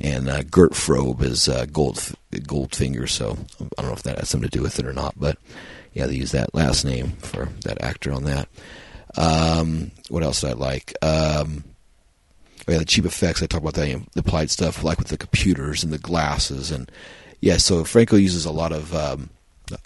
And 0.00 0.28
uh, 0.28 0.42
Gert 0.42 0.72
Frobe 0.72 1.22
is 1.22 1.48
uh, 1.48 1.64
Gold 1.64 2.12
Goldfinger, 2.32 3.08
so 3.08 3.38
I 3.78 3.82
don't 3.82 3.90
know 3.90 3.94
if 3.94 4.02
that 4.02 4.18
has 4.18 4.28
something 4.28 4.50
to 4.50 4.58
do 4.58 4.62
with 4.62 4.78
it 4.78 4.86
or 4.86 4.92
not. 4.92 5.14
But 5.16 5.38
yeah, 5.94 6.06
they 6.06 6.14
use 6.14 6.32
that 6.32 6.54
last 6.54 6.84
name 6.84 7.12
for 7.12 7.48
that 7.62 7.80
actor 7.80 8.12
on 8.12 8.24
that. 8.24 8.48
Um, 9.16 9.90
what 10.08 10.22
else 10.22 10.40
did 10.40 10.50
I 10.50 10.54
like? 10.54 10.94
Um, 11.02 11.64
yeah, 12.68 12.78
the 12.78 12.84
cheap 12.84 13.04
effects. 13.04 13.42
I 13.42 13.46
talk 13.46 13.60
about 13.60 13.74
that. 13.74 13.88
You 13.88 13.96
know, 13.96 14.02
the 14.14 14.20
applied 14.20 14.50
stuff, 14.50 14.84
like 14.84 14.98
with 14.98 15.08
the 15.08 15.16
computers 15.16 15.82
and 15.82 15.92
the 15.92 15.98
glasses, 15.98 16.70
and 16.70 16.90
yeah. 17.40 17.56
So 17.56 17.84
Franco 17.84 18.16
uses 18.16 18.44
a 18.44 18.52
lot 18.52 18.72
of. 18.72 18.94
Um, 18.94 19.30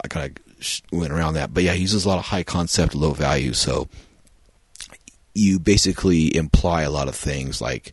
I 0.02 0.08
kind 0.08 0.36
of 0.36 0.80
went 0.92 1.12
around 1.12 1.34
that, 1.34 1.54
but 1.54 1.62
yeah, 1.62 1.72
he 1.72 1.82
uses 1.82 2.04
a 2.04 2.08
lot 2.08 2.18
of 2.18 2.26
high 2.26 2.42
concept, 2.42 2.94
low 2.94 3.12
value. 3.12 3.52
So 3.52 3.88
you 5.34 5.58
basically 5.58 6.34
imply 6.34 6.82
a 6.82 6.90
lot 6.90 7.08
of 7.08 7.14
things 7.14 7.60
like 7.60 7.92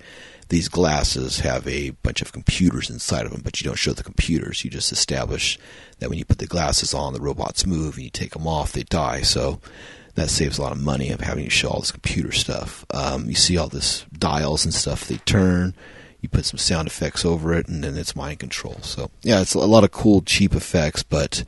these 0.49 0.69
glasses 0.69 1.39
have 1.39 1.67
a 1.67 1.89
bunch 1.89 2.21
of 2.21 2.31
computers 2.31 2.89
inside 2.89 3.25
of 3.25 3.31
them, 3.31 3.41
but 3.43 3.59
you 3.59 3.65
don't 3.65 3.77
show 3.77 3.91
the 3.91 4.03
computers. 4.03 4.63
You 4.63 4.71
just 4.71 4.91
establish 4.91 5.57
that 5.99 6.09
when 6.09 6.19
you 6.19 6.25
put 6.25 6.37
the 6.37 6.47
glasses 6.47 6.93
on, 6.93 7.13
the 7.13 7.19
robots 7.21 7.65
move, 7.65 7.95
and 7.95 8.03
you 8.03 8.09
take 8.09 8.31
them 8.31 8.47
off, 8.47 8.73
they 8.73 8.83
die. 8.83 9.21
So 9.21 9.59
that 10.15 10.29
saves 10.29 10.57
a 10.57 10.61
lot 10.61 10.71
of 10.71 10.81
money 10.81 11.09
of 11.09 11.21
having 11.21 11.45
to 11.45 11.49
show 11.49 11.69
all 11.69 11.79
this 11.79 11.91
computer 11.91 12.31
stuff. 12.31 12.85
Um, 12.91 13.27
you 13.27 13.35
see 13.35 13.57
all 13.57 13.69
this 13.69 14.05
dials 14.17 14.63
and 14.65 14.73
stuff 14.73 15.07
they 15.07 15.17
turn. 15.17 15.73
You 16.21 16.29
put 16.29 16.45
some 16.45 16.57
sound 16.57 16.87
effects 16.87 17.25
over 17.25 17.53
it, 17.53 17.67
and 17.67 17.83
then 17.83 17.97
it's 17.97 18.15
mind 18.15 18.39
control. 18.39 18.77
So 18.81 19.11
yeah, 19.23 19.41
it's 19.41 19.55
a 19.55 19.59
lot 19.59 19.83
of 19.83 19.91
cool 19.91 20.21
cheap 20.21 20.53
effects, 20.53 21.03
but 21.03 21.43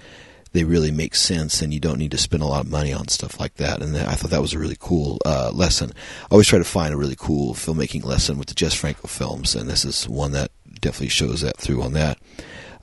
they 0.56 0.64
really 0.64 0.90
make 0.90 1.16
sense 1.16 1.62
and 1.62 1.74
you 1.74 1.82
don't 1.82 2.00
need 2.00 2.12
to 2.12 2.18
spend 2.18 2.42
a 2.42 2.46
lot 2.46 2.64
of 2.64 2.72
money 2.72 2.94
on 2.94 3.10
stuff 3.10 3.42
like 3.42 3.56
that. 3.56 3.82
And 3.82 3.96
I 3.98 4.14
thought 4.14 4.32
that 4.32 4.42
was 4.42 4.54
a 4.54 4.60
really 4.60 4.78
cool 4.80 5.20
uh, 5.26 5.52
lesson. 5.54 5.92
I 6.24 6.28
always 6.32 6.48
try 6.48 6.60
to 6.60 6.64
find 6.64 6.94
a 6.94 6.98
really 6.98 7.18
cool 7.18 7.54
filmmaking 7.54 8.06
lesson 8.06 8.38
with 8.38 8.48
the 8.48 8.56
Jess 8.56 8.74
Franco 8.74 9.08
films, 9.08 9.54
and 9.54 9.70
this 9.70 9.84
is 9.84 10.08
one 10.08 10.32
that 10.32 10.52
definitely 10.80 11.10
shows 11.10 11.42
that 11.42 11.58
through 11.58 11.82
on 11.82 11.92
that. 11.94 12.18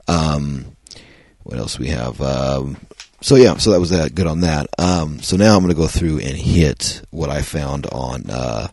Um, 0.07 0.76
what 1.45 1.59
else 1.59 1.78
we 1.78 1.89
have? 1.89 2.20
Um, 2.20 2.76
so 3.23 3.37
yeah, 3.37 3.57
so 3.57 3.70
that 3.70 3.81
was 3.81 3.91
that 3.91 4.14
good 4.14 4.27
on 4.27 4.41
that. 4.41 4.66
Um, 4.79 5.20
so 5.20 5.37
now 5.37 5.57
I'm 5.57 5.62
going 5.62 5.75
to 5.75 5.81
go 5.81 5.87
through 5.87 6.18
and 6.18 6.37
hit 6.37 7.03
what 7.11 7.31
I 7.31 7.43
found 7.43 7.87
on 7.87 8.29
uh, 8.29 8.68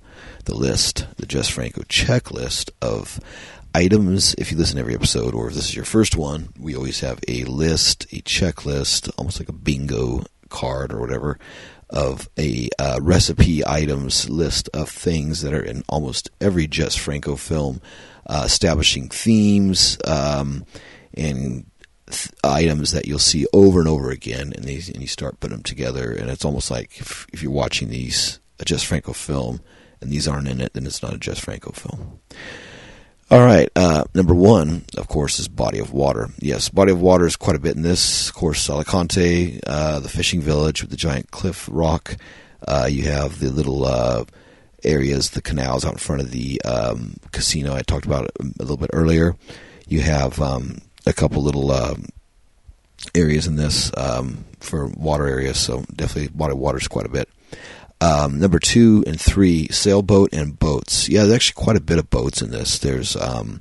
the 0.46 0.56
list, 0.56 1.06
the 1.18 1.28
Jess 1.28 1.48
Franco 1.48 1.82
checklist 1.84 2.72
of 2.82 3.20
items. 3.76 4.34
If 4.40 4.52
you 4.52 4.58
listen 4.58 4.76
to 4.76 4.82
every 4.82 4.96
episode, 4.96 5.36
or 5.36 5.48
if 5.48 5.54
this 5.54 5.70
is 5.70 5.76
your 5.76 5.86
first 5.86 6.16
one, 6.16 6.50
we 6.60 6.76
always 6.76 7.00
have 7.02 7.20
a 7.28 7.44
list, 7.44 8.06
a 8.12 8.22
checklist, 8.22 9.12
almost 9.18 9.40
like 9.40 9.50
a 9.50 9.54
bingo 9.54 10.24
card 10.50 10.92
or 10.92 11.00
whatever, 11.00 11.38
of 11.92 12.28
a 12.38 12.70
uh, 12.80 13.00
recipe 13.02 13.66
items 13.66 14.30
list 14.30 14.68
of 14.74 14.90
things 14.90 15.42
that 15.44 15.54
are 15.54 15.62
in 15.62 15.84
almost 15.88 16.32
every 16.42 16.66
Jess 16.66 16.96
Franco 16.96 17.36
film, 17.36 17.82
uh, 18.26 18.44
establishing 18.46 19.10
themes 19.10 20.00
um, 20.06 20.66
and 21.14 21.66
th- 22.10 22.30
items 22.44 22.92
that 22.92 23.08
you'll 23.08 23.20
see 23.20 23.46
over 23.54 23.80
and 23.80 23.88
over 23.88 24.10
again, 24.12 24.54
and 24.56 24.66
these 24.66 24.90
and 24.90 25.02
you 25.02 25.08
start 25.08 25.40
putting 25.40 25.58
them 25.58 25.64
together, 25.64 26.12
and 26.12 26.30
it's 26.30 26.46
almost 26.46 26.70
like 26.72 27.00
if, 27.00 27.28
if 27.32 27.42
you're 27.42 27.52
watching 27.52 27.90
these 27.90 28.40
a 28.60 28.66
Jess 28.66 28.84
Franco 28.84 29.14
film 29.14 29.62
and 30.02 30.12
these 30.12 30.28
aren't 30.28 30.48
in 30.48 30.62
it, 30.62 30.74
then 30.74 30.86
it's 30.86 31.02
not 31.02 31.14
a 31.14 31.18
Jess 31.18 31.40
Franco 31.40 31.72
film. 31.72 32.20
All 33.32 33.46
right. 33.46 33.70
Uh, 33.76 34.06
number 34.16 34.34
one, 34.34 34.86
of 34.98 35.08
course, 35.08 35.40
is 35.40 35.48
body 35.48 35.78
of 35.80 35.94
water. 35.94 36.30
Yes, 36.40 36.70
body 36.70 36.92
of 36.92 37.00
water 37.00 37.28
is 37.28 37.36
quite 37.36 37.56
a 37.56 37.60
bit 37.60 37.76
in 37.76 37.84
this. 37.84 38.30
Of 38.30 38.34
course, 38.36 38.68
Alicante, 38.70 39.60
uh, 39.68 40.00
the 40.00 40.10
fishing 40.10 40.42
village 40.42 40.82
with 40.82 40.90
the 40.90 40.98
giant 40.98 41.30
cliff 41.30 41.70
rock. 41.72 42.18
Uh, 42.68 42.88
you 42.90 43.04
have 43.04 43.40
the 43.40 43.50
little 43.50 43.86
uh, 43.86 44.26
areas, 44.84 45.30
the 45.30 45.42
canals 45.42 45.86
out 45.86 45.94
in 45.94 45.98
front 46.00 46.22
of 46.22 46.32
the 46.32 46.60
um, 46.64 47.18
casino 47.32 47.76
I 47.76 47.82
talked 47.82 48.06
about 48.06 48.32
a 48.40 48.44
little 48.58 48.78
bit 48.78 48.90
earlier. 48.94 49.36
You 49.88 50.02
have 50.02 50.42
um, 50.42 50.80
a 51.06 51.14
couple 51.14 51.44
little 51.44 51.72
um, 51.72 52.06
areas 53.16 53.48
in 53.48 53.56
this 53.56 53.92
um, 53.98 54.46
for 54.60 54.88
water 54.88 55.28
areas, 55.28 55.60
so 55.60 55.84
definitely 55.96 56.36
water 56.36 56.56
waters 56.56 56.88
quite 56.88 57.06
a 57.06 57.10
bit. 57.10 57.30
Um, 58.02 58.40
number 58.40 58.60
two 58.60 59.04
and 59.08 59.20
three, 59.20 59.68
sailboat 59.70 60.34
and 60.34 60.58
boats. 60.58 61.10
Yeah, 61.10 61.24
there's 61.24 61.36
actually 61.36 61.64
quite 61.64 61.76
a 61.76 61.82
bit 61.82 62.00
of 62.00 62.10
boats 62.10 62.42
in 62.42 62.52
this. 62.52 62.80
There's 62.80 63.16
um, 63.18 63.60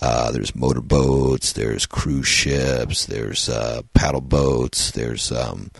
uh, 0.00 0.30
there's 0.30 0.54
motor 0.54 0.80
boats, 0.80 1.52
there's 1.52 1.84
cruise 1.84 2.26
ships, 2.26 3.06
there's 3.06 3.48
uh, 3.48 3.82
paddle 3.94 4.20
boats, 4.20 4.92
there's 4.92 5.32
um, 5.32 5.70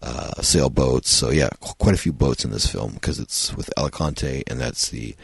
uh, 0.00 0.40
sailboats. 0.40 1.10
So 1.10 1.30
yeah, 1.30 1.48
qu- 1.60 1.74
quite 1.74 1.94
a 1.94 1.98
few 1.98 2.12
boats 2.12 2.44
in 2.44 2.52
this 2.52 2.66
film 2.66 2.92
because 2.92 3.18
it's 3.18 3.54
with 3.56 3.70
Alicante 3.76 4.42
and 4.46 4.60
that's 4.60 4.88
the 4.88 5.14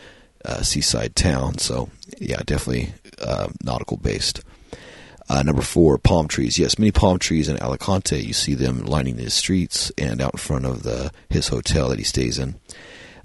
uh, 0.44 0.62
seaside 0.62 1.14
town. 1.14 1.58
So 1.58 1.88
yeah, 2.18 2.42
definitely 2.44 2.92
uh, 3.20 3.48
nautical 3.62 3.96
based. 3.96 4.42
Uh, 5.28 5.42
number 5.42 5.62
four, 5.62 5.98
palm 5.98 6.28
trees. 6.28 6.58
Yes, 6.58 6.78
many 6.78 6.90
palm 6.90 7.18
trees 7.18 7.48
in 7.48 7.56
Alicante. 7.58 8.22
You 8.22 8.32
see 8.32 8.54
them 8.54 8.84
lining 8.84 9.16
the 9.16 9.30
streets 9.30 9.90
and 9.96 10.20
out 10.20 10.34
in 10.34 10.38
front 10.38 10.66
of 10.66 10.82
the 10.82 11.12
his 11.30 11.48
hotel 11.48 11.88
that 11.88 11.98
he 11.98 12.04
stays 12.04 12.38
in. 12.38 12.56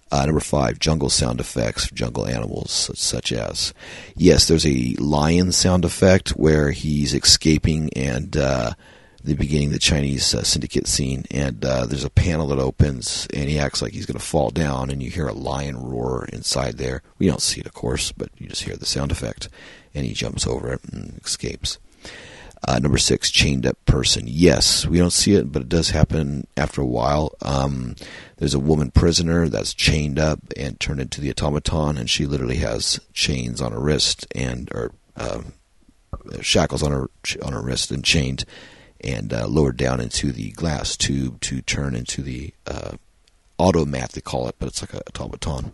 Uh, 0.10 0.26
number 0.26 0.40
five, 0.40 0.80
jungle 0.80 1.10
sound 1.10 1.42
effects, 1.42 1.92
jungle 1.92 2.26
animals 2.26 2.72
such, 2.72 2.98
such, 2.98 3.32
as. 3.34 3.74
Yes, 4.16 4.48
there's 4.48 4.66
a 4.66 4.96
lion 5.00 5.52
sound 5.52 5.84
effect 5.84 6.30
where 6.30 6.72
he's 6.72 7.14
escaping 7.14 7.90
and 7.94 8.38
uh, 8.38 8.72
the 9.22 9.34
beginning 9.34 9.72
the 9.72 9.80
Chinese 9.80 10.34
uh, 10.34 10.44
syndicate 10.44 10.88
scene, 10.88 11.26
and 11.30 11.66
uh, 11.66 11.86
there's 11.86 12.06
a 12.06 12.10
panel 12.10 12.48
that 12.48 12.60
opens 12.60 13.28
and 13.34 13.50
he 13.50 13.60
acts 13.60 13.82
like 13.82 13.92
he's 13.92 14.06
going 14.06 14.18
to 14.18 14.26
fall 14.26 14.50
down, 14.50 14.90
and 14.90 15.04
you 15.04 15.10
hear 15.10 15.28
a 15.28 15.34
lion 15.34 15.76
roar 15.76 16.26
inside 16.32 16.78
there. 16.78 17.02
We 17.18 17.28
don't 17.28 17.42
see 17.42 17.60
it, 17.60 17.68
of 17.68 17.74
course, 17.74 18.14
but 18.14 18.30
you 18.38 18.48
just 18.48 18.64
hear 18.64 18.78
the 18.78 18.86
sound 18.86 19.12
effect, 19.12 19.50
and 19.94 20.06
he 20.06 20.14
jumps 20.14 20.48
over 20.48 20.72
it 20.72 20.80
and 20.86 21.20
escapes. 21.26 21.80
Uh, 22.68 22.80
number 22.80 22.98
six, 22.98 23.30
chained 23.30 23.66
up 23.66 23.78
person. 23.86 24.24
Yes, 24.26 24.86
we 24.86 24.98
don't 24.98 25.12
see 25.12 25.36
it, 25.36 25.52
but 25.52 25.62
it 25.62 25.70
does 25.70 25.92
happen 25.92 26.48
after 26.58 26.82
a 26.82 26.86
while. 26.86 27.34
Um, 27.42 27.96
there's 28.38 28.56
a 28.56 28.60
woman 28.60 28.90
prisoner 28.90 29.48
that's 29.48 29.74
chained 29.74 30.18
up 30.18 30.40
and 30.58 30.80
turned 30.80 31.00
into 31.00 31.22
the 31.22 31.30
automaton, 31.30 31.98
and 31.98 32.10
she 32.10 32.26
literally 32.26 32.58
has 32.58 33.00
chains 33.14 33.62
on 33.62 33.74
her 33.74 33.80
wrist 33.80 34.26
and 34.34 34.70
or 34.74 34.92
um, 35.16 35.54
shackles 36.42 36.82
on 36.82 36.92
her 36.92 37.10
on 37.44 37.54
her 37.54 37.62
wrist 37.62 37.92
and 37.92 38.04
chained 38.04 38.44
and 39.02 39.34
uh, 39.34 39.48
lowered 39.48 39.78
down 39.78 40.02
into 40.02 40.32
the 40.32 40.52
glass 40.52 40.98
tube 40.98 41.40
to 41.42 41.62
turn 41.62 41.96
into 41.96 42.24
the 42.24 42.54
uh, 42.66 42.92
automat 43.60 44.12
they 44.12 44.22
call 44.22 44.48
it, 44.48 44.56
but 44.60 44.68
it's 44.68 44.82
like 44.82 44.94
a 44.94 45.02
automaton. 45.10 45.74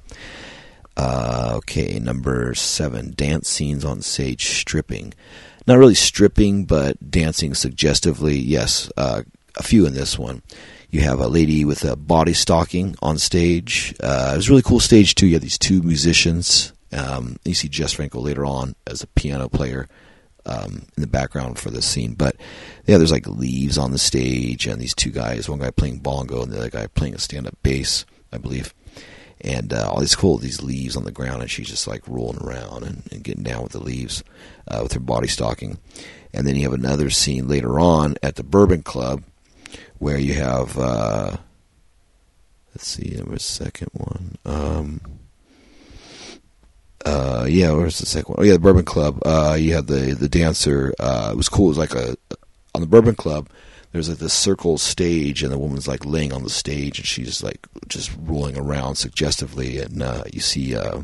Uh, 0.95 1.53
okay, 1.55 1.97
number 1.97 2.53
seven, 2.53 3.13
dance 3.15 3.49
scenes 3.49 3.83
on 3.83 4.01
stage 4.01 4.45
stripping 4.45 5.13
not 5.67 5.77
really 5.77 5.95
stripping, 5.95 6.65
but 6.65 7.11
dancing 7.11 7.53
suggestively. 7.53 8.37
Yes, 8.37 8.91
uh, 8.97 9.23
a 9.57 9.63
few 9.63 9.85
in 9.85 9.93
this 9.93 10.17
one. 10.17 10.41
You 10.89 11.01
have 11.01 11.19
a 11.19 11.27
lady 11.27 11.65
with 11.65 11.83
a 11.85 11.95
body 11.95 12.33
stocking 12.33 12.95
on 13.01 13.17
stage. 13.17 13.95
Uh, 14.01 14.31
it 14.33 14.37
was 14.37 14.49
really 14.49 14.61
cool 14.61 14.79
stage 14.79 15.15
too. 15.15 15.27
You 15.27 15.33
have 15.33 15.41
these 15.41 15.57
two 15.57 15.81
musicians. 15.81 16.71
Um, 16.91 17.37
you 17.43 17.55
see 17.55 17.67
Jess 17.67 17.93
Franco 17.93 18.19
later 18.19 18.45
on 18.45 18.75
as 18.85 19.01
a 19.01 19.07
piano 19.07 19.49
player 19.49 19.87
um, 20.45 20.85
in 20.95 21.01
the 21.01 21.07
background 21.07 21.57
for 21.57 21.71
this 21.71 21.85
scene. 21.85 22.13
But 22.13 22.35
yeah, 22.85 22.97
there's 22.97 23.11
like 23.11 23.27
leaves 23.27 23.77
on 23.77 23.91
the 23.91 23.97
stage, 23.97 24.67
and 24.67 24.79
these 24.79 24.93
two 24.93 25.09
guys. 25.09 25.49
One 25.49 25.59
guy 25.59 25.71
playing 25.71 25.99
bongo, 25.99 26.43
and 26.43 26.51
the 26.51 26.59
other 26.59 26.69
guy 26.69 26.87
playing 26.87 27.15
a 27.15 27.19
stand-up 27.19 27.57
bass, 27.63 28.05
I 28.31 28.37
believe 28.37 28.73
and 29.43 29.73
uh, 29.73 29.89
all 29.89 29.99
these 29.99 30.15
cool 30.15 30.37
these 30.37 30.63
leaves 30.63 30.95
on 30.95 31.03
the 31.03 31.11
ground, 31.11 31.41
and 31.41 31.51
she's 31.51 31.67
just 31.67 31.87
like 31.87 32.07
rolling 32.07 32.41
around 32.41 32.83
and, 32.83 33.03
and 33.11 33.23
getting 33.23 33.43
down 33.43 33.63
with 33.63 33.73
the 33.73 33.83
leaves 33.83 34.23
uh, 34.67 34.79
with 34.83 34.93
her 34.93 34.99
body 34.99 35.27
stocking. 35.27 35.77
And 36.33 36.47
then 36.47 36.55
you 36.55 36.63
have 36.63 36.73
another 36.73 37.09
scene 37.09 37.47
later 37.47 37.79
on 37.79 38.15
at 38.23 38.35
the 38.35 38.43
Bourbon 38.43 38.81
Club 38.83 39.23
where 39.99 40.17
you 40.17 40.33
have 40.35 40.77
uh, 40.77 41.37
let's 42.73 42.87
see, 42.87 43.15
there 43.15 43.25
was 43.25 43.41
a 43.41 43.63
second 43.63 43.89
one. 43.93 44.37
Um, 44.45 45.01
uh, 47.05 47.45
yeah, 47.49 47.71
where's 47.71 47.99
the 47.99 48.05
second 48.05 48.35
one? 48.35 48.39
Oh 48.39 48.43
yeah, 48.43 48.53
the 48.53 48.59
Bourbon 48.59 48.85
Club. 48.85 49.19
Uh, 49.25 49.57
you 49.59 49.73
had 49.73 49.87
the 49.87 50.13
the 50.13 50.29
dancer. 50.29 50.93
Uh, 50.99 51.29
it 51.33 51.37
was 51.37 51.49
cool. 51.49 51.65
It 51.65 51.69
was 51.69 51.77
like 51.77 51.95
a 51.95 52.15
on 52.73 52.81
the 52.81 52.87
Bourbon 52.87 53.15
Club 53.15 53.49
there's 53.93 54.09
like 54.09 54.17
this 54.17 54.33
circle 54.33 54.79
stage, 54.79 55.43
and 55.43 55.51
the 55.51 55.57
woman's 55.57 55.87
like 55.87 56.03
laying 56.03 56.33
on 56.33 56.43
the 56.43 56.49
stage, 56.49 56.97
and 56.97 57.07
she's 57.07 57.43
like 57.43 57.67
just 57.87 58.11
rolling 58.19 58.57
around 58.57 58.95
suggestively, 58.95 59.77
and 59.77 60.01
uh, 60.01 60.23
you 60.33 60.39
see 60.39 60.75
uh, 60.75 61.03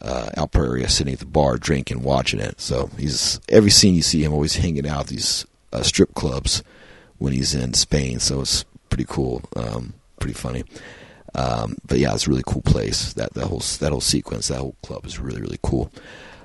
uh, 0.00 0.46
sitting 0.88 1.14
at 1.14 1.20
the 1.20 1.26
bar 1.26 1.56
drinking, 1.56 2.02
watching 2.02 2.38
it. 2.38 2.60
So 2.60 2.90
he's 2.98 3.40
every 3.48 3.70
scene 3.70 3.94
you 3.94 4.02
see 4.02 4.22
him 4.22 4.34
always 4.34 4.56
hanging 4.56 4.86
out 4.86 5.06
these 5.06 5.46
uh, 5.72 5.82
strip 5.82 6.12
clubs 6.12 6.62
when 7.16 7.32
he's 7.32 7.54
in 7.54 7.72
Spain. 7.72 8.20
So 8.20 8.42
it's 8.42 8.64
pretty 8.90 9.06
cool, 9.08 9.42
um, 9.56 9.94
pretty 10.20 10.34
funny. 10.34 10.64
Um, 11.34 11.78
but 11.86 11.98
yeah, 11.98 12.12
it's 12.12 12.26
a 12.26 12.30
really 12.30 12.44
cool 12.46 12.60
place. 12.62 13.14
That 13.14 13.32
that 13.32 13.46
whole 13.46 13.62
that 13.80 13.90
whole 13.90 14.02
sequence, 14.02 14.48
that 14.48 14.58
whole 14.58 14.76
club 14.82 15.06
is 15.06 15.18
really 15.18 15.40
really 15.40 15.58
cool. 15.62 15.90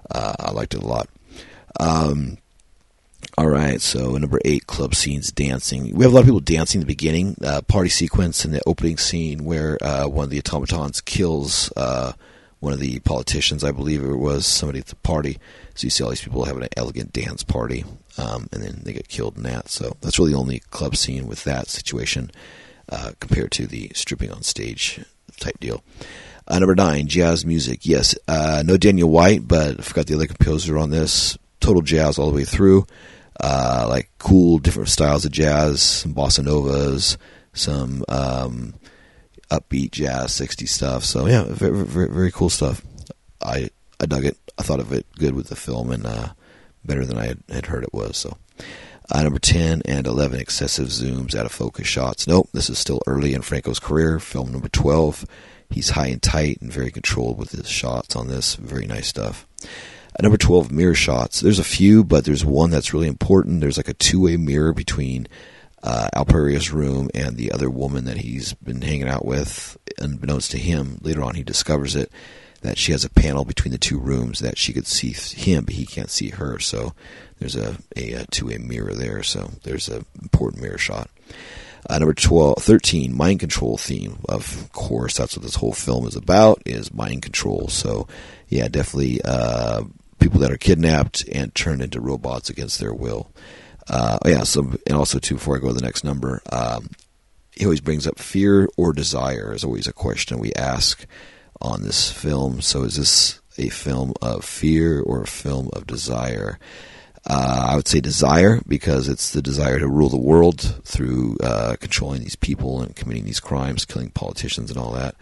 Uh, 0.09 0.34
I 0.39 0.51
liked 0.51 0.76
it 0.76 0.82
a 0.82 0.88
lot. 0.88 1.09
Um, 1.78 2.38
all 3.38 3.49
right, 3.49 3.80
so 3.80 4.18
number 4.18 4.39
eight, 4.45 4.65
club 4.68 4.95
scenes, 4.95 5.32
dancing. 5.32 5.93
We 5.95 6.03
have 6.03 6.11
a 6.11 6.15
lot 6.15 6.22
of 6.22 6.26
people 6.26 6.39
dancing 6.39 6.82
in 6.82 6.88
the 6.88 6.91
beginning, 6.91 7.36
uh, 7.43 7.61
party 7.61 7.89
sequence 7.89 8.43
and 8.43 8.53
the 8.53 8.63
opening 8.65 8.97
scene 8.97 9.45
where 9.45 9.78
uh, 9.84 10.07
one 10.07 10.24
of 10.24 10.30
the 10.30 10.39
automatons 10.39 11.01
kills 11.01 11.72
uh, 11.78 12.13
one 12.59 12.74
of 12.74 12.80
the 12.80 12.99
politicians, 12.99 13.63
I 13.63 13.72
believe 13.72 14.03
it 14.03 14.15
was 14.15 14.45
somebody 14.45 14.80
at 14.80 14.88
the 14.88 14.95
party. 14.95 15.38
So 15.76 15.86
you 15.86 15.89
see 15.91 16.03
all 16.03 16.09
these 16.09 16.24
people 16.24 16.45
having 16.45 16.63
an 16.63 16.70
elegant 16.76 17.13
dance 17.13 17.43
party, 17.43 17.86
um, 18.18 18.49
and 18.51 18.63
then 18.63 18.82
they 18.84 18.93
get 18.93 19.07
killed 19.07 19.38
in 19.38 19.43
that. 19.43 19.70
So 19.70 19.95
that's 20.01 20.18
really 20.18 20.32
the 20.32 20.39
only 20.39 20.59
club 20.72 20.95
scene 20.95 21.28
with 21.28 21.43
that 21.43 21.68
situation 21.68 22.32
uh, 22.89 23.11
compared 23.20 23.51
to 23.51 23.68
the 23.68 23.91
stripping 23.93 24.32
on 24.32 24.41
stage 24.41 24.99
type 25.39 25.59
deal. 25.59 25.84
Uh, 26.47 26.57
number 26.57 26.76
nine, 26.76 27.07
jazz 27.07 27.45
music. 27.45 27.86
Yes, 27.86 28.15
uh, 28.28 28.63
no 28.65 28.78
Daniel 28.78 29.09
White, 29.09 29.47
but 29.47 29.80
I 29.80 29.84
forgot 29.84 30.07
the 30.07 30.15
other 30.15 30.28
composer 30.28 30.78
on 30.78 30.89
this. 30.89 31.38
Total 31.60 31.82
jazz 31.82 32.18
all 32.18 32.30
the 32.30 32.36
way 32.36 32.45
through. 32.45 32.86
Uh, 33.39 33.86
like 33.89 34.10
cool, 34.18 34.58
different 34.58 34.89
styles 34.89 35.26
of 35.26 35.32
jazz, 35.32 35.82
some 35.82 36.14
bossa 36.14 36.43
novas, 36.43 37.18
some 37.53 38.03
um, 38.10 38.74
upbeat 39.51 39.91
jazz, 39.91 40.32
60s 40.32 40.70
stuff. 40.70 41.03
So 41.03 41.28
yeah, 41.28 41.43
very, 41.43 41.86
very, 41.86 42.10
very 42.10 42.32
cool 42.32 42.49
stuff. 42.49 42.82
I 43.41 43.70
I 43.99 44.05
dug 44.05 44.26
it. 44.26 44.38
I 44.58 44.64
thought 44.64 44.80
of 44.80 44.91
it 44.91 45.05
good 45.18 45.36
with 45.36 45.47
the 45.49 45.55
film 45.55 45.91
and 45.91 46.05
uh, 46.05 46.30
better 46.84 47.05
than 47.05 47.18
I 47.18 47.28
had, 47.28 47.43
had 47.49 47.66
heard 47.68 47.84
it 47.84 47.93
was. 47.93 48.18
So. 48.18 48.38
Uh, 49.10 49.24
number 49.24 49.39
10 49.39 49.84
and 49.86 50.05
11, 50.05 50.38
excessive 50.38 50.89
zooms 50.89 51.34
out 51.34 51.45
of 51.45 51.51
focus 51.53 51.88
shots. 51.88 52.28
Nope, 52.28 52.49
this 52.51 52.70
is 52.70 52.78
still 52.78 53.01
early 53.08 53.34
in 53.34 53.41
Franco's 53.41 53.80
career. 53.80 54.20
Film 54.20 54.51
number 54.51 54.68
12. 54.68 55.26
He's 55.70 55.91
high 55.91 56.08
and 56.08 56.22
tight 56.22 56.60
and 56.62 56.72
very 56.72 56.91
controlled 56.91 57.38
with 57.38 57.51
his 57.51 57.70
shots 57.70 58.18
on 58.18 58.28
this. 58.28 58.55
Very 58.55 58.86
nice 58.86 59.08
stuff. 59.08 59.47
Uh, 60.18 60.24
number 60.24 60.38
12, 60.38 60.72
mirror 60.72 60.95
shots. 60.95 61.41
There's 61.41 61.59
a 61.59 61.63
few, 61.63 62.03
but 62.03 62.26
there's 62.26 62.43
one 62.43 62.72
that's 62.72 62.93
really 62.93 63.07
important. 63.07 63.61
There's 63.61 63.78
like 63.78 63.88
a 63.88 63.93
two 63.93 64.22
way 64.22 64.38
mirror 64.38 64.74
between 64.74 65.28
uh, 65.84 66.09
room 66.72 67.09
and 67.13 67.38
the 67.38 67.51
other 67.51 67.70
woman 67.70 68.05
that 68.05 68.18
he's 68.18 68.53
been 68.53 68.82
hanging 68.82 69.07
out 69.07 69.26
with. 69.26 69.78
Unbeknownst 69.99 70.51
to 70.51 70.57
him, 70.57 70.99
later 71.01 71.24
on 71.24 71.36
he 71.36 71.43
discovers 71.43 71.95
it 71.95 72.11
that 72.61 72.78
she 72.78 72.91
has 72.91 73.05
a 73.05 73.09
panel 73.09 73.45
between 73.45 73.72
the 73.72 73.78
two 73.78 73.99
rooms 73.99 74.39
that 74.39 74.57
she 74.57 74.74
could 74.74 74.88
see 74.88 75.11
him, 75.11 75.65
but 75.65 75.76
he 75.76 75.86
can't 75.86 76.09
see 76.09 76.30
her. 76.30 76.57
So 76.59 76.93
there's 77.39 77.55
a, 77.55 77.78
a, 77.95 78.13
a 78.13 78.26
two-way 78.26 78.57
mirror 78.57 78.93
there. 78.93 79.22
So 79.22 79.51
there's 79.63 79.88
an 79.88 80.05
important 80.22 80.61
mirror 80.63 80.80
shot. 80.80 81.09
Uh, 81.89 81.99
number 81.99 82.13
12, 82.13 82.57
13, 82.57 83.15
mind 83.15 83.39
control 83.39 83.78
theme. 83.78 84.18
Of 84.28 84.72
course, 84.74 85.15
that's 85.15 85.38
what 85.38 85.43
this 85.43 85.55
whole 85.55 85.74
film 85.74 86.07
is 86.07 86.15
about, 86.15 86.61
is 86.65 86.93
mind 86.93 87.22
control. 87.22 87.68
So, 87.70 88.07
yeah, 88.49 88.68
definitely 88.68 89.22
uh, 89.24 89.84
people 90.20 90.39
that 90.39 90.51
are 90.51 90.57
kidnapped 90.57 91.28
and 91.32 91.53
turned 91.53 91.82
into 91.82 92.01
robots 92.01 92.49
against 92.49 92.80
their 92.80 92.93
will. 92.93 93.32
Uh, 93.89 94.18
yeah, 94.26 94.43
so, 94.43 94.74
and 94.86 94.97
also, 94.97 95.20
too, 95.20 95.36
before 95.36 95.55
I 95.55 95.59
go 95.59 95.70
to 95.70 95.74
the 95.74 95.82
next 95.86 96.03
number, 96.03 96.41
um, 96.51 96.89
he 97.51 97.65
always 97.65 97.82
brings 97.82 98.05
up 98.05 98.20
fear 98.20 98.68
or 98.78 98.93
desire 98.93 99.53
is 99.53 99.63
always 99.63 99.88
a 99.88 99.93
question 99.93 100.39
we 100.39 100.53
ask 100.53 101.05
on 101.61 101.84
this 101.84 102.11
film. 102.11 102.61
So, 102.61 102.84
is 102.84 102.97
this 102.97 103.39
a 103.57 103.70
film 103.70 104.13
of 104.22 104.43
fear 104.43 105.01
or 105.01 105.24
a 105.24 105.28
film 105.28 105.70
of 105.74 105.88
desire? 105.88 106.59
Uh, 107.30 107.68
I 107.72 107.76
would 107.76 107.88
say 107.88 107.99
desire 107.99 108.61
because 108.68 109.09
it's 109.09 109.32
the 109.32 109.41
desire 109.41 109.80
to 109.80 109.88
rule 109.88 110.09
the 110.09 110.18
world 110.18 110.61
through 110.86 111.38
uh, 111.43 111.76
controlling 111.80 112.22
these 112.22 112.38
people 112.38 112.82
and 112.82 112.95
committing 112.95 113.26
these 113.26 113.41
crimes, 113.41 113.86
killing 113.86 114.11
politicians 114.11 114.70
and 114.70 114.80
all 114.80 114.91
that. 114.93 115.15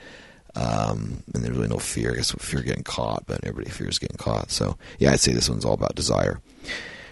Um, 0.56 1.24
and 1.34 1.44
there's 1.44 1.56
really 1.56 1.70
no 1.70 1.80
fear. 1.80 2.12
I 2.12 2.16
guess 2.16 2.32
fear 2.32 2.62
getting 2.62 2.84
caught, 2.84 3.26
but 3.28 3.44
everybody 3.44 3.70
fears 3.70 4.00
getting 4.00 4.18
caught. 4.18 4.52
So 4.52 4.78
yeah, 5.00 5.12
I'd 5.12 5.20
say 5.20 5.34
this 5.34 5.50
one's 5.50 5.66
all 5.66 5.74
about 5.74 5.96
desire. 5.96 6.40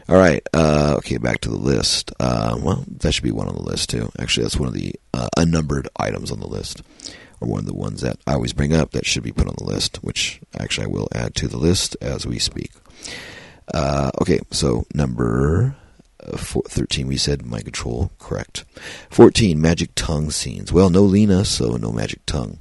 All 0.10 0.18
right. 0.18 0.46
Uh, 0.54 0.96
okay, 0.98 1.18
back 1.18 1.40
to 1.42 1.50
the 1.50 1.58
list. 1.58 2.12
Uh, 2.20 2.58
well, 2.62 2.84
that 2.88 3.14
should 3.14 3.24
be 3.24 3.32
one 3.32 3.48
on 3.48 3.56
the 3.56 3.64
list 3.64 3.90
too. 3.90 4.12
Actually, 4.20 4.44
that's 4.44 4.58
one 4.58 4.68
of 4.68 4.74
the 4.74 4.94
uh, 5.14 5.30
unnumbered 5.38 5.88
items 5.98 6.32
on 6.32 6.40
the 6.40 6.48
list, 6.48 6.82
or 7.40 7.48
one 7.48 7.60
of 7.60 7.66
the 7.66 7.74
ones 7.74 8.02
that 8.02 8.18
I 8.28 8.34
always 8.34 8.54
bring 8.54 8.74
up 8.74 8.92
that 8.92 9.06
should 9.06 9.24
be 9.24 9.32
put 9.32 9.48
on 9.48 9.56
the 9.58 9.66
list. 9.66 9.98
Which 9.98 10.42
actually 10.60 10.86
I 10.86 10.90
will 10.90 11.08
add 11.14 11.36
to 11.36 11.48
the 11.48 11.58
list 11.58 11.96
as 12.02 12.26
we 12.26 12.40
speak. 12.40 12.72
Uh, 13.74 14.12
okay, 14.22 14.40
so 14.52 14.86
number 14.94 15.76
uh, 16.22 16.38
four, 16.38 16.64
13, 16.68 17.08
we 17.08 17.18
said 17.18 17.46
mind 17.46 17.64
control, 17.64 18.12
correct. 18.20 18.66
14, 19.10 19.60
magic 19.60 19.92
tongue 19.96 20.32
scenes. 20.32 20.74
Well, 20.74 20.90
no 20.90 21.02
Lina, 21.02 21.46
so 21.46 21.78
no 21.78 21.92
magic 21.92 22.26
tongue. 22.26 22.60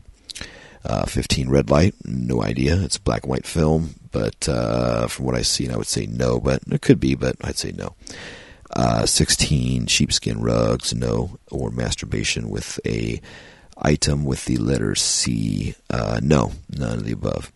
Uh, 0.84 1.06
15, 1.06 1.48
red 1.48 1.70
light, 1.70 1.94
no 2.04 2.42
idea. 2.42 2.76
It's 2.82 2.98
black 2.98 3.22
and 3.22 3.30
white 3.30 3.46
film, 3.46 3.94
but 4.10 4.48
uh, 4.48 5.06
from 5.06 5.26
what 5.26 5.36
I've 5.36 5.46
seen, 5.46 5.70
I 5.70 5.76
would 5.76 5.86
say 5.86 6.06
no, 6.06 6.40
but 6.40 6.62
it 6.70 6.82
could 6.82 6.98
be, 6.98 7.14
but 7.14 7.36
I'd 7.42 7.56
say 7.56 7.70
no. 7.72 7.94
Uh, 8.74 9.06
16, 9.06 9.86
sheepskin 9.86 10.40
rugs, 10.40 10.92
no. 10.92 11.38
Or 11.50 11.70
masturbation 11.70 12.48
with 12.50 12.80
a 12.84 13.20
item 13.78 14.24
with 14.24 14.44
the 14.46 14.56
letter 14.56 14.94
C, 14.94 15.74
uh, 15.90 16.20
no, 16.22 16.52
none 16.70 16.98
of 16.98 17.04
the 17.04 17.12
above. 17.12 17.52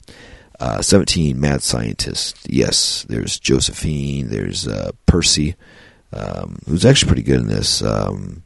Uh, 0.60 0.80
17, 0.80 1.38
Mad 1.38 1.62
Scientist. 1.62 2.46
Yes, 2.48 3.04
there's 3.08 3.38
Josephine, 3.38 4.28
there's 4.28 4.66
uh, 4.68 4.92
Percy, 5.06 5.54
um, 6.12 6.58
who's 6.66 6.84
actually 6.86 7.08
pretty 7.08 7.22
good 7.22 7.40
in 7.40 7.48
this, 7.48 7.82
um, 7.82 8.42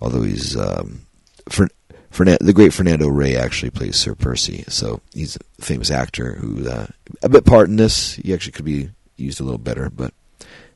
although 0.00 0.22
he's. 0.22 0.56
Um, 0.56 1.02
Fer- 1.48 1.68
The 2.10 2.52
great 2.54 2.72
Fernando 2.72 3.08
Rey 3.08 3.36
actually 3.36 3.70
plays 3.70 3.96
Sir 3.96 4.14
Percy, 4.14 4.64
so 4.68 5.00
he's 5.14 5.36
a 5.36 5.62
famous 5.62 5.90
actor 5.90 6.32
who 6.34 6.68
uh, 6.68 6.86
a 7.22 7.28
bit 7.28 7.44
part 7.44 7.68
in 7.68 7.76
this. 7.76 8.14
He 8.14 8.34
actually 8.34 8.52
could 8.52 8.64
be 8.64 8.90
used 9.16 9.40
a 9.40 9.44
little 9.44 9.58
better, 9.58 9.88
but 9.88 10.12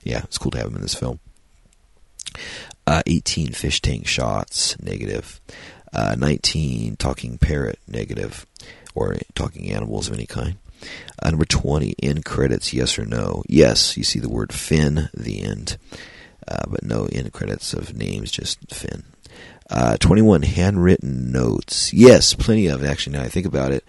yeah, 0.02 0.22
it's 0.24 0.38
cool 0.38 0.50
to 0.52 0.58
have 0.58 0.68
him 0.68 0.76
in 0.76 0.82
this 0.82 0.94
film. 0.94 1.18
Uh, 2.86 3.02
18 3.06 3.52
fish 3.52 3.80
tank 3.80 4.06
shots, 4.06 4.80
negative. 4.80 5.40
Uh, 5.92 6.16
19 6.18 6.96
talking 6.96 7.38
parrot, 7.38 7.78
negative, 7.86 8.46
or 8.94 9.16
talking 9.34 9.70
animals 9.70 10.08
of 10.08 10.14
any 10.14 10.26
kind. 10.26 10.56
Uh, 11.22 11.30
number 11.30 11.44
20, 11.44 11.94
end 12.02 12.24
credits, 12.24 12.72
yes 12.72 12.98
or 12.98 13.04
no? 13.04 13.42
Yes, 13.46 13.96
you 13.96 14.04
see 14.04 14.18
the 14.18 14.28
word 14.28 14.52
Fin, 14.52 15.10
the 15.14 15.42
end, 15.42 15.76
uh, 16.48 16.64
but 16.68 16.82
no 16.82 17.06
end 17.12 17.32
credits 17.32 17.74
of 17.74 17.94
names, 17.94 18.30
just 18.30 18.58
Fin. 18.72 19.04
Uh, 19.70 19.96
21, 19.96 20.42
handwritten 20.42 21.32
notes. 21.32 21.92
Yes, 21.94 22.34
plenty 22.34 22.66
of, 22.66 22.84
actually, 22.84 23.16
now 23.16 23.22
I 23.22 23.28
think 23.28 23.46
about 23.46 23.72
it. 23.72 23.84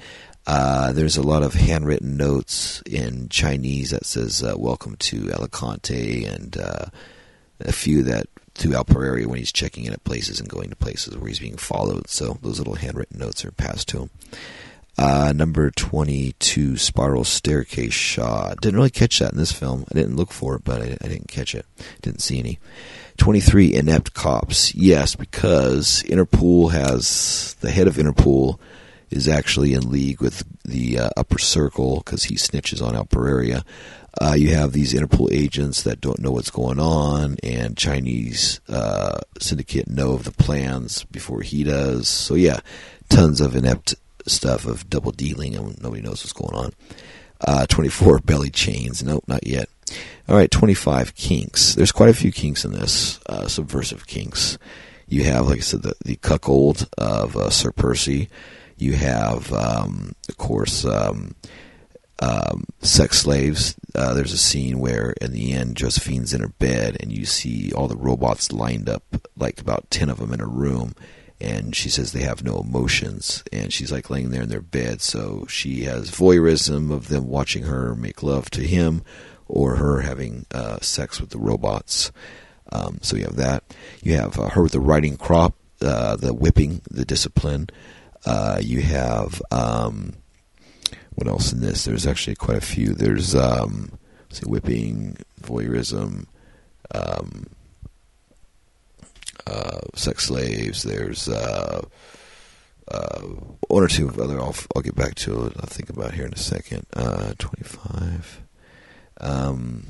Uh, 0.45 0.91
there's 0.91 1.17
a 1.17 1.23
lot 1.23 1.43
of 1.43 1.53
handwritten 1.53 2.17
notes 2.17 2.81
in 2.85 3.29
Chinese 3.29 3.91
that 3.91 4.05
says 4.05 4.43
uh, 4.43 4.55
"Welcome 4.57 4.97
to 4.97 5.31
Alicante," 5.31 6.25
and 6.25 6.57
uh, 6.57 6.85
a 7.61 7.71
few 7.71 8.03
that 8.03 8.27
to 8.55 8.75
Al 8.75 8.83
Pereira 8.83 9.27
when 9.27 9.39
he's 9.39 9.51
checking 9.51 9.85
in 9.85 9.93
at 9.93 10.03
places 10.03 10.39
and 10.39 10.49
going 10.49 10.69
to 10.69 10.75
places 10.75 11.17
where 11.17 11.27
he's 11.27 11.39
being 11.39 11.57
followed. 11.57 12.09
So 12.09 12.37
those 12.41 12.59
little 12.59 12.75
handwritten 12.75 13.19
notes 13.19 13.45
are 13.45 13.51
passed 13.51 13.87
to 13.89 14.03
him. 14.03 14.09
Uh, 14.97 15.33
number 15.35 15.71
22, 15.71 16.77
Spiral 16.77 17.23
Staircase 17.23 17.93
Shot. 17.93 18.61
Didn't 18.61 18.75
really 18.75 18.91
catch 18.91 19.19
that 19.19 19.31
in 19.31 19.37
this 19.37 19.51
film. 19.51 19.85
I 19.91 19.95
didn't 19.95 20.15
look 20.15 20.31
for 20.31 20.55
it, 20.55 20.63
but 20.63 20.81
I, 20.81 20.97
I 21.01 21.07
didn't 21.07 21.27
catch 21.29 21.55
it. 21.55 21.65
Didn't 22.01 22.21
see 22.21 22.39
any. 22.39 22.59
23, 23.17 23.73
Inept 23.73 24.13
Cops. 24.13 24.73
Yes, 24.75 25.15
because 25.15 26.03
Interpol 26.03 26.71
has, 26.71 27.55
the 27.61 27.71
head 27.71 27.87
of 27.87 27.95
Interpol 27.95 28.59
is 29.09 29.27
actually 29.27 29.73
in 29.73 29.91
league 29.91 30.21
with 30.21 30.43
the 30.63 30.99
uh, 30.99 31.09
upper 31.17 31.37
circle 31.39 31.97
because 31.97 32.25
he 32.25 32.35
snitches 32.35 32.85
on 32.85 32.95
Al 32.95 33.05
Pereira. 33.05 33.63
Uh, 34.21 34.35
you 34.37 34.53
have 34.53 34.73
these 34.73 34.93
Interpol 34.93 35.31
agents 35.31 35.83
that 35.83 36.01
don't 36.01 36.19
know 36.19 36.31
what's 36.31 36.51
going 36.51 36.79
on, 36.79 37.37
and 37.41 37.75
Chinese 37.75 38.61
uh, 38.69 39.19
syndicate 39.39 39.89
know 39.89 40.13
of 40.13 40.23
the 40.23 40.31
plans 40.31 41.03
before 41.05 41.41
he 41.41 41.63
does. 41.63 42.07
So 42.07 42.35
yeah, 42.35 42.59
tons 43.09 43.41
of 43.41 43.55
inept 43.55 43.95
stuff 44.26 44.65
of 44.65 44.89
double 44.89 45.11
dealing 45.11 45.55
and 45.55 45.82
nobody 45.82 46.01
knows 46.01 46.24
what's 46.24 46.34
going 46.34 46.55
on. 46.55 46.74
Uh, 47.41 47.65
24 47.67 48.19
belly 48.26 48.49
chains. 48.49 49.03
Nope, 49.03 49.24
not 49.28 49.45
yet. 49.45 49.69
All 50.28 50.36
right, 50.36 50.49
25 50.49 51.15
kinks. 51.15 51.76
There's 51.76 51.91
quite 51.91 52.09
a 52.09 52.13
few 52.13 52.32
kinks 52.32 52.63
in 52.63 52.71
this, 52.71 53.19
uh, 53.28 53.47
subversive 53.47 54.07
kinks. 54.07 54.57
You 55.07 55.26
have, 55.26 55.47
like 55.47 55.57
I 55.57 55.61
said, 55.61 55.84
the, 55.84 55.93
the 56.05 56.15
cuckold 56.15 56.88
of 56.97 57.36
uh, 57.36 57.49
Sir 57.49 57.71
Percy. 57.71 58.30
You 58.78 58.93
have, 58.93 59.51
um, 59.53 60.13
of 60.30 60.38
course, 60.38 60.86
um, 60.86 61.36
um, 62.19 62.65
sex 62.80 63.19
slaves. 63.19 63.76
Uh, 63.93 64.13
there's 64.13 64.34
a 64.34 64.38
scene 64.38 64.80
where, 64.80 65.13
in 65.21 65.34
the 65.34 65.51
end, 65.51 65.76
Josephine's 65.76 66.34
in 66.34 66.41
her 66.41 66.47
bed, 66.47 66.97
and 66.99 67.11
you 67.11 67.26
see 67.26 67.71
all 67.74 67.88
the 67.88 67.97
robots 67.97 68.51
lined 68.51 68.89
up, 68.89 69.03
like 69.38 69.59
about 69.59 69.89
10 69.91 70.09
of 70.09 70.17
them 70.19 70.34
in 70.34 70.41
a 70.41 70.47
room 70.47 70.95
and 71.41 71.75
she 71.75 71.89
says 71.89 72.11
they 72.11 72.23
have 72.23 72.43
no 72.43 72.59
emotions. 72.59 73.43
And 73.51 73.71
she's 73.73 73.91
like 73.91 74.09
laying 74.09 74.29
there 74.29 74.43
in 74.43 74.49
their 74.49 74.61
bed. 74.61 75.01
So 75.01 75.45
she 75.47 75.84
has 75.84 76.11
voyeurism 76.11 76.91
of 76.91 77.07
them 77.09 77.27
watching 77.27 77.63
her 77.63 77.95
make 77.95 78.23
love 78.23 78.49
to 78.51 78.61
him 78.61 79.03
or 79.47 79.75
her 79.75 80.01
having 80.01 80.45
uh, 80.51 80.79
sex 80.79 81.19
with 81.19 81.31
the 81.31 81.39
robots. 81.39 82.11
Um, 82.71 82.99
so 83.01 83.17
you 83.17 83.23
have 83.25 83.36
that. 83.36 83.63
You 84.01 84.15
have 84.15 84.39
uh, 84.39 84.49
her 84.49 84.63
with 84.63 84.71
the 84.71 84.79
riding 84.79 85.17
crop 85.17 85.55
uh, 85.84 86.15
the 86.15 86.34
whipping 86.34 86.81
the 86.89 87.05
discipline. 87.05 87.69
Uh, 88.25 88.59
you 88.61 88.81
have 88.81 89.41
um, 89.51 90.13
what 91.15 91.27
else 91.27 91.51
in 91.51 91.61
this? 91.61 91.86
There's 91.86 92.07
actually 92.07 92.36
quite 92.36 92.57
a 92.57 92.61
few. 92.61 92.93
There's 92.93 93.36
um, 93.36 93.97
see, 94.29 94.45
whipping 94.45 95.17
voyeurism 95.41 96.27
um, 96.93 97.47
uh, 99.47 99.79
sex 99.95 100.25
slaves. 100.25 100.83
There's 100.83 101.27
uh, 101.29 101.81
uh, 102.87 103.19
one 103.67 103.83
or 103.83 103.87
two 103.87 104.09
other. 104.21 104.39
I'll, 104.39 104.55
I'll 104.75 104.81
get 104.81 104.95
back 104.95 105.15
to 105.15 105.45
it. 105.45 105.53
I'll 105.57 105.67
think 105.67 105.89
about 105.89 106.13
here 106.13 106.25
in 106.25 106.33
a 106.33 106.37
second. 106.37 106.85
Uh, 106.93 107.33
Twenty-five. 107.37 108.41
Um, 109.21 109.85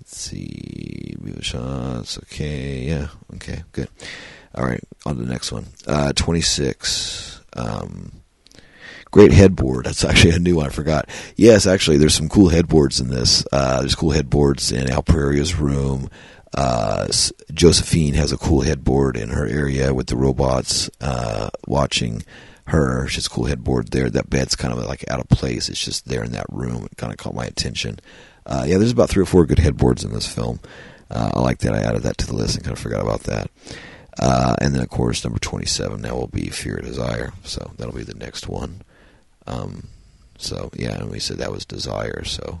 let's 0.00 0.16
see. 0.16 1.14
shots. 1.40 2.18
Okay. 2.18 2.84
Yeah. 2.84 3.08
Okay. 3.34 3.62
Good. 3.72 3.88
All 4.54 4.64
right. 4.64 4.82
On 5.04 5.16
to 5.16 5.22
the 5.22 5.30
next 5.30 5.52
one. 5.52 5.66
Uh, 5.86 6.12
Twenty-six. 6.14 7.40
Um, 7.54 8.12
Great 9.12 9.32
headboard. 9.32 9.86
That's 9.86 10.04
actually 10.04 10.32
a 10.34 10.38
new 10.38 10.56
one. 10.56 10.66
I 10.66 10.70
forgot. 10.70 11.08
Yes, 11.36 11.66
actually, 11.66 11.96
there's 11.96 12.14
some 12.14 12.28
cool 12.28 12.48
headboards 12.50 13.00
in 13.00 13.08
this. 13.08 13.46
Uh, 13.50 13.80
there's 13.80 13.94
cool 13.94 14.10
headboards 14.10 14.72
in 14.72 14.90
Al 14.90 15.02
room. 15.58 16.10
Uh, 16.54 17.08
Josephine 17.52 18.14
has 18.14 18.32
a 18.32 18.38
cool 18.38 18.62
headboard 18.62 19.16
in 19.16 19.30
her 19.30 19.46
area 19.46 19.92
with 19.92 20.06
the 20.06 20.16
robots 20.16 20.88
uh, 21.00 21.50
watching 21.66 22.22
her. 22.68 23.06
She 23.08 23.16
has 23.16 23.26
a 23.26 23.30
cool 23.30 23.44
headboard 23.44 23.88
there. 23.90 24.08
That 24.08 24.30
bed's 24.30 24.56
kind 24.56 24.72
of 24.72 24.84
like 24.86 25.04
out 25.10 25.20
of 25.20 25.28
place. 25.28 25.68
It's 25.68 25.84
just 25.84 26.06
there 26.08 26.24
in 26.24 26.32
that 26.32 26.46
room. 26.50 26.84
It 26.84 26.96
kind 26.96 27.12
of 27.12 27.18
caught 27.18 27.34
my 27.34 27.44
attention. 27.44 28.00
Uh, 28.44 28.64
yeah, 28.66 28.78
there's 28.78 28.92
about 28.92 29.10
three 29.10 29.22
or 29.22 29.26
four 29.26 29.44
good 29.44 29.58
headboards 29.58 30.04
in 30.04 30.12
this 30.12 30.32
film. 30.32 30.60
Uh, 31.10 31.32
I 31.34 31.40
like 31.40 31.58
that. 31.58 31.74
I 31.74 31.82
added 31.82 32.02
that 32.02 32.18
to 32.18 32.26
the 32.26 32.34
list 32.34 32.56
and 32.56 32.64
kind 32.64 32.76
of 32.76 32.82
forgot 32.82 33.00
about 33.02 33.24
that. 33.24 33.50
Uh, 34.18 34.56
and 34.60 34.74
then, 34.74 34.82
of 34.82 34.88
course, 34.88 35.24
number 35.24 35.38
27 35.38 36.00
now 36.00 36.14
will 36.14 36.28
be 36.28 36.48
Fear 36.48 36.76
Desire. 36.76 37.32
So 37.44 37.72
that'll 37.76 37.94
be 37.94 38.02
the 38.02 38.14
next 38.14 38.48
one. 38.48 38.82
Um, 39.46 39.88
so, 40.38 40.70
yeah, 40.74 40.96
and 40.96 41.10
we 41.10 41.18
said 41.18 41.38
that 41.38 41.52
was 41.52 41.64
Desire. 41.64 42.24
So 42.24 42.60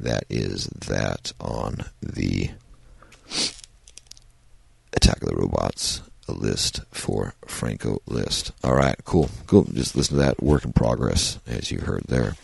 that 0.00 0.24
is 0.30 0.66
that 0.66 1.32
on 1.40 1.84
the 2.00 2.50
Attack 4.92 5.22
of 5.22 5.28
the 5.28 5.36
Robots 5.36 6.02
a 6.28 6.32
list 6.32 6.80
for 6.90 7.34
Franco 7.46 8.02
list. 8.06 8.52
All 8.62 8.74
right, 8.74 8.96
cool. 9.04 9.30
Cool. 9.46 9.64
Just 9.72 9.96
listen 9.96 10.16
to 10.16 10.22
that 10.22 10.42
work 10.42 10.64
in 10.64 10.72
progress, 10.72 11.38
as 11.46 11.70
you 11.70 11.78
heard 11.78 12.04
there. 12.06 12.34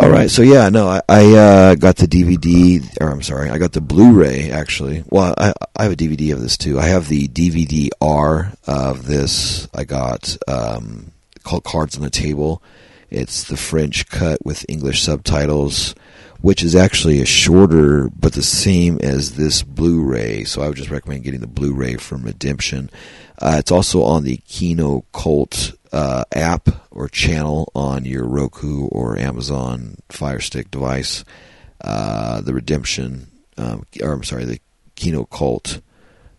All 0.00 0.10
right, 0.10 0.30
so 0.30 0.42
yeah, 0.42 0.68
no, 0.68 0.86
I, 0.86 1.00
I 1.08 1.34
uh, 1.34 1.74
got 1.74 1.96
the 1.96 2.06
DVD, 2.06 2.86
or 3.00 3.10
I'm 3.10 3.20
sorry, 3.20 3.50
I 3.50 3.58
got 3.58 3.72
the 3.72 3.80
Blu-ray 3.80 4.48
actually. 4.52 5.02
Well, 5.08 5.34
I, 5.36 5.52
I 5.74 5.82
have 5.82 5.90
a 5.90 5.96
DVD 5.96 6.32
of 6.32 6.40
this 6.40 6.56
too. 6.56 6.78
I 6.78 6.86
have 6.86 7.08
the 7.08 7.26
DVD 7.26 7.88
R 8.00 8.52
of 8.68 9.06
this. 9.06 9.66
I 9.74 9.82
got 9.82 10.36
um, 10.46 11.10
called 11.42 11.64
Cards 11.64 11.96
on 11.96 12.04
the 12.04 12.10
Table. 12.10 12.62
It's 13.10 13.42
the 13.42 13.56
French 13.56 14.06
cut 14.08 14.38
with 14.46 14.64
English 14.68 15.02
subtitles, 15.02 15.96
which 16.40 16.62
is 16.62 16.74
actually 16.74 17.20
a 17.20 17.26
shorter, 17.26 18.08
but 18.10 18.32
the 18.32 18.42
same 18.42 18.98
as 19.02 19.36
this 19.36 19.62
Blu-ray. 19.62 20.44
So 20.44 20.62
I 20.62 20.68
would 20.68 20.76
just 20.76 20.90
recommend 20.90 21.24
getting 21.24 21.40
the 21.40 21.46
Blu-ray 21.46 21.96
from 21.96 22.22
Redemption. 22.22 22.90
Uh, 23.40 23.56
it's 23.58 23.70
also 23.70 24.02
on 24.02 24.24
the 24.24 24.38
Kino 24.48 25.04
Cult 25.12 25.72
uh, 25.92 26.24
app 26.34 26.68
or 26.90 27.08
channel 27.08 27.70
on 27.74 28.04
your 28.04 28.24
Roku 28.24 28.86
or 28.86 29.16
Amazon 29.16 29.96
Fire 30.08 30.40
Stick 30.40 30.70
device. 30.70 31.24
Uh, 31.80 32.40
the 32.40 32.54
Redemption, 32.54 33.28
um, 33.56 33.86
or 34.02 34.12
I'm 34.12 34.24
sorry, 34.24 34.44
the 34.44 34.60
Kino 34.96 35.24
Cult. 35.24 35.80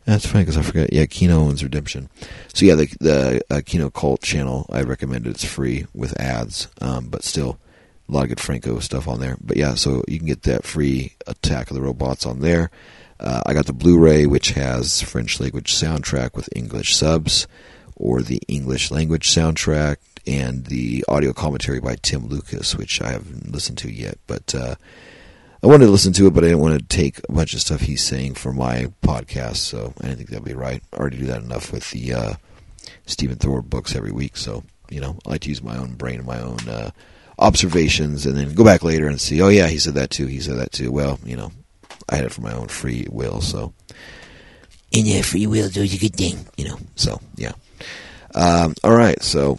That's 0.06 0.26
funny 0.26 0.43
because 0.43 0.58
I 0.58 0.64
forgot. 0.64 0.91
Yeah, 0.91 1.06
Kino 1.06 1.39
owns 1.39 1.64
Redemption. 1.64 2.10
So 2.54 2.66
yeah, 2.66 2.76
the 2.76 2.88
the 3.00 3.41
uh, 3.50 3.62
Kino 3.66 3.89
Cult 3.89 4.22
channel 4.22 4.66
I 4.70 4.82
recommend 4.82 5.28
it. 5.28 5.30
It's 5.30 5.45
free 5.45 5.86
with 5.93 6.20
ads, 6.20 6.68
um, 6.82 7.08
but 7.08 7.24
still 7.24 7.58
a 8.10 8.12
lot 8.12 8.24
of 8.24 8.30
good 8.30 8.39
Franco 8.39 8.80
stuff 8.80 9.07
on 9.07 9.20
there. 9.20 9.38
But 9.39 9.57
yeah, 9.57 9.76
so 9.76 10.03
you 10.07 10.18
can 10.18 10.28
get 10.28 10.43
that 10.43 10.66
free 10.66 11.14
Attack 11.28 11.70
of 11.70 11.76
the 11.76 11.82
Robots 11.82 12.26
on 12.26 12.39
there. 12.39 12.72
Uh, 13.20 13.41
I 13.45 13.53
got 13.53 13.66
the 13.66 13.74
Blu-ray, 13.74 14.26
which 14.26 14.51
has 14.51 15.01
French 15.01 15.39
language 15.39 15.74
soundtrack 15.74 16.36
with 16.36 16.49
English 16.55 16.95
subs 16.95 17.47
or 17.95 18.22
the 18.22 18.41
English 18.47 18.91
language 18.91 19.30
soundtrack 19.30 19.97
and 20.26 20.66
the 20.66 21.03
audio 21.07 21.34
commentary 21.34 21.80
by 21.80 21.95
Tim 22.01 22.28
Lucas, 22.28 22.76
which 22.76 23.01
I 23.01 23.12
haven't 23.12 23.51
listened 23.51 23.78
to 23.80 23.91
yet. 23.91 24.18
But 24.26 24.55
uh, 24.55 24.76
I 25.62 25.68
wanted 25.68 25.86
to 25.86 25.91
listen 25.91 26.14
to 26.14 26.28
it, 26.28 26.34
but 26.34 26.43
I 26.43 26.47
didn't 26.47 26.62
want 26.62 26.80
to 26.80 26.97
take 26.97 27.20
a 27.28 27.34
bunch 27.34 27.53
of 27.53 27.60
stuff 27.60 27.82
he's 27.82 28.03
saying 28.03 28.36
for 28.36 28.53
my 28.53 28.91
podcast, 29.03 29.57
so 29.57 29.93
I 29.99 30.03
didn't 30.03 30.18
think 30.18 30.30
that'd 30.30 30.45
be 30.45 30.53
right. 30.53 30.82
I 30.93 30.97
already 30.97 31.18
do 31.18 31.26
that 31.26 31.43
enough 31.43 31.74
with 31.74 31.91
the 31.91 32.14
uh, 32.14 32.34
Stephen 33.05 33.38
Thrower 33.38 33.62
books 33.62 33.95
every 33.95 34.12
week, 34.12 34.38
so 34.38 34.64
you 34.89 35.01
know 35.01 35.18
I 35.26 35.32
like 35.32 35.41
to 35.41 35.49
use 35.49 35.62
my 35.62 35.78
own 35.78 35.95
brain 35.95 36.20
and 36.20 36.26
my 36.26 36.39
own 36.39 36.60
uh, 36.70 36.91
observations, 37.40 38.26
and 38.26 38.38
then 38.38 38.54
go 38.54 38.64
back 38.64 38.84
later 38.84 39.08
and 39.08 39.20
see. 39.20 39.42
Oh 39.42 39.48
yeah, 39.48 39.68
he 39.68 39.80
said 39.80 39.96
that 39.96 40.12
too. 40.12 40.28
He 40.28 40.40
said 40.40 40.58
that 40.58 40.72
too. 40.72 40.92
Well, 40.92 41.20
you 41.26 41.36
know, 41.36 41.52
I 42.10 42.16
had 42.16 42.26
it 42.26 42.34
for 42.34 42.42
my 42.42 42.54
own 42.54 42.68
free 42.68 43.08
will, 43.10 43.42
so. 43.42 43.74
And 44.92 45.06
yeah, 45.06 45.22
free 45.22 45.48
will 45.48 45.66
is 45.66 45.78
always 45.78 45.94
a 45.94 46.00
good 46.00 46.16
thing, 46.16 46.48
you 46.58 46.68
know. 46.68 46.78
So 46.96 47.22
yeah. 47.36 47.54
Um, 48.36 48.76
all 48.84 48.96
right, 48.96 49.22
so 49.24 49.58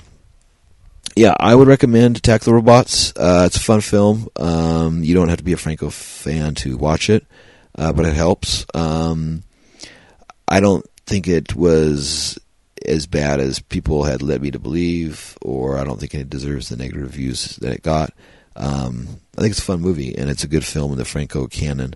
yeah, 1.16 1.34
I 1.38 1.54
would 1.54 1.68
recommend 1.68 2.16
Attack 2.16 2.42
the 2.42 2.54
Robots. 2.54 3.12
Uh, 3.16 3.44
it's 3.46 3.56
a 3.56 3.60
fun 3.60 3.80
film. 3.80 4.28
Um, 4.36 5.02
you 5.02 5.14
don't 5.14 5.28
have 5.28 5.38
to 5.38 5.44
be 5.44 5.52
a 5.52 5.56
Franco 5.56 5.90
fan 5.90 6.54
to 6.56 6.76
watch 6.76 7.10
it, 7.10 7.26
uh, 7.76 7.92
but 7.92 8.06
it 8.06 8.14
helps. 8.14 8.64
Um, 8.74 9.42
I 10.46 10.60
don't 10.60 10.86
think 11.06 11.28
it 11.28 11.54
was 11.54 12.38
as 12.86 13.06
bad 13.06 13.40
as 13.40 13.60
people 13.60 14.04
had 14.04 14.22
led 14.22 14.42
me 14.42 14.50
to 14.50 14.58
believe, 14.58 15.36
or 15.42 15.78
I 15.78 15.84
don't 15.84 16.00
think 16.00 16.14
it 16.14 16.30
deserves 16.30 16.68
the 16.68 16.76
negative 16.76 17.02
reviews 17.02 17.56
that 17.56 17.72
it 17.72 17.82
got. 17.82 18.12
Um, 18.56 19.20
I 19.36 19.40
think 19.42 19.52
it's 19.52 19.60
a 19.60 19.64
fun 19.64 19.80
movie, 19.80 20.16
and 20.16 20.30
it's 20.30 20.44
a 20.44 20.48
good 20.48 20.64
film 20.64 20.92
in 20.92 20.98
the 20.98 21.04
Franco 21.04 21.46
canon. 21.46 21.94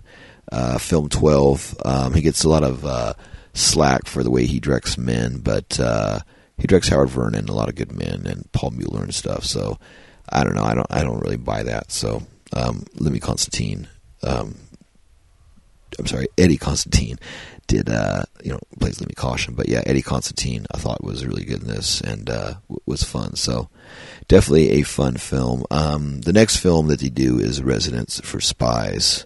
Uh, 0.51 0.77
film 0.77 1.09
12, 1.09 1.77
um, 1.85 2.13
he 2.13 2.21
gets 2.21 2.43
a 2.43 2.49
lot 2.49 2.63
of 2.63 2.85
uh, 2.85 3.13
slack 3.53 4.05
for 4.05 4.23
the 4.23 4.29
way 4.29 4.45
he 4.45 4.59
directs 4.59 4.97
men, 4.97 5.39
but 5.39 5.79
uh, 5.79 6.19
he 6.57 6.67
directs 6.67 6.87
Howard 6.89 7.09
Vernon, 7.09 7.49
a 7.49 7.53
lot 7.53 7.69
of 7.69 7.75
good 7.75 7.91
men, 7.91 8.25
and 8.27 8.49
Paul 8.51 8.71
Mueller 8.71 9.03
and 9.03 9.13
stuff. 9.13 9.43
So 9.43 9.79
I 10.29 10.43
don't 10.43 10.55
know. 10.55 10.63
I 10.63 10.75
don't. 10.75 10.87
I 10.89 11.03
don't 11.03 11.19
really 11.19 11.37
buy 11.37 11.63
that. 11.63 11.91
So 11.91 12.23
um, 12.53 12.85
Lemmy 12.95 13.19
Constantine, 13.19 13.87
um, 14.23 14.55
I'm 15.99 16.07
sorry, 16.07 16.27
Eddie 16.37 16.57
Constantine 16.57 17.17
did 17.67 17.89
uh, 17.89 18.23
you 18.43 18.51
know 18.51 18.59
plays 18.79 19.01
Lemmy 19.01 19.13
Caution, 19.15 19.55
but 19.55 19.67
yeah, 19.69 19.81
Eddie 19.85 20.01
Constantine 20.01 20.65
I 20.73 20.77
thought 20.77 21.03
was 21.03 21.25
really 21.25 21.45
good 21.45 21.61
in 21.61 21.67
this 21.67 22.01
and 22.01 22.29
uh, 22.29 22.55
w- 22.67 22.81
was 22.85 23.03
fun. 23.03 23.35
So 23.35 23.69
definitely 24.27 24.71
a 24.71 24.81
fun 24.83 25.17
film. 25.17 25.65
Um, 25.71 26.21
the 26.21 26.33
next 26.33 26.57
film 26.57 26.87
that 26.87 26.99
they 26.99 27.09
do 27.09 27.39
is 27.39 27.63
Residence 27.63 28.19
for 28.21 28.39
Spies. 28.39 29.25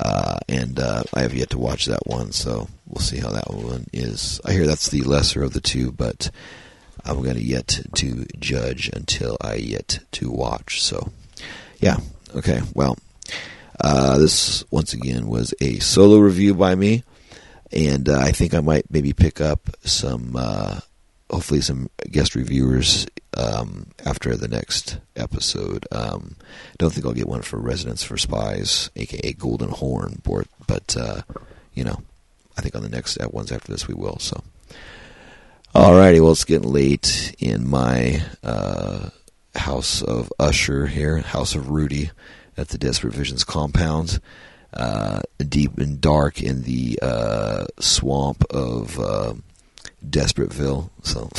Uh, 0.00 0.38
and 0.48 0.80
uh, 0.80 1.04
I 1.14 1.20
have 1.20 1.34
yet 1.34 1.50
to 1.50 1.58
watch 1.58 1.86
that 1.86 2.06
one, 2.06 2.32
so 2.32 2.66
we'll 2.88 3.02
see 3.02 3.18
how 3.18 3.30
that 3.30 3.52
one 3.52 3.86
is. 3.92 4.40
I 4.44 4.52
hear 4.52 4.66
that's 4.66 4.88
the 4.88 5.02
lesser 5.02 5.44
of 5.44 5.52
the 5.52 5.60
two, 5.60 5.92
but 5.92 6.30
I'm 7.04 7.22
going 7.22 7.36
to 7.36 7.42
yet 7.44 7.80
to 7.96 8.26
judge 8.38 8.90
until 8.92 9.36
I 9.40 9.54
yet 9.56 10.00
to 10.12 10.30
watch. 10.30 10.82
So, 10.82 11.12
yeah, 11.78 11.98
okay. 12.34 12.62
Well, 12.74 12.96
uh, 13.80 14.18
this 14.18 14.64
once 14.70 14.92
again 14.92 15.28
was 15.28 15.54
a 15.60 15.78
solo 15.78 16.18
review 16.18 16.54
by 16.54 16.74
me, 16.74 17.04
and 17.72 18.08
uh, 18.08 18.18
I 18.18 18.32
think 18.32 18.54
I 18.54 18.60
might 18.60 18.90
maybe 18.90 19.12
pick 19.12 19.40
up 19.40 19.70
some, 19.82 20.34
uh, 20.36 20.80
hopefully, 21.30 21.60
some 21.60 21.88
guest 22.10 22.34
reviewers 22.34 23.06
um, 23.36 23.86
after 24.04 24.36
the 24.36 24.48
next 24.48 24.98
episode. 25.16 25.86
Um, 25.90 26.36
don't 26.78 26.92
think 26.92 27.06
I'll 27.06 27.12
get 27.12 27.28
one 27.28 27.42
for 27.42 27.58
Residence 27.58 28.02
for 28.02 28.16
Spies, 28.16 28.90
aka 28.96 29.32
Golden 29.32 29.70
Horn, 29.70 30.20
but, 30.24 30.46
but 30.66 30.96
uh, 30.96 31.22
you 31.74 31.84
know, 31.84 32.02
I 32.56 32.60
think 32.60 32.74
on 32.74 32.82
the 32.82 32.88
next 32.88 33.16
at 33.16 33.32
ones 33.32 33.50
after 33.50 33.72
this 33.72 33.88
we 33.88 33.94
will. 33.94 34.18
So. 34.18 34.42
Alrighty, 35.74 36.20
well, 36.20 36.32
it's 36.32 36.44
getting 36.44 36.70
late 36.70 37.34
in 37.38 37.66
my 37.66 38.22
uh, 38.42 39.08
house 39.54 40.02
of 40.02 40.30
Usher 40.38 40.86
here, 40.86 41.18
house 41.18 41.54
of 41.54 41.70
Rudy 41.70 42.10
at 42.58 42.68
the 42.68 42.76
Desperate 42.76 43.14
Visions 43.14 43.42
compound, 43.42 44.20
uh, 44.72 45.20
deep 45.48 45.78
and 45.78 46.00
dark 46.00 46.42
in 46.42 46.62
the 46.62 46.98
uh, 47.02 47.66
swamp 47.80 48.44
of 48.50 48.98
uh, 48.98 49.34
Desperateville. 50.06 50.90
So, 51.02 51.30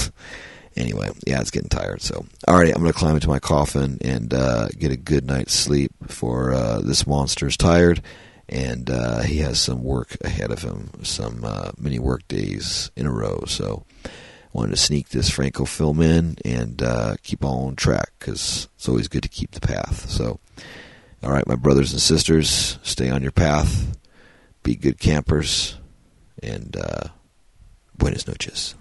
anyway, 0.76 1.10
yeah, 1.26 1.42
it's 1.42 1.52
getting 1.52 1.70
tired. 1.70 2.02
So, 2.02 2.26
all 2.48 2.58
right, 2.58 2.74
I'm 2.74 2.82
going 2.82 2.94
to 2.94 2.98
climb 2.98 3.16
into 3.16 3.30
my 3.30 3.40
coffin 3.40 3.98
and 4.02 4.34
uh, 4.34 4.68
get 4.70 4.92
a 4.92 4.98
good 4.98 5.26
night's 5.26 5.54
sleep 5.54 5.92
for 6.08 6.54
uh, 6.54 6.82
this 6.82 7.08
monster's 7.08 7.58
tired 7.58 8.02
and 8.50 8.90
he 9.26 9.38
has 9.40 9.60
some 9.60 9.84
work 9.84 10.18
ahead 10.22 10.52
of 10.52 10.62
him, 10.62 10.90
some 11.02 11.46
many 11.78 11.98
work 11.98 12.28
days 12.28 12.92
in 12.96 13.08
a 13.08 13.12
row. 13.12 13.44
So 13.48 13.86
wanted 14.54 14.70
to 14.70 14.78
sneak 14.78 15.10
this 15.10 15.30
Franco 15.30 15.66
film 15.66 16.02
in 16.02 16.38
and 16.46 16.82
uh, 16.82 17.16
keep 17.24 17.44
on 17.44 17.76
track 17.76 18.12
because 18.20 18.70
it's 18.76 18.88
always 18.88 19.08
good 19.08 19.24
to 19.24 19.30
keep 19.30 19.52
the 19.52 19.60
path. 19.60 20.10
So, 20.10 20.40
all 21.24 21.32
right, 21.32 21.48
my 21.48 21.56
brothers 21.56 21.92
and 21.94 22.02
sisters, 22.02 22.78
stay 22.84 23.10
on 23.10 23.22
your 23.22 23.32
path, 23.32 23.98
be 24.62 24.76
good 24.76 25.00
campers, 25.00 25.78
and 26.42 26.76
uh, 26.76 27.08
buenas 27.98 28.28
noches. 28.28 28.76